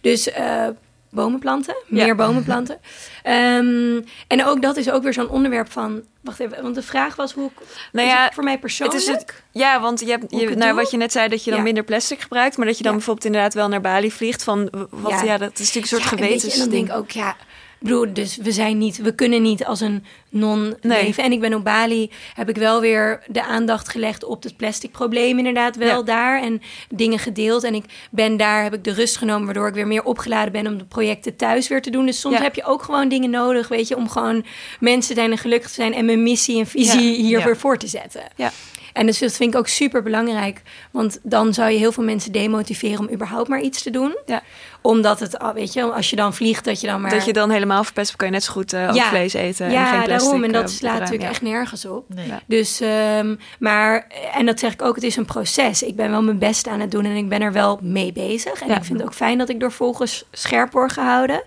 Dus 0.00 0.30
eh, 0.30 0.66
bomen 1.10 1.38
planten, 1.40 1.76
meer 1.86 2.06
Ja. 2.06 2.14
bomen 2.14 2.44
planten. 2.44 2.78
Ehm, 3.22 4.00
en 4.28 4.44
ook 4.44 4.62
dat 4.62 4.76
is 4.76 4.90
ook 4.90 5.02
weer 5.02 5.12
zo'n 5.12 5.28
onderwerp 5.28 5.72
van. 5.72 6.02
Wacht 6.20 6.40
even, 6.40 6.62
want 6.62 6.74
de 6.74 6.82
vraag 6.82 7.16
was 7.16 7.32
hoe. 7.32 7.50
Nou 7.92 8.08
ja, 8.08 8.24
het 8.24 8.34
voor 8.34 8.42
mij 8.42 8.52
Het 8.52 8.60
persoonlijk. 8.60 8.98
is 9.00 9.06
het, 9.06 9.42
ja, 9.52 9.80
want 9.80 10.00
je 10.00 10.06
hebt, 10.06 10.24
je, 10.28 10.48
het 10.48 10.58
nou, 10.58 10.74
wat 10.74 10.90
je 10.90 10.96
net 10.96 11.12
zei, 11.12 11.28
dat 11.28 11.44
je 11.44 11.50
dan 11.50 11.58
Ja. 11.58 11.64
minder 11.64 11.84
plastic 11.84 12.20
gebruikt, 12.20 12.56
maar 12.56 12.66
dat 12.66 12.76
je 12.76 12.82
dan 12.82 12.92
Ja. 12.92 12.98
bijvoorbeeld 12.98 13.26
inderdaad 13.26 13.54
wel 13.54 13.68
naar 13.68 13.80
Bali 13.80 14.10
vliegt. 14.10 14.42
Van, 14.44 14.68
wat, 14.90 15.10
Ja. 15.12 15.22
ja. 15.22 15.38
dat 15.38 15.58
is 15.58 15.58
natuurlijk 15.58 15.74
een 15.92 16.00
soort 16.00 16.02
Ja, 16.02 16.10
en 16.10 16.16
weet 16.16 16.28
je, 16.28 16.38
gewetens. 16.38 16.54
En 16.54 16.60
dan 16.60 16.68
denk 16.70 16.88
ik 16.88 16.94
ook, 16.96 17.10
ja, 17.10 17.36
broer, 17.80 18.12
dus 18.12 18.36
we 18.36 18.52
zijn 18.52 18.78
niet, 18.78 18.96
we 18.96 19.14
kunnen 19.14 19.42
niet 19.42 19.64
als 19.64 19.80
een 19.80 20.04
non 20.30 20.74
leven. 20.80 21.24
En 21.24 21.32
ik 21.32 21.40
ben 21.40 21.54
op 21.54 21.64
Bali, 21.64 22.10
heb 22.34 22.48
ik 22.48 22.56
wel 22.56 22.80
weer 22.80 23.22
de 23.26 23.44
aandacht 23.44 23.88
gelegd 23.88 24.24
op 24.24 24.42
het 24.42 24.56
plastic 24.56 24.90
probleem 24.90 25.38
inderdaad 25.38 25.76
wel 25.76 25.96
Ja. 25.98 26.02
daar. 26.02 26.42
En 26.42 26.62
dingen 26.90 27.18
gedeeld. 27.18 27.64
En 27.64 27.74
ik 27.74 27.84
ben 28.10 28.36
daar, 28.36 28.62
heb 28.62 28.74
ik 28.74 28.84
de 28.84 28.92
rust 28.92 29.16
genomen, 29.16 29.44
waardoor 29.44 29.68
ik 29.68 29.74
weer 29.74 29.86
meer 29.86 30.04
opgeladen 30.04 30.52
ben 30.52 30.66
om 30.66 30.78
de 30.78 30.84
projecten 30.84 31.36
thuis 31.36 31.68
weer 31.68 31.82
te 31.82 31.90
doen. 31.90 32.06
Dus 32.06 32.20
soms 32.20 32.36
Ja. 32.36 32.42
heb 32.42 32.54
je 32.54 32.64
ook 32.64 32.82
gewoon 32.82 33.08
dingen 33.08 33.30
nodig, 33.30 33.68
weet 33.68 33.88
je, 33.88 33.96
om 33.96 34.08
gewoon 34.08 34.44
mensen 34.80 35.14
zijn 35.14 35.30
en 35.30 35.38
gelukkig 35.38 35.68
te 35.68 35.74
zijn 35.74 35.94
en 35.94 36.04
mijn 36.04 36.22
missie 36.22 36.58
en 36.58 36.66
visie 36.66 37.10
Ja. 37.16 37.22
hier 37.22 37.44
weer 37.44 37.56
voor 37.56 37.76
te 37.78 37.86
zetten. 37.86 38.22
Ja. 38.36 38.52
En 38.92 39.06
dus 39.06 39.18
dat 39.18 39.32
vind 39.36 39.52
ik 39.54 39.58
ook 39.60 39.68
super 39.68 40.02
belangrijk. 40.02 40.62
Want 40.90 41.18
dan 41.22 41.54
zou 41.54 41.70
je 41.70 41.78
heel 41.78 41.92
veel 41.92 42.04
mensen 42.04 42.32
demotiveren 42.32 42.98
om 42.98 43.10
überhaupt 43.14 43.48
maar 43.48 43.60
iets 43.60 43.82
te 43.82 43.90
doen. 43.90 44.16
Ja. 44.26 44.42
Omdat 44.88 45.20
het, 45.20 45.38
al- 45.38 45.52
weet 45.52 45.72
je, 45.72 45.82
als 45.82 46.10
je 46.10 46.16
dan 46.16 46.34
vliegt, 46.34 46.64
dat 46.64 46.80
je 46.80 46.86
dan 46.86 47.00
maar. 47.00 47.10
Dat 47.10 47.24
je 47.24 47.32
dan 47.32 47.50
helemaal 47.50 47.84
verpest, 47.84 48.16
kan 48.16 48.26
je 48.26 48.32
net 48.32 48.44
zo 48.44 48.52
goed 48.52 48.72
eh, 48.72 48.88
ook 48.88 48.94
Ja. 48.94 49.08
vlees 49.08 49.32
eten. 49.32 49.66
en 49.66 49.72
ja, 49.72 49.84
geen 49.84 50.02
plastic, 50.02 50.18
daarom. 50.20 50.44
En 50.44 50.52
dat 50.52 50.62
eh, 50.70 50.76
slaat 50.76 50.92
natuurlijk 50.98 51.22
ja. 51.22 51.28
echt 51.28 51.42
nergens 51.42 51.84
op. 51.84 52.04
Nee. 52.14 52.26
Ja. 52.26 52.40
Dus, 52.46 52.80
ehm, 52.80 53.34
maar, 53.58 54.06
en 54.34 54.46
dat 54.46 54.58
zeg 54.58 54.72
ik 54.72 54.82
ook, 54.82 54.94
het 54.94 55.04
is 55.04 55.16
een 55.16 55.24
proces. 55.24 55.82
Ik 55.82 55.96
ben 55.96 56.10
wel 56.10 56.22
mijn 56.22 56.38
best 56.38 56.68
aan 56.68 56.80
het 56.80 56.90
doen 56.90 57.04
en 57.04 57.16
ik 57.16 57.28
ben 57.28 57.40
er 57.40 57.52
wel 57.52 57.78
mee 57.82 58.12
bezig. 58.12 58.60
En 58.60 58.68
Ja. 58.68 58.76
ik 58.76 58.84
vind 58.84 58.98
het 58.98 59.08
ook 59.08 59.14
fijn 59.14 59.38
dat 59.38 59.48
ik 59.48 59.60
door 59.60 59.72
volgers 59.72 60.24
scherp 60.32 60.72
word 60.72 60.92
gehouden. 60.92 61.42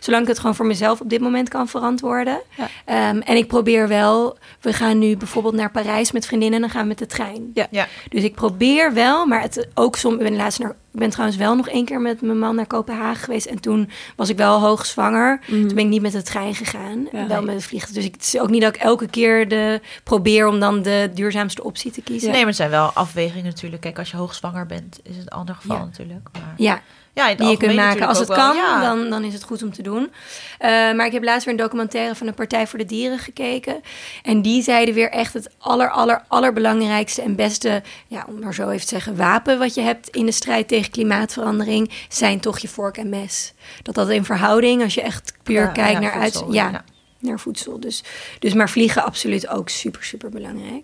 Zolang 0.00 0.22
ik 0.22 0.28
het 0.28 0.38
gewoon 0.38 0.54
voor 0.54 0.66
mezelf 0.66 1.00
op 1.00 1.10
dit 1.10 1.20
moment 1.20 1.48
kan 1.48 1.68
verantwoorden. 1.68 2.40
Ja. 2.56 2.68
Ehm, 2.84 3.18
en 3.20 3.36
ik 3.36 3.46
probeer 3.46 3.88
wel, 3.88 4.36
we 4.60 4.72
gaan 4.72 4.98
nu 4.98 5.16
bijvoorbeeld 5.16 5.54
naar 5.54 5.70
Parijs 5.70 6.12
met 6.12 6.26
vriendinnen 6.26 6.56
en 6.56 6.64
dan 6.64 6.70
gaan 6.74 6.82
we 6.82 6.88
met 6.88 6.98
de 6.98 7.06
trein. 7.06 7.50
Ja. 7.54 7.66
Ja. 7.70 7.86
Dus 8.08 8.22
ik 8.22 8.34
probeer 8.34 8.92
wel, 8.94 9.26
maar 9.26 9.40
het 9.42 9.68
ook 9.74 9.96
soms. 9.96 10.14
Ik 10.14 10.22
ben 10.22 10.36
laatst 10.36 10.58
naar, 10.58 10.74
ben 10.98 11.10
trouwens 11.10 11.38
wel 11.38 11.54
nog 11.56 11.68
één 11.68 11.84
keer 11.84 12.00
met 12.00 12.20
mijn 12.20 12.38
man 12.38 12.54
naar 12.54 12.66
Kopenhagen 12.66 13.24
geweest 13.24 13.46
en 13.46 13.60
toen 13.60 13.90
was 14.16 14.28
ik 14.28 14.36
wel 14.36 14.60
hoogzwanger. 14.60 15.40
Mhm. 15.46 15.60
Toen 15.66 15.74
ben 15.74 15.84
ik 15.84 15.90
niet 15.90 16.02
met 16.02 16.12
de 16.12 16.22
trein 16.22 16.54
gegaan, 16.54 17.08
Ja. 17.12 17.26
wel 17.26 17.42
met 17.42 17.54
het 17.54 17.64
vliegtuig. 17.64 17.94
Dus 17.94 18.04
ik, 18.04 18.14
het 18.14 18.22
is 18.34 18.38
ook 18.40 18.50
niet 18.50 18.62
dat 18.62 18.74
ik 18.74 18.80
elke 18.82 19.06
keer 19.08 19.48
de 19.48 19.80
probeer 20.04 20.46
om 20.46 20.60
dan 20.60 20.82
de 20.82 21.10
duurzaamste 21.14 21.64
optie 21.64 21.90
te 21.90 22.00
kiezen. 22.02 22.28
Nee, 22.28 22.38
maar 22.38 22.46
het 22.46 22.56
zijn 22.56 22.70
wel 22.70 22.90
afwegingen 22.94 23.44
natuurlijk. 23.44 23.82
Kijk, 23.82 23.98
als 23.98 24.10
je 24.10 24.16
hoogzwanger 24.16 24.66
bent, 24.66 25.00
is 25.02 25.16
het 25.16 25.26
een 25.26 25.38
ander 25.38 25.54
geval 25.54 25.76
Ja. 25.76 25.84
natuurlijk. 25.84 26.28
Maar... 26.32 26.54
Ja, 26.56 26.80
Ja, 27.12 27.34
die 27.34 27.46
je 27.48 27.56
kunt 27.56 27.74
maken. 27.74 28.06
Als 28.06 28.18
het 28.18 28.28
kan. 28.28 28.56
Ja. 28.56 28.80
dan, 28.80 29.10
dan 29.10 29.24
is 29.24 29.32
het 29.34 29.42
goed 29.42 29.62
om 29.62 29.72
te 29.72 29.82
doen. 29.82 30.10
Eh, 30.58 30.68
maar 30.70 31.06
ik 31.06 31.12
heb 31.12 31.24
laatst 31.24 31.44
weer 31.44 31.54
een 31.54 31.60
documentaire 31.60 32.14
van 32.14 32.26
de 32.26 32.32
Partij 32.32 32.66
voor 32.66 32.78
de 32.78 32.84
Dieren 32.84 33.18
gekeken. 33.18 33.80
En 34.22 34.42
die 34.42 34.62
zeiden 34.62 34.94
weer 34.94 35.10
echt 35.10 35.32
het 35.32 35.50
aller, 35.58 35.90
aller, 35.90 36.22
allerbelangrijkste 36.28 37.22
en 37.22 37.36
beste, 37.36 37.82
ja, 38.06 38.24
om 38.28 38.38
maar 38.40 38.54
zo 38.54 38.68
even 38.68 38.80
te 38.86 38.94
zeggen, 38.94 39.16
wapen 39.16 39.58
wat 39.58 39.74
je 39.74 39.80
hebt 39.80 40.08
in 40.08 40.26
de 40.26 40.32
strijd 40.32 40.68
tegen 40.68 40.85
klimaatverandering, 40.90 41.90
zijn 42.08 42.40
toch 42.40 42.58
je 42.58 42.68
vork 42.68 42.96
en 42.96 43.08
mes. 43.08 43.52
Dat 43.82 43.94
dat 43.94 44.10
in 44.10 44.24
verhouding, 44.24 44.82
als 44.82 44.94
je 44.94 45.02
echt 45.02 45.32
puur 45.42 45.60
Ja, 45.60 45.66
kijkt 45.66 45.92
ja, 45.92 45.98
naar 46.00 46.12
uit, 46.12 46.32
voedsel, 46.32 46.52
ja, 46.52 46.70
ja. 46.70 46.84
naar 47.18 47.40
voedsel. 47.40 47.80
Dus, 47.80 48.02
dus 48.38 48.54
maar 48.54 48.70
vliegen 48.70 49.04
absoluut 49.04 49.48
ook 49.48 49.68
super, 49.68 50.04
super 50.04 50.30
belangrijk. 50.30 50.82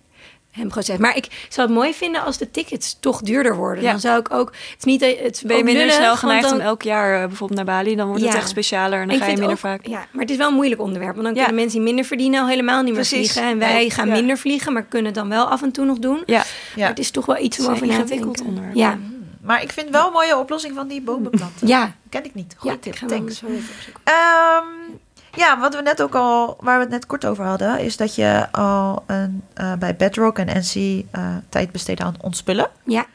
En 0.52 0.68
proces. 0.68 0.96
Maar 0.98 1.16
ik 1.16 1.46
zou 1.48 1.66
het 1.66 1.76
mooi 1.76 1.94
vinden 1.94 2.22
als 2.24 2.38
de 2.38 2.50
tickets 2.50 2.96
toch 3.00 3.20
duurder 3.22 3.56
worden. 3.56 3.84
Dan 3.84 4.00
zou 4.00 4.20
ik 4.20 4.32
ook. 4.32 4.48
Het 4.48 4.74
is 4.78 4.84
niet. 4.84 5.00
Het 5.00 5.42
Ben 5.46 5.56
je 5.56 5.64
minder 5.64 5.90
snel 5.90 6.16
geneigd 6.16 6.42
dan- 6.42 6.52
om 6.54 6.60
elk 6.60 6.82
jaar 6.82 7.14
eh, 7.22 7.26
bijvoorbeeld 7.28 7.64
naar 7.66 7.76
Bali? 7.76 7.96
Dan 7.96 8.06
wordt 8.08 8.24
het 8.24 8.34
echt 8.34 8.48
specialer 8.48 9.00
en 9.00 9.08
dan 9.08 9.16
ga 9.18 9.24
je 9.26 9.30
minder 9.32 9.50
ook- 9.50 9.58
vaak. 9.58 9.86
Ja, 9.86 10.06
maar 10.12 10.20
het 10.20 10.30
is 10.30 10.36
wel 10.36 10.48
een 10.48 10.54
moeilijk 10.54 10.80
onderwerp. 10.80 11.12
Want 11.12 11.24
dan 11.26 11.34
kunnen 11.34 11.54
mensen 11.54 11.76
die 11.76 11.86
minder 11.86 12.04
verdienen 12.04 12.40
al 12.40 12.48
helemaal 12.48 12.82
niet 12.82 12.94
meer 12.94 13.06
Precies. 13.06 13.32
vliegen. 13.32 13.50
En 13.52 13.58
wij 13.58 13.90
gaan 13.90 14.08
minder 14.08 14.38
vliegen, 14.38 14.72
maar 14.72 14.82
kunnen 14.82 15.06
het 15.06 15.14
dan 15.14 15.28
wel 15.28 15.44
af 15.46 15.62
en 15.62 15.72
toe 15.72 15.84
nog 15.84 15.98
doen. 15.98 16.22
Ja, 16.26 16.44
Maar 16.76 16.88
het 16.88 16.98
is 16.98 17.10
toch 17.10 17.26
wel 17.26 17.38
iets 17.38 17.58
om 17.58 17.72
over 17.72 17.86
na 17.86 17.96
te 18.02 18.04
denken. 18.04 18.44
onderwerp. 18.46 18.74
Ja, 18.74 18.98
Maar 19.42 19.62
ik 19.62 19.72
vind 19.72 19.90
wel 19.90 20.06
een 20.06 20.12
mooie 20.12 20.36
oplossing 20.38 20.74
van 20.74 20.88
die 20.88 21.02
bomenplanten. 21.02 21.66
ja. 21.66 21.92
Ken 22.08 22.24
ik 22.24 22.34
niet. 22.34 22.54
Goeie 22.58 22.76
ik 22.76 22.82
tip. 22.82 22.94
Thanks. 23.08 23.42
Ehm, 24.04 24.64
ja, 25.34 25.58
wat 25.60 25.74
we 25.74 25.82
net 25.82 26.02
ook 26.02 26.14
al, 26.14 26.56
waar 26.60 26.76
we 26.76 26.82
het 26.82 26.92
net 26.92 27.06
kort 27.06 27.24
over 27.24 27.44
hadden, 27.44 27.78
is 27.78 27.96
dat 27.96 28.14
je 28.14 28.46
al 28.52 29.02
een, 29.06 29.44
eh, 29.54 29.72
bij 29.74 29.96
Bedrock 29.96 30.38
en 30.38 30.46
NC 30.58 31.04
eh, 31.10 31.36
tijd 31.48 31.72
besteedt 31.72 32.00
aan 32.00 32.14
ontspullen. 32.20 32.70
Ja, 32.84 33.06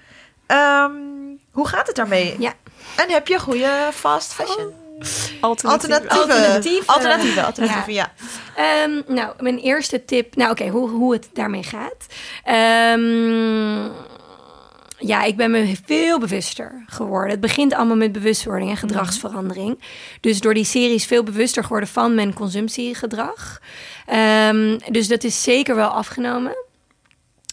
Ehm, 0.46 0.92
hoe 1.52 1.68
gaat 1.68 1.88
het 1.88 1.96
daarmee? 1.96 2.36
ja. 2.40 2.54
En 2.96 3.10
heb 3.10 3.28
je 3.28 3.40
goede 3.40 3.90
fast 3.94 4.34
fashion? 4.34 4.74
alternatief. 5.42 5.70
Alternatieven. 5.72 6.10
Alternatieven. 6.18 6.88
Alternatieven, 6.94 7.46
alternatieven, 7.46 7.94
ja. 7.94 8.12
Ehm, 8.56 9.02
nou, 9.08 9.34
mijn 9.40 9.58
eerste 9.58 10.06
tip. 10.06 10.36
Nou, 10.36 10.52
oké, 10.52 10.68
hoe, 10.68 10.90
hoe 10.90 11.14
het 11.14 11.30
daarmee 11.34 11.64
gaat. 11.64 12.06
Ehm, 12.44 13.90
ja, 15.00 15.24
ik 15.24 15.38
ben 15.38 15.52
me 15.52 15.76
veel 15.86 16.20
bewuster 16.20 16.84
geworden. 16.86 17.32
Het 17.32 17.40
begint 17.40 17.74
allemaal 17.74 17.96
met 17.96 18.12
bewustwording 18.12 18.70
en 18.70 18.78
gedragsverandering. 18.78 19.80
Dus 20.22 20.40
door 20.40 20.54
die 20.54 20.64
series 20.64 21.06
veel 21.06 21.24
bewuster 21.24 21.64
geworden 21.64 21.90
van 21.90 22.16
mijn 22.16 22.34
consumptiegedrag. 22.34 23.62
Ehm, 24.06 24.78
dus 24.92 25.08
dat 25.08 25.24
is 25.24 25.44
zeker 25.44 25.76
wel 25.76 25.90
afgenomen. 25.90 26.66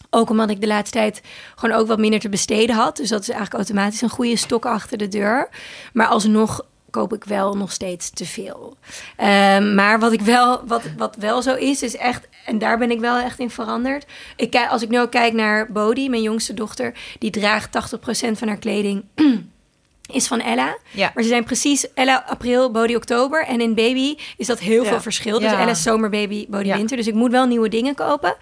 Ook 0.09 0.29
omdat 0.29 0.49
ik 0.49 0.61
de 0.61 0.67
laatste 0.67 0.97
tijd 0.97 1.21
gewoon 1.55 1.75
ook 1.75 1.87
wat 1.87 1.99
minder 1.99 2.19
te 2.19 2.29
besteden 2.29 2.75
had. 2.75 2.97
Dus 2.97 3.09
dat 3.09 3.21
is 3.21 3.29
eigenlijk 3.29 3.57
automatisch 3.57 4.01
een 4.01 4.09
goede 4.09 4.37
stok 4.37 4.65
achter 4.65 4.97
de 4.97 5.07
deur. 5.07 5.49
Maar 5.93 6.07
alsnog 6.07 6.65
koop 6.95 7.13
ik 7.13 7.23
wel 7.23 7.57
nog 7.57 7.71
steeds 7.71 8.09
te 8.09 8.25
veel. 8.25 8.77
Ehm, 9.15 9.75
maar 9.75 9.99
wat 9.99 10.11
ik 10.11 10.21
wel, 10.21 10.61
wat, 10.65 10.83
wat 10.97 11.15
wel 11.15 11.41
zo 11.41 11.55
is, 11.55 11.83
is 11.83 11.95
echt, 11.95 12.27
en 12.45 12.57
daar 12.57 12.77
ben 12.77 12.91
ik 12.91 12.99
wel 12.99 13.17
echt 13.17 13.39
in 13.39 13.49
veranderd. 13.49 14.05
Ik, 14.35 14.55
als 14.69 14.81
ik 14.81 14.89
nu 14.89 15.07
kijk 15.07 15.33
naar 15.33 15.71
Bodhi, 15.71 16.09
mijn 16.09 16.21
jongste 16.21 16.53
dochter, 16.53 16.93
die 17.19 17.31
draagt 17.31 17.97
80% 18.27 18.31
van 18.31 18.47
haar 18.47 18.57
kleding. 18.57 19.03
Is 20.13 20.27
van 20.27 20.39
Ella. 20.41 20.77
Ja. 20.91 21.11
Maar 21.13 21.23
ze 21.23 21.29
zijn 21.29 21.43
precies 21.43 21.93
Ella 21.93 22.23
april, 22.27 22.71
Bodhi 22.71 22.95
oktober. 22.95 23.45
En 23.45 23.61
in 23.61 23.73
baby 23.75 24.15
is 24.37 24.47
dat 24.47 24.59
heel 24.59 24.83
Ja. 24.83 24.89
veel 24.89 25.01
verschil. 25.01 25.39
Dus 25.39 25.51
Ja. 25.51 25.59
Ella 25.59 25.71
is 25.71 25.81
zomer, 25.83 26.09
baby, 26.09 26.45
Ja. 26.61 26.75
winter. 26.77 26.97
Dus 26.97 27.07
ik 27.07 27.13
moet 27.13 27.31
wel 27.31 27.45
nieuwe 27.45 27.69
dingen 27.69 27.95
kopen. 27.95 28.35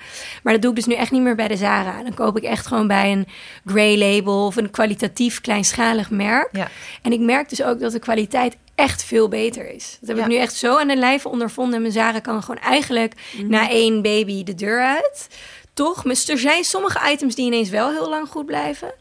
Maar 0.44 0.54
dat 0.54 0.62
doe 0.62 0.70
ik 0.72 0.76
dus 0.78 0.86
nu 0.86 0.94
echt 0.94 1.12
niet 1.12 1.22
meer 1.22 1.36
bij 1.36 1.48
de 1.48 1.58
Zara. 1.58 2.04
Dan 2.04 2.14
koop 2.14 2.38
ik 2.38 2.44
echt 2.44 2.68
gewoon 2.68 2.88
bij 2.88 3.12
een 3.12 3.28
Grey 3.66 3.98
Label 3.98 4.46
of 4.46 4.56
een 4.56 4.70
kwalitatief 4.72 5.42
kleinschalig 5.42 6.10
merk. 6.10 6.50
En 7.02 7.12
ik 7.12 7.20
merk 7.20 7.50
dus 7.50 7.64
ook 7.64 7.80
dat 7.80 7.92
de 7.92 8.00
kwaliteit 8.00 8.58
echt 8.76 9.04
veel 9.04 9.28
beter 9.28 9.74
is. 9.74 9.98
Dat 10.00 10.10
heb 10.10 10.18
ik 10.18 10.28
nu 10.32 10.36
echt 10.38 10.56
zo 10.56 10.78
aan 10.78 10.88
de 10.88 10.96
lijve 10.96 11.30
ondervonden. 11.30 11.76
En 11.76 11.82
mijn 11.82 11.94
Zara 11.94 12.20
kan 12.20 12.44
gewoon 12.44 12.62
eigenlijk 12.62 13.14
Mhm. 13.38 13.48
na 13.50 13.70
één 13.70 14.02
baby 14.02 14.44
de 14.44 14.56
deur 14.56 14.82
uit. 14.84 15.28
Toch? 15.74 16.06
Maar 16.06 16.24
er 16.28 16.38
zijn 16.38 16.64
sommige 16.64 17.12
items 17.12 17.36
die 17.36 17.46
ineens 17.46 17.70
wel 17.70 17.92
heel 17.92 18.10
lang 18.10 18.28
goed 18.30 18.46
blijven. 18.46 18.94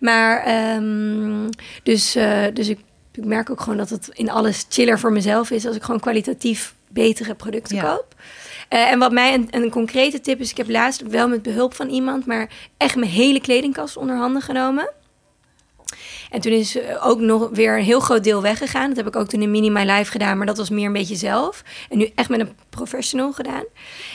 Maar 0.00 0.42
ehm, 0.44 1.48
dus, 1.82 2.14
eh, 2.14 2.44
dus 2.54 2.68
ik, 2.68 2.78
ik 3.12 3.24
merk 3.24 3.50
ook 3.50 3.60
gewoon 3.60 3.78
dat 3.78 3.90
het 3.90 4.08
in 4.12 4.30
alles 4.30 4.66
chiller 4.68 4.98
voor 4.98 5.12
mezelf 5.12 5.50
is 5.50 5.66
als 5.66 5.76
ik 5.76 5.82
gewoon 5.82 6.00
kwalitatief 6.00 6.74
betere 6.88 7.34
producten 7.34 7.76
Ja. 7.76 7.82
koop. 7.82 8.14
Eh, 8.68 8.90
en 8.90 8.98
wat 8.98 9.12
mij 9.12 9.34
een, 9.34 9.48
een 9.50 9.70
concrete 9.70 10.20
tip 10.20 10.40
is, 10.40 10.50
ik 10.50 10.56
heb 10.56 10.68
laatst 10.70 11.02
wel 11.02 11.28
met 11.28 11.42
behulp 11.42 11.74
van 11.74 11.88
iemand, 11.88 12.26
maar 12.26 12.50
echt 12.76 12.96
mijn 12.96 13.10
hele 13.10 13.40
kledingkast 13.40 13.96
onder 13.96 14.16
handen 14.16 14.42
genomen. 14.42 14.90
En 16.30 16.40
toen 16.40 16.52
is 16.52 16.76
eh, 16.78 17.06
ook 17.06 17.20
nog 17.20 17.48
weer 17.52 17.76
een 17.78 17.84
heel 17.84 18.00
groot 18.00 18.24
deel 18.24 18.42
weggegaan. 18.42 18.88
Dat 18.88 18.96
heb 18.96 19.06
ik 19.06 19.16
ook 19.16 19.28
toen 19.28 19.42
in 19.42 19.50
Mini 19.50 19.70
My 19.70 19.90
Life 19.90 20.10
gedaan, 20.10 20.36
maar 20.36 20.46
dat 20.46 20.56
was 20.56 20.70
meer 20.70 20.86
een 20.86 20.92
beetje 20.92 21.16
zelf. 21.16 21.62
En 21.88 21.98
nu 21.98 22.10
echt 22.14 22.28
met 22.28 22.40
een 22.40 22.52
professional 22.70 23.32
gedaan. 23.32 23.64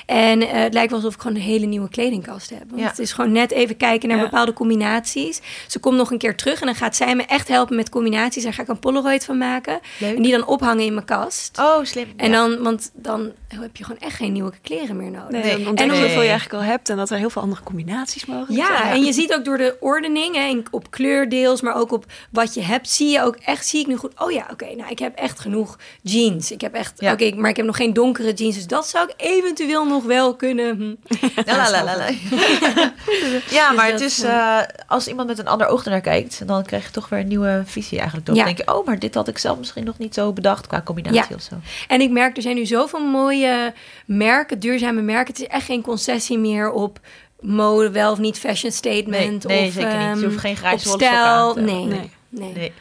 En 0.06 0.42
eh, 0.42 0.52
het 0.62 0.74
lijkt 0.74 0.90
wel 0.92 1.00
alsof 1.00 1.14
ik 1.16 1.22
gewoon 1.22 1.36
een 1.38 1.44
hele 1.44 1.66
nieuwe 1.66 1.90
kledingkast 1.90 2.50
heb. 2.50 2.64
Want 2.70 2.82
Ja. 2.82 2.88
het 2.88 3.00
is 3.00 3.12
gewoon 3.12 3.32
net 3.32 3.52
even 3.52 3.78
kijken 3.78 4.10
naar 4.10 4.18
Ja. 4.18 4.24
bepaalde 4.24 4.54
combinaties. 4.54 5.42
Ze 5.68 5.80
komt 5.80 5.98
nog 5.98 6.12
een 6.12 6.18
keer 6.18 6.36
terug 6.38 6.60
en 6.60 6.66
dan 6.66 6.76
gaat 6.76 6.96
zij 6.96 7.16
me 7.16 7.24
echt 7.24 7.48
helpen 7.48 7.76
met 7.76 7.90
combinaties. 7.90 8.44
Daar 8.44 8.54
ga 8.54 8.62
ik 8.62 8.68
een 8.68 8.80
Polaroid 8.80 9.26
van 9.26 9.38
maken. 9.38 9.80
Leuk. 10.00 10.16
En 10.16 10.22
die 10.22 10.32
dan 10.32 10.46
ophangen 10.48 10.86
in 10.86 10.94
mijn 10.94 11.06
kast. 11.06 11.60
Oh, 11.60 11.84
slim. 11.84 12.08
En 12.16 12.30
Ja. 12.32 12.36
dan, 12.36 12.64
want 12.64 12.92
dan 12.94 13.32
heb 13.48 13.78
je 13.78 13.84
gewoon 13.84 14.02
echt 14.02 14.16
geen 14.16 14.32
nieuwe 14.34 14.52
kleren 14.62 14.98
meer 14.98 15.12
nodig. 15.12 15.30
Nee, 15.30 15.42
Nee. 15.44 15.58
dan 15.58 15.68
ontdek 15.68 15.86
je 15.86 15.92
En 15.94 16.00
hoeveel 16.00 16.22
je 16.22 16.30
eigenlijk 16.30 16.64
al 16.64 16.70
hebt 16.70 16.90
en 16.90 16.98
dat 16.98 17.10
er 17.10 17.18
heel 17.18 17.30
veel 17.30 17.42
andere 17.42 17.64
combinaties 17.64 18.26
mogelijk 18.26 18.52
Ja, 18.68 18.78
zijn. 18.78 18.92
en 18.94 19.04
je 19.04 19.14
ziet 19.14 19.34
ook 19.34 19.46
door 19.46 19.58
de 19.58 19.78
ordening, 19.80 20.36
hè, 20.36 20.62
op 20.72 20.92
kleurdeels, 20.92 21.62
maar 21.62 21.76
ook 21.76 21.92
op 21.92 22.06
wat 22.32 22.54
je 22.54 22.62
hebt, 22.62 22.90
zie 22.90 23.10
je 23.10 23.22
ook 23.22 23.36
echt, 23.36 23.68
zie 23.68 23.80
ik 23.80 23.88
nu 23.88 23.96
goed. 23.96 24.20
Oh 24.20 24.32
ja, 24.32 24.48
oké, 24.52 24.76
nou 24.76 24.90
ik 24.90 25.00
heb 25.00 25.16
echt 25.16 25.40
genoeg 25.40 25.78
jeans. 26.02 26.52
Ik 26.52 26.62
heb 26.62 26.74
echt, 26.74 26.94
Ja. 27.00 27.12
oké, 27.14 27.36
maar 27.36 27.50
ik 27.50 27.56
heb 27.56 27.66
nog 27.66 27.76
geen 27.76 27.94
donkere 27.94 28.34
jeans, 28.34 28.55
dus 28.56 28.68
dat 28.68 28.88
zou 28.88 29.08
ik 29.10 29.14
eventueel 29.18 29.86
nog 29.86 30.04
wel 30.04 30.36
kunnen. 30.36 30.98
La, 31.46 31.56
la, 31.56 31.70
la, 31.72 31.84
la, 31.84 31.98
la. 31.98 32.10
ja, 33.58 33.72
maar 33.72 33.92
het 33.92 34.02
is, 34.02 34.22
eh, 34.24 34.60
als 34.88 35.08
iemand 35.08 35.28
met 35.28 35.40
een 35.40 35.48
ander 35.48 35.68
oog 35.68 35.84
ernaar 35.84 36.02
kijkt, 36.02 36.48
dan 36.48 36.64
krijg 36.64 36.86
je 36.86 36.92
toch 36.92 37.10
weer 37.10 37.20
een 37.20 37.28
nieuwe 37.28 37.62
visie 37.66 37.98
eigenlijk. 37.98 38.28
Dan 38.28 38.36
Ja. 38.36 38.44
denk 38.44 38.58
je, 38.58 38.74
oh, 38.76 38.86
maar 38.86 39.00
dit 39.00 39.16
had 39.16 39.28
ik 39.28 39.38
zelf 39.38 39.58
misschien 39.58 39.84
nog 39.84 39.98
niet 39.98 40.14
zo 40.14 40.34
bedacht 40.34 40.68
qua 40.68 40.82
combinatie 40.82 41.20
Ja. 41.30 41.36
of 41.36 41.42
zo. 41.42 41.56
En 41.88 42.02
ik 42.02 42.10
merk, 42.12 42.36
er 42.36 42.42
zijn 42.42 42.56
nu 42.56 42.66
zoveel 42.66 43.00
mooie 43.06 43.74
merken, 44.06 44.60
duurzame 44.60 45.02
merken. 45.02 45.34
Het 45.34 45.42
is 45.42 45.48
echt 45.48 45.66
geen 45.66 45.82
concessie 45.82 46.38
meer 46.38 46.72
op 46.72 47.00
mode, 47.40 47.92
wel 47.92 48.12
of 48.12 48.18
niet 48.20 48.40
fashion 48.40 48.72
statement. 48.72 49.44
Nee, 49.44 49.58
nee, 49.60 49.68
of, 49.68 49.74
zeker 49.74 49.90
niet. 49.92 50.02
Je 50.02 50.08
ehm, 50.08 50.24
hoeft 50.24 50.40
geen 50.40 50.56
grijze 50.58 50.88
stijl. 50.90 51.54
Nee, 51.56 51.66
Nee. 51.66 52.12
nee. 52.30 52.54
Nee. 52.54 52.74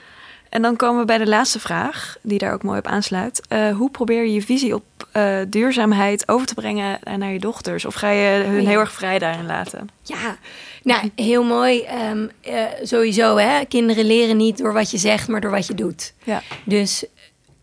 En 0.54 0.62
dan 0.62 0.76
komen 0.76 1.00
we 1.00 1.06
bij 1.06 1.18
de 1.18 1.26
laatste 1.26 1.60
vraag, 1.60 2.16
die 2.22 2.38
daar 2.38 2.52
ook 2.52 2.62
mooi 2.62 2.78
op 2.78 2.86
aansluit. 2.86 3.42
Eh, 3.48 3.76
hoe 3.76 3.90
probeer 3.90 4.22
je 4.22 4.32
je 4.32 4.42
visie 4.42 4.74
op 4.74 4.84
eh, 5.12 5.36
duurzaamheid 5.48 6.28
over 6.28 6.46
te 6.46 6.54
brengen 6.54 6.98
naar 7.18 7.32
je 7.32 7.38
dochters? 7.38 7.84
Of 7.84 7.94
ga 7.94 8.10
je 8.10 8.42
hun 8.44 8.56
Oh 8.56 8.62
ja. 8.62 8.68
heel 8.68 8.80
erg 8.80 8.92
vrij 8.92 9.18
daarin 9.18 9.46
laten? 9.46 9.88
Ja, 10.02 10.36
nou, 10.82 11.10
heel 11.16 11.44
mooi. 11.44 11.80
Ehm, 11.80 12.26
eh, 12.40 12.62
sowieso, 12.82 13.36
hè. 13.36 13.64
Kinderen 13.64 14.04
leren 14.04 14.36
niet 14.36 14.58
door 14.58 14.72
wat 14.72 14.90
je 14.90 14.98
zegt, 14.98 15.28
maar 15.28 15.40
door 15.40 15.50
wat 15.50 15.66
je 15.66 15.74
doet. 15.74 16.14
Ja. 16.24 16.42
Dus 16.64 17.04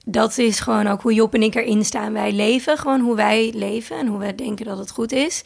dat 0.05 0.37
is 0.37 0.59
gewoon 0.59 0.87
ook 0.87 1.01
hoe 1.01 1.13
Job 1.13 1.33
en 1.33 1.43
ik 1.43 1.55
erin 1.55 1.85
staan. 1.85 2.13
Wij 2.13 2.31
leven 2.31 2.77
gewoon 2.77 2.99
hoe 2.99 3.15
wij 3.15 3.51
leven 3.55 3.97
en 3.97 4.07
hoe 4.07 4.19
we 4.19 4.35
denken 4.35 4.65
dat 4.65 4.77
het 4.77 4.91
goed 4.91 5.11
is. 5.11 5.43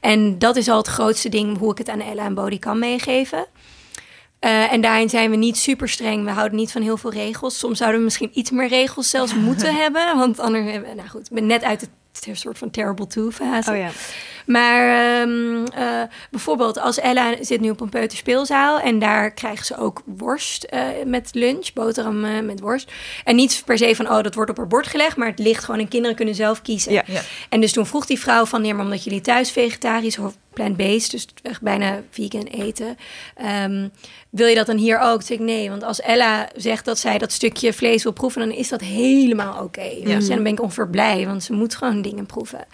En 0.00 0.38
dat 0.38 0.56
is 0.56 0.68
al 0.68 0.76
het 0.76 0.86
grootste 0.86 1.28
ding 1.28 1.58
hoe 1.58 1.70
ik 1.70 1.78
het 1.78 1.88
aan 1.88 2.00
Ella 2.00 2.24
en 2.24 2.34
Bodie 2.34 2.58
kan 2.58 2.78
meegeven. 2.78 3.46
Eh, 4.46 4.72
en 4.72 4.80
daarin 4.80 5.08
zijn 5.08 5.30
we 5.30 5.36
niet 5.36 5.56
super 5.56 5.88
streng. 5.88 6.24
We 6.24 6.30
houden 6.30 6.58
niet 6.58 6.72
van 6.72 6.82
heel 6.82 6.96
veel 6.96 7.12
regels. 7.12 7.58
Soms 7.58 7.78
zouden 7.78 7.98
we 7.98 8.04
misschien 8.04 8.30
iets 8.32 8.50
meer 8.50 8.68
regels 8.68 9.10
zelfs 9.10 9.34
moeten 9.34 9.74
hebben. 9.82 10.16
Want 10.16 10.38
anders 10.38 10.70
hebben 10.70 10.88
we, 10.90 10.94
nou 10.94 11.08
goed, 11.08 11.20
ik 11.20 11.34
ben 11.34 11.46
net 11.46 11.62
uit 11.62 11.80
de 11.80 12.34
soort 12.34 12.58
van 12.58 12.70
terrible 12.70 13.06
two 13.06 13.30
fase. 13.30 13.70
Oh 13.70 13.76
ja. 13.76 13.90
Maar 14.46 15.20
ehm, 15.20 15.64
eh, 15.64 16.02
bijvoorbeeld 16.30 16.78
als 16.80 16.98
Ella 16.98 17.34
zit 17.40 17.60
nu 17.60 17.70
op 17.70 17.80
een 17.80 17.88
peuterspeelzaal 17.88 18.80
en 18.80 18.98
daar 18.98 19.30
krijgt 19.30 19.66
ze 19.66 19.78
ook 19.78 20.02
worst 20.04 20.64
eh, 20.64 20.80
met 21.06 21.28
lunch, 21.32 21.72
boterham 21.72 22.24
eh, 22.24 22.40
met 22.40 22.60
worst. 22.60 22.92
En 23.24 23.36
niet 23.36 23.62
per 23.64 23.78
se 23.78 23.96
van, 23.96 24.10
oh, 24.10 24.22
dat 24.22 24.34
wordt 24.34 24.50
op 24.50 24.56
haar 24.56 24.66
bord 24.66 24.86
gelegd, 24.86 25.16
maar 25.16 25.28
het 25.28 25.38
ligt 25.38 25.64
gewoon 25.64 25.80
en 25.80 25.88
kinderen 25.88 26.16
kunnen 26.16 26.34
zelf 26.34 26.62
kiezen. 26.62 26.92
Ja. 26.92 27.02
Ja. 27.06 27.20
En 27.48 27.60
dus 27.60 27.72
toen 27.72 27.86
vroeg 27.86 28.06
die 28.06 28.18
vrouw 28.18 28.44
van, 28.44 28.64
ja, 28.64 28.74
maar 28.74 28.84
omdat 28.84 29.04
jullie 29.04 29.20
thuis 29.20 29.50
vegetarisch 29.50 30.18
of 30.18 30.36
plant-based, 30.52 31.10
dus 31.10 31.26
echt 31.42 31.60
bijna 31.60 32.02
vegan 32.10 32.44
eten, 32.44 32.96
ehm, 33.34 33.88
wil 34.30 34.46
je 34.46 34.54
dat 34.54 34.66
dan 34.66 34.76
hier 34.76 34.98
ook? 34.98 35.14
Toen 35.14 35.22
zei 35.22 35.38
ik 35.38 35.44
nee, 35.44 35.70
want 35.70 35.82
als 35.82 36.00
Ella 36.00 36.48
zegt 36.56 36.84
dat 36.84 36.98
zij 36.98 37.18
dat 37.18 37.32
stukje 37.32 37.72
vlees 37.72 38.02
wil 38.02 38.12
proeven, 38.12 38.40
dan 38.40 38.56
is 38.56 38.68
dat 38.68 38.80
helemaal 38.80 39.62
oké. 39.62 39.82
je. 39.82 40.04
En 40.04 40.26
dan 40.26 40.42
ben 40.42 40.52
ik 40.52 40.62
ongeveer 40.62 40.88
blij, 40.88 41.26
want 41.26 41.42
ze 41.42 41.52
moet 41.52 41.74
gewoon 41.74 42.02
dingen 42.02 42.26
proeven. 42.26 42.64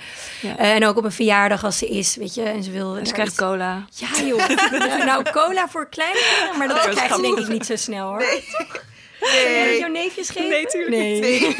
Ja. 0.41 0.57
En 0.59 0.87
ook 0.87 0.97
op 0.97 1.05
een 1.05 1.13
verjaardag 1.13 1.62
als 1.65 1.79
ze 1.79 1.89
is, 1.89 2.17
weet 2.17 2.35
je, 2.35 2.43
en 2.43 2.63
ze 2.63 2.71
wil. 2.71 2.97
En 2.97 3.07
ze 3.07 3.13
krijgt 3.13 3.33
iets- 3.33 3.41
cola. 3.41 3.85
Ja, 3.95 4.23
joh. 4.25 4.49
Nou, 5.05 5.31
cola 5.31 5.69
voor 5.69 5.89
kleine 5.89 6.19
kinderen, 6.31 6.59
maar 6.59 6.69
dat 6.69 6.77
Oh, 6.77 6.85
dat 6.85 6.95
krijgt 6.95 7.15
ze 7.15 7.23
denk 7.23 7.39
ik 7.39 7.49
niet 7.49 7.67
zo 7.67 7.77
snel 7.77 8.07
hoor. 8.09 8.19
Nee. 8.19 8.45
Dat 9.69 9.79
jouw 9.79 9.89
neefjes 9.89 10.31
geven? 10.31 10.49
Nee, 10.49 10.67
tuurlijk 10.67 10.97
nee. 10.97 11.21
niet. 11.21 11.57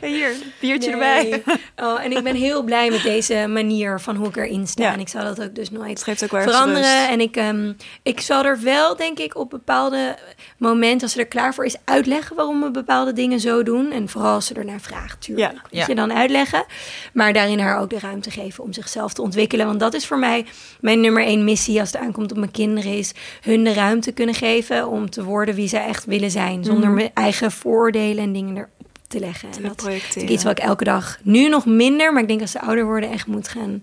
Hier, 0.18 0.32
biertje 0.60 0.96
Nee. 0.96 1.30
erbij. 1.30 1.42
Oh, 1.76 2.04
en 2.04 2.12
ik 2.16 2.22
ben 2.22 2.34
heel 2.34 2.62
blij 2.62 2.90
met 2.90 3.02
deze 3.02 3.46
manier 3.48 4.00
van 4.00 4.16
hoe 4.16 4.28
ik 4.28 4.36
erin 4.36 4.66
sta. 4.66 4.82
Ja. 4.82 4.92
En 4.92 5.00
ik 5.00 5.08
zal 5.08 5.22
dat 5.24 5.42
ook 5.42 5.54
dus 5.54 5.70
nooit 5.70 6.04
Het 6.04 6.22
ook 6.22 6.42
veranderen. 6.42 6.82
rust. 6.82 7.08
En 7.10 7.20
ik, 7.20 7.36
ehm, 7.36 7.72
ik 8.02 8.20
zal 8.20 8.44
er 8.44 8.60
wel, 8.62 8.96
denk 8.96 9.18
ik, 9.18 9.36
op 9.36 9.50
bepaalde 9.50 10.16
momenten, 10.58 11.02
als 11.02 11.12
ze 11.12 11.18
er 11.20 11.26
klaar 11.26 11.54
voor 11.54 11.64
is, 11.64 11.76
uitleggen 11.84 12.36
waarom 12.36 12.60
we 12.62 12.70
bepaalde 12.70 13.12
dingen 13.12 13.40
zo 13.40 13.62
doen. 13.62 13.92
En 13.92 14.08
vooral 14.08 14.34
als 14.34 14.46
ze 14.46 14.54
ernaar 14.54 14.80
vraagt, 14.80 15.20
tuurlijk. 15.20 15.52
Ja. 15.52 15.62
Ja. 15.70 15.84
je, 15.88 15.94
dan 15.94 16.12
uitleggen. 16.12 16.64
Maar 17.12 17.32
daarin 17.32 17.58
haar 17.58 17.80
ook 17.80 17.90
de 17.90 17.98
ruimte 17.98 18.30
geven 18.30 18.64
om 18.64 18.72
zichzelf 18.72 19.12
te 19.12 19.22
ontwikkelen. 19.22 19.66
Want 19.66 19.80
dat 19.80 19.94
is 19.94 20.06
voor 20.06 20.18
mij 20.18 20.46
mijn 20.80 21.00
nummer 21.00 21.22
één 21.24 21.44
missie 21.44 21.80
als 21.80 21.92
het 21.92 22.00
aankomt 22.00 22.30
op 22.30 22.36
mijn 22.38 22.50
kinderen. 22.50 22.92
Is 22.92 23.12
hun 23.40 23.64
de 23.64 23.72
ruimte 23.72 24.12
kunnen 24.12 24.34
geven 24.34 24.88
om 24.88 25.10
te 25.10 25.24
worden 25.24 25.54
wie 25.54 25.68
zij 25.68 25.86
echt 25.86 26.04
willen 26.04 26.30
zijn. 26.30 26.64
Zonder 26.64 26.77
mijn 26.86 27.10
eigen 27.14 27.52
voordelen 27.52 28.24
en 28.24 28.32
dingen 28.32 28.56
erop 28.56 28.70
te 29.08 29.20
leggen. 29.20 29.48
En 29.56 29.62
dat 29.62 29.88
is 29.88 30.16
iets 30.16 30.44
wat 30.44 30.58
ik 30.58 30.64
elke 30.64 30.84
dag, 30.84 31.18
nu 31.22 31.48
nog 31.48 31.66
minder, 31.66 32.12
maar 32.12 32.22
ik 32.22 32.28
denk 32.28 32.40
als 32.40 32.50
ze 32.50 32.60
ouder 32.60 32.84
worden, 32.84 33.10
echt 33.10 33.26
moet 33.26 33.48
gaan 33.48 33.82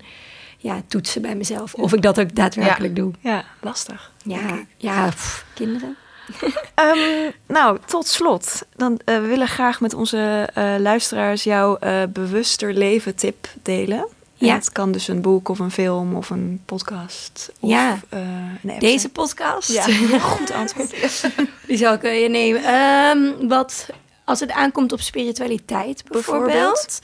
ja, 0.57 0.81
toetsen 0.87 1.21
bij 1.21 1.35
mezelf. 1.35 1.73
Of 1.73 1.93
ik 1.93 2.01
dat 2.01 2.19
ook 2.19 2.35
daadwerkelijk 2.35 2.95
doe. 2.95 3.11
Ja, 3.19 3.43
lastig. 3.61 4.11
Ja, 4.23 4.65
ja 4.77 5.07
pff, 5.09 5.45
kinderen. 5.53 5.95
Ehm, 6.75 7.31
nou, 7.47 7.77
tot 7.85 8.07
slot. 8.07 8.65
Dan, 8.75 8.99
eh, 9.05 9.15
we 9.15 9.27
willen 9.27 9.47
graag 9.47 9.81
met 9.81 9.93
onze 9.93 10.49
eh, 10.53 10.75
luisteraars 10.79 11.43
jouw 11.43 11.77
eh, 11.77 12.03
bewuster 12.09 12.73
leven 12.73 13.15
tip 13.15 13.47
delen. 13.63 14.07
En 14.39 14.45
Ja. 14.47 14.53
Het 14.55 14.71
kan 14.71 14.91
dus 14.91 15.07
een 15.07 15.21
boek 15.21 15.49
of 15.49 15.59
een 15.59 15.71
film 15.71 16.15
of 16.15 16.29
een 16.29 16.61
podcast. 16.65 17.51
Of, 17.59 17.69
Ja. 17.69 17.99
eh, 18.09 18.19
een 18.63 18.79
Deze 18.79 19.09
podcast, 19.09 19.71
Ja, 19.71 19.83
goed 20.19 20.51
antwoord. 20.51 20.91
die 21.67 21.77
zal 21.77 21.93
ik 21.93 22.03
eh, 22.03 22.21
je 22.21 22.29
nemen. 22.29 22.63
Ehm, 22.63 23.47
wat, 23.47 23.89
als 24.25 24.39
het 24.39 24.51
aankomt 24.51 24.91
op 24.91 25.01
spiritualiteit 25.01 26.03
bijvoorbeeld, 26.11 26.49
Bijvoorbeeld? 26.51 26.99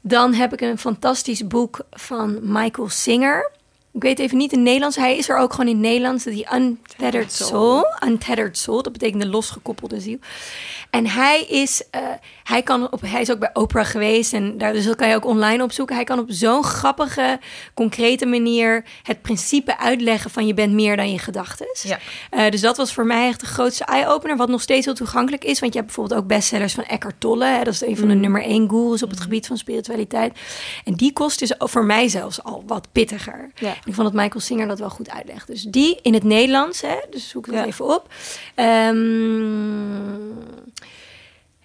dan 0.00 0.34
heb 0.34 0.52
ik 0.52 0.60
een 0.60 0.78
fantastisch 0.78 1.46
boek 1.46 1.80
van 1.90 2.38
Michael 2.42 2.88
Singer. 2.88 3.50
Ik 3.94 4.02
weet 4.02 4.18
even 4.18 4.36
niet 4.36 4.52
in 4.52 4.62
Nederlands. 4.62 4.96
Hij 4.96 5.16
is 5.16 5.28
er 5.28 5.36
ook 5.36 5.50
gewoon 5.50 5.68
in 5.68 5.80
Nederlands. 5.80 6.24
Die 6.24 6.46
Untethered 6.54 7.32
Soul. 7.32 7.86
Untethered 8.06 8.58
Soul. 8.58 8.82
Dat 8.82 8.92
betekent 8.92 9.22
de 9.22 9.28
losgekoppelde 9.28 10.00
ziel. 10.00 10.18
En 10.90 11.06
hij 11.06 11.42
is, 11.42 11.82
eh, 11.90 12.00
hij 12.42 12.62
kan 12.62 12.92
op, 12.92 13.00
hij 13.00 13.20
is 13.20 13.30
ook 13.30 13.38
bij 13.38 13.50
Oprah 13.52 13.86
geweest. 13.86 14.32
En 14.32 14.58
daar, 14.58 14.72
dus 14.72 14.84
dat 14.84 14.96
kan 14.96 15.08
je 15.08 15.14
ook 15.14 15.24
online 15.24 15.62
opzoeken. 15.62 15.94
Hij 15.94 16.04
kan 16.04 16.18
op 16.18 16.26
zo'n 16.28 16.64
grappige, 16.64 17.40
concrete 17.74 18.26
manier 18.26 18.84
het 19.02 19.22
principe 19.22 19.78
uitleggen 19.78 20.30
van 20.30 20.46
je 20.46 20.54
bent 20.54 20.72
meer 20.72 20.96
dan 20.96 21.12
je 21.12 21.18
gedachten. 21.18 21.66
Ja. 21.82 21.98
Eh, 22.30 22.50
dus 22.50 22.60
dat 22.60 22.76
was 22.76 22.92
voor 22.92 23.06
mij 23.06 23.26
echt 23.28 23.40
de 23.40 23.46
grootste 23.46 23.84
eye-opener. 23.84 24.36
Wat 24.36 24.48
nog 24.48 24.62
steeds 24.62 24.84
heel 24.84 24.94
toegankelijk 24.94 25.44
is. 25.44 25.60
Want 25.60 25.72
je 25.72 25.78
hebt 25.78 25.92
bijvoorbeeld 25.92 26.20
ook 26.20 26.28
bestsellers 26.28 26.74
van 26.74 26.84
Eckhart 26.84 27.20
Tolle. 27.20 27.44
Hè, 27.44 27.64
dat 27.64 27.74
is 27.74 27.82
een 27.82 27.96
van 27.96 28.08
de 28.08 28.14
nummer 28.14 28.42
één 28.42 28.68
gurus 28.68 29.02
op 29.02 29.10
het 29.10 29.20
gebied 29.20 29.46
van 29.46 29.56
spiritualiteit. 29.56 30.38
En 30.84 30.94
die 30.94 31.12
kost 31.12 31.38
dus 31.38 31.54
voor 31.58 31.84
mij 31.84 32.08
zelfs 32.08 32.42
al 32.42 32.62
wat 32.66 32.88
pittiger. 32.92 33.50
Ja. 33.54 33.74
Ik 33.84 33.94
vond 33.94 34.12
dat 34.12 34.22
Michael 34.22 34.40
Singer 34.40 34.66
dat 34.68 34.78
wel 34.78 34.90
goed 34.90 35.10
uitlegt. 35.10 35.46
Dus 35.46 35.62
die 35.62 35.98
in 36.02 36.14
het 36.14 36.22
Nederlands, 36.24 36.80
hè, 36.80 36.96
dus 37.10 37.28
zoek 37.28 37.46
het 37.46 37.54
Ja. 37.54 37.64
even 37.64 37.84
op. 37.84 38.08
Ehm, 38.54 38.94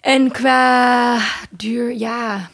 en 0.00 0.30
qua 0.30 1.18
duur, 1.50 1.92
ja, 1.92 2.50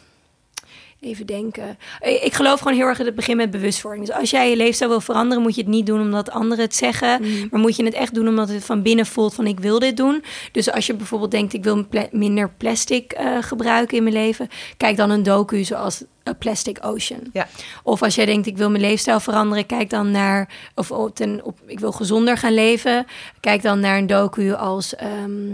even 0.99 1.25
denken. 1.25 1.77
Ik 2.01 2.21
ik 2.21 2.33
geloof 2.33 2.59
gewoon 2.59 2.77
heel 2.77 2.85
erg 2.87 2.97
dat 2.97 3.05
het 3.05 3.15
begint 3.15 3.37
met 3.37 3.51
bewustwording. 3.51 4.05
Dus 4.05 4.15
als 4.15 4.29
jij 4.29 4.49
je 4.49 4.55
leefstijl 4.55 4.89
wil 4.89 5.01
veranderen, 5.01 5.43
moet 5.43 5.55
je 5.55 5.61
het 5.61 5.69
niet 5.69 5.85
doen 5.85 6.01
omdat 6.01 6.31
anderen 6.31 6.63
het 6.63 6.75
zeggen. 6.75 7.21
Maar 7.51 7.59
moet 7.59 7.75
je 7.75 7.83
het 7.83 7.93
echt 7.93 8.13
doen 8.13 8.27
omdat 8.27 8.49
het 8.49 8.65
van 8.65 8.81
binnen 8.81 9.05
voelt 9.05 9.33
van 9.33 9.47
ik 9.47 9.59
wil 9.59 9.79
dit 9.79 9.97
doen. 9.97 10.23
Dus 10.51 10.71
als 10.71 10.85
je 10.85 10.93
bijvoorbeeld 10.93 11.31
denkt 11.31 11.53
ik 11.53 11.63
wil 11.63 11.87
pla- 11.87 12.07
minder 12.11 12.49
plastic 12.49 13.11
eh, 13.11 13.37
gebruiken 13.41 13.97
in 13.97 14.03
mijn 14.03 14.15
leven. 14.15 14.47
Kijk 14.77 14.97
dan 14.97 15.09
een 15.09 15.23
docu 15.23 15.63
zoals 15.63 16.03
A 16.29 16.33
Plastic 16.33 16.77
Ocean. 16.81 17.19
Ja. 17.33 17.47
Of 17.83 18.01
als 18.01 18.15
jij 18.15 18.25
denkt, 18.25 18.47
ik 18.47 18.57
wil 18.57 18.69
mijn 18.69 18.83
leefstijl 18.83 19.19
veranderen, 19.19 19.65
kijk 19.65 19.89
dan 19.89 20.11
naar, 20.11 20.49
of 20.75 20.91
ten, 21.13 21.43
op, 21.43 21.59
ik 21.65 21.79
wil 21.79 21.91
gezonder 21.91 22.37
gaan 22.37 22.53
leven, 22.53 23.05
kijk 23.39 23.61
dan 23.61 23.79
naar 23.79 23.97
een 23.97 24.07
docu 24.07 24.53
als, 24.53 24.95
ehm, 24.95 25.51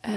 eh, 0.00 0.12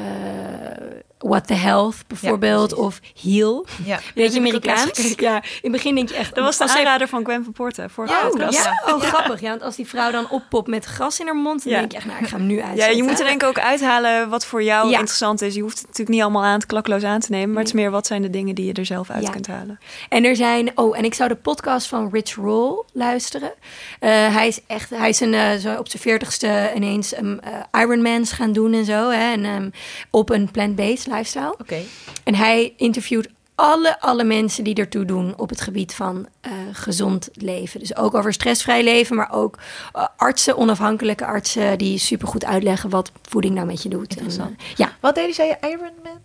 What 1.20 1.48
the 1.48 1.54
Health 1.54 1.96
bijvoorbeeld, 2.08 2.68
precies. 2.68 2.86
of 2.86 3.00
Heal. 3.22 3.66
Ja. 3.86 4.00
Weet 4.16 4.34
je, 4.34 4.40
heb 4.40 4.50
ik 4.50 4.56
ook 4.56 4.66
laatst 4.66 5.00
Amerikaans? 5.00 5.16
Ja, 5.30 5.36
in 5.36 5.42
het 5.62 5.72
begin 5.72 5.96
denk 5.96 6.10
je 6.10 6.16
echt... 6.16 6.36
Dat 6.36 6.44
was 6.44 6.58
de 6.58 6.68
zij- 6.68 6.78
aanrader 6.78 7.08
van 7.08 7.24
Gwen 7.24 7.44
van 7.44 7.54
Porten, 7.54 7.90
vorige 7.90 8.14
Ja, 8.14 8.28
podcast. 8.30 8.64
Ja, 8.64 8.82
Ja. 8.86 8.94
oh 8.94 9.02
grappig. 9.02 9.42
Ja, 9.42 9.50
want 9.50 9.62
als 9.64 9.76
die 9.76 9.88
vrouw 9.88 10.12
dan 10.12 10.30
oppopt 10.30 10.68
met 10.68 10.86
gras 10.86 11.20
in 11.20 11.26
haar 11.26 11.36
mond, 11.36 11.64
dan 11.64 11.74
Ja. 11.74 11.80
denk 11.80 11.92
je 11.92 11.98
echt, 11.98 12.06
nou, 12.06 12.20
ik 12.20 12.28
ga 12.28 12.38
hem 12.38 12.46
nu 12.46 12.56
Ja, 12.58 12.64
uitzetten. 12.68 12.96
je 12.98 13.04
moet 13.04 13.20
er 13.20 13.26
denk 13.26 13.42
ik 13.42 13.48
ook 13.48 13.60
uithalen 13.60 14.30
wat 14.30 14.46
voor 14.46 14.64
jou 14.64 14.90
Ja. 14.90 14.98
interessant 14.98 15.42
is. 15.42 15.56
Je 15.56 15.62
hoeft 15.62 15.78
het 15.78 15.86
natuurlijk 15.88 16.10
niet 16.10 16.22
allemaal 16.22 16.44
aan 16.44 16.60
te 16.60 16.66
klakloos 16.66 17.04
aan 17.04 17.20
te 17.20 17.32
nemen. 17.32 17.50
Maar 17.50 17.58
het 17.64 17.68
is 17.68 17.74
meer 17.80 17.92
wat 17.92 18.08
zijn 18.08 18.22
de 18.22 18.30
dingen 18.30 18.56
die 18.56 18.66
je 18.66 18.74
er 18.74 18.86
zelf 18.86 19.10
uit 19.10 19.24
Ja. 19.24 19.30
kunt 19.32 19.48
halen. 19.48 19.80
En 20.10 20.24
er 20.24 20.36
zijn, 20.36 20.72
oh, 20.78 20.98
en 20.98 21.04
ik 21.04 21.14
zou 21.14 21.30
de 21.30 21.36
podcast 21.36 21.88
van 21.88 22.10
Rich 22.12 22.36
Roll 22.36 22.84
luisteren. 22.94 23.52
Eh, 24.00 24.10
hij 24.36 24.48
is 24.48 24.60
echt, 24.68 24.90
hij 24.90 25.10
is 25.10 25.20
een, 25.20 25.34
eh, 25.34 25.56
zo 25.56 25.76
op 25.76 25.90
zijn 25.90 26.02
veertigste 26.02 26.72
ineens 26.76 27.18
um, 27.18 27.40
eh, 27.40 27.82
Ironmans 27.82 28.32
gaan 28.32 28.54
doen 28.54 28.74
en 28.74 28.86
zo. 28.86 29.10
Hè, 29.10 29.32
en 29.32 29.46
ehm, 29.46 29.70
op 30.10 30.30
een 30.30 30.52
plant-based 30.52 31.08
lifestyle. 31.10 31.55
Oké. 31.57 31.82
En 32.24 32.36
hij 32.36 32.74
interviewt 32.78 33.30
alle, 33.60 34.01
alle 34.01 34.24
mensen 34.24 34.64
die 34.64 34.76
ertoe 34.76 35.05
doen 35.05 35.34
op 35.38 35.49
het 35.49 35.62
gebied 35.62 35.93
van 35.93 36.28
eh, 36.41 36.51
gezond 36.72 37.30
leven. 37.34 37.80
Dus 37.80 37.95
ook 37.95 38.14
over 38.14 38.34
stressvrij 38.34 38.84
leven, 38.84 39.16
maar 39.16 39.32
ook 39.32 39.57
eh, 39.93 40.05
artsen, 40.18 40.57
onafhankelijke 40.57 41.26
artsen, 41.26 41.78
die 41.78 41.97
supergoed 41.97 42.45
uitleggen 42.45 42.89
wat 42.89 43.12
voeding 43.22 43.55
nou 43.55 43.68
met 43.68 43.84
je 43.84 43.89
doet. 43.89 44.16
En, 44.18 44.28
eh, 44.28 44.45
ja, 44.76 44.91
Wat 44.99 45.16
deed 45.16 45.24
hij, 45.24 45.34
zei 45.34 45.47
je? 45.47 45.68
Iron 45.68 45.91
Man? 46.03 46.18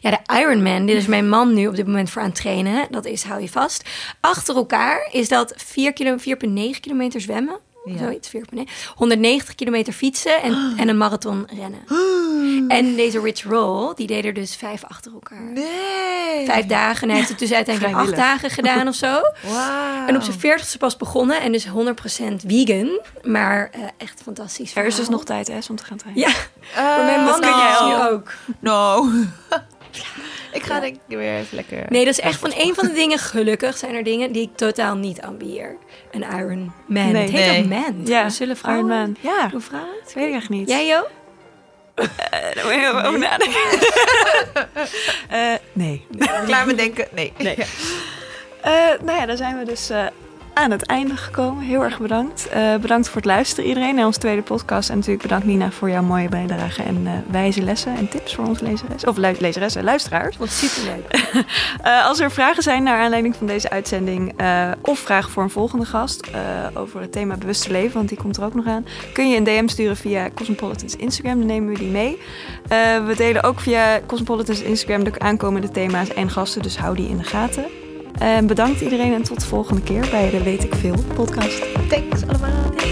ja, 0.00 0.10
de 0.10 0.40
Ironman, 0.40 0.86
dit 0.86 0.96
is 0.96 1.06
mijn 1.06 1.28
man 1.28 1.54
nu 1.54 1.66
op 1.66 1.76
dit 1.76 1.86
moment 1.86 2.10
voor 2.10 2.22
aan 2.22 2.28
het 2.28 2.36
trainen. 2.36 2.86
Dat 2.90 3.04
is, 3.04 3.22
hou 3.22 3.40
je 3.40 3.48
vast. 3.48 3.88
Achter 4.20 4.56
elkaar 4.56 5.08
is 5.12 5.28
dat 5.28 5.54
4 5.56 5.92
kilo, 5.92 6.16
4,9 6.16 6.80
kilometer 6.80 7.20
zwemmen. 7.20 7.58
Ja. 7.84 7.98
Zoiets, 7.98 8.30
4,9. 8.36 8.62
190 8.94 9.54
kilometer 9.54 9.92
fietsen 9.92 10.42
en, 10.42 10.54
en 10.76 10.88
een 10.88 10.96
marathon 10.96 11.46
rennen. 11.56 11.80
En 12.68 12.94
deze 12.96 13.20
Rich 13.20 13.42
Roll, 13.44 13.92
die 13.94 14.06
deed 14.06 14.24
er 14.24 14.34
dus 14.34 14.56
vijf 14.56 14.84
achter 14.84 15.12
elkaar. 15.12 15.42
Nee. 15.42 16.44
Vijf 16.46 16.66
dagen 16.66 17.02
en 17.02 17.08
hij 17.08 17.16
heeft 17.16 17.28
het 17.28 17.38
dus 17.38 17.52
uiteindelijk 17.52 17.96
acht 18.04 18.16
dagen 18.16 18.50
gedaan 18.50 18.88
of 18.88 18.94
zo. 18.94 19.06
Wauw. 19.52 20.06
En 20.06 20.16
op 20.16 20.22
zijn 20.22 20.38
veertigste 20.38 20.78
pas 20.78 20.96
begonnen 20.96 21.40
en 21.40 21.52
dus 21.52 21.66
100% 21.66 21.70
vegan. 22.46 23.00
Maar 23.22 23.68
eh, 23.72 23.80
echt 23.96 24.22
fantastisch 24.22 24.76
Er 24.76 24.84
is 24.84 24.94
dus 24.96 25.08
nog 25.08 25.24
tijd 25.24 25.46
hè, 25.48 25.58
om 25.70 25.76
te 25.76 25.84
gaan 25.84 25.96
trainen. 25.96 26.22
Ja, 26.22 26.34
Eh, 26.74 26.82
maar 26.96 27.04
mijn 27.04 27.24
man 27.24 27.40
kun 27.40 27.50
doet 27.50 27.60
jij 27.60 28.10
ook. 28.10 28.32
No. 28.58 29.08
ik 30.52 30.62
ga 30.62 30.74
Ja. 30.74 30.80
denk 30.80 30.94
ik 31.08 31.16
weer 31.16 31.36
even 31.36 31.56
lekker... 31.56 31.84
Nee, 31.88 32.04
dat 32.04 32.12
is 32.18 32.20
echt 32.20 32.38
van 32.38 32.52
een 32.56 32.74
van 32.74 32.86
de 32.86 32.92
dingen. 32.92 33.18
Gelukkig 33.18 33.76
zijn 33.76 33.94
er 33.94 34.02
dingen 34.04 34.32
die 34.32 34.42
ik 34.42 34.56
totaal 34.56 34.94
niet 34.96 35.20
ambieer. 35.22 35.76
Een 36.10 36.22
Iron 36.22 36.72
Man. 36.86 37.12
Nee. 37.12 37.22
het 37.22 37.30
heet 37.30 37.46
Nee. 37.46 37.62
ook 37.62 37.68
man. 37.68 38.00
Ja, 38.04 38.28
Zullen 38.28 38.56
vrouwen... 38.56 38.86
Iron 38.86 38.98
Man. 38.98 39.16
Ja, 39.20 39.46
Doen 39.48 39.62
vrouwen 39.62 39.90
dat 40.04 40.12
weet 40.12 40.28
ik 40.28 40.34
echt 40.34 40.48
niet. 40.48 40.68
Jij, 40.68 40.86
Jo? 40.86 41.06
Eh, 41.94 42.06
daar 42.54 42.64
moet 42.64 42.74
je 42.74 43.02
over 43.06 43.18
nadenken. 43.18 43.60
Eh, 45.28 45.54
nee. 45.72 46.06
Klaar 46.44 46.66
met 46.66 46.76
denken? 46.76 47.06
Nee. 47.12 47.32
Nee. 47.38 47.56
Eh, 48.62 48.72
nou 49.04 49.18
ja, 49.18 49.26
dan 49.26 49.36
zijn 49.36 49.58
we 49.58 49.64
dus 49.64 49.90
eh, 49.90 50.06
aan 50.54 50.70
het 50.70 50.86
einde 50.86 51.16
gekomen. 51.16 51.64
Heel 51.64 51.82
erg 51.82 51.98
bedankt. 51.98 52.48
Eh, 52.48 52.74
bedankt 52.76 53.06
voor 53.06 53.16
het 53.16 53.24
luisteren 53.24 53.68
iedereen 53.68 53.94
naar 53.94 54.06
onze 54.06 54.18
tweede 54.18 54.42
podcast. 54.42 54.88
En 54.88 54.94
natuurlijk 54.96 55.22
bedankt 55.22 55.46
Nina 55.46 55.70
voor 55.70 55.90
jouw 55.90 56.02
mooie 56.02 56.28
bijdrage 56.28 56.82
en 56.82 57.06
eh, 57.06 57.12
wijze 57.30 57.62
lessen 57.62 57.96
en 57.96 58.08
tips 58.08 58.34
voor 58.34 58.46
onze 58.46 58.64
lezeres. 58.64 59.04
Of 59.04 59.16
lu- 59.16 59.36
lezeressen 59.38 59.80
en 59.80 59.86
luisteraars. 59.86 60.36
Het 60.38 60.50
superleuk. 60.50 61.10
Eh, 61.82 62.06
als 62.06 62.20
er 62.20 62.30
vragen 62.30 62.62
zijn 62.62 62.82
naar 62.82 63.00
aanleiding 63.00 63.36
van 63.36 63.46
deze 63.46 63.70
uitzending 63.70 64.32
of 64.82 64.98
vragen 64.98 65.30
voor 65.30 65.42
een 65.42 65.50
volgende 65.50 65.84
gast 65.84 66.30
over 66.74 67.00
het 67.00 67.12
thema 67.12 67.36
bewuste 67.36 67.70
leven, 67.70 67.96
want 67.96 68.08
die 68.08 68.18
komt 68.18 68.36
er 68.36 68.44
ook 68.44 68.54
nog 68.54 68.66
aan, 68.66 68.86
kun 69.12 69.30
je 69.30 69.36
een 69.36 69.44
DM 69.44 69.68
sturen 69.68 69.96
via 69.96 70.30
Cosmopolitan's 70.34 70.96
Instagram, 70.96 71.38
dan 71.38 71.46
nemen 71.46 71.72
we 71.72 71.78
die 71.78 71.90
mee. 71.90 72.18
We 73.06 73.14
delen 73.16 73.42
ook 73.42 73.60
via 73.60 74.00
Cosmopolitan's 74.06 74.60
Instagram 74.62 75.04
de 75.04 75.18
aankomende 75.18 75.70
thema's 75.70 76.14
en 76.14 76.30
gasten, 76.30 76.62
dus 76.62 76.78
hou 76.78 76.96
die 76.96 77.08
in 77.08 77.16
de 77.16 77.24
gaten. 77.24 77.64
Bedankt 78.46 78.80
iedereen 78.80 79.12
en 79.12 79.22
tot 79.22 79.40
de 79.40 79.46
volgende 79.46 79.82
keer 79.82 80.08
bij 80.10 80.30
de 80.30 80.42
Weet 80.42 80.64
ik 80.64 80.74
Veel 80.74 81.04
podcast. 81.14 81.62
Thanks 81.88 82.26
allemaal. 82.26 82.91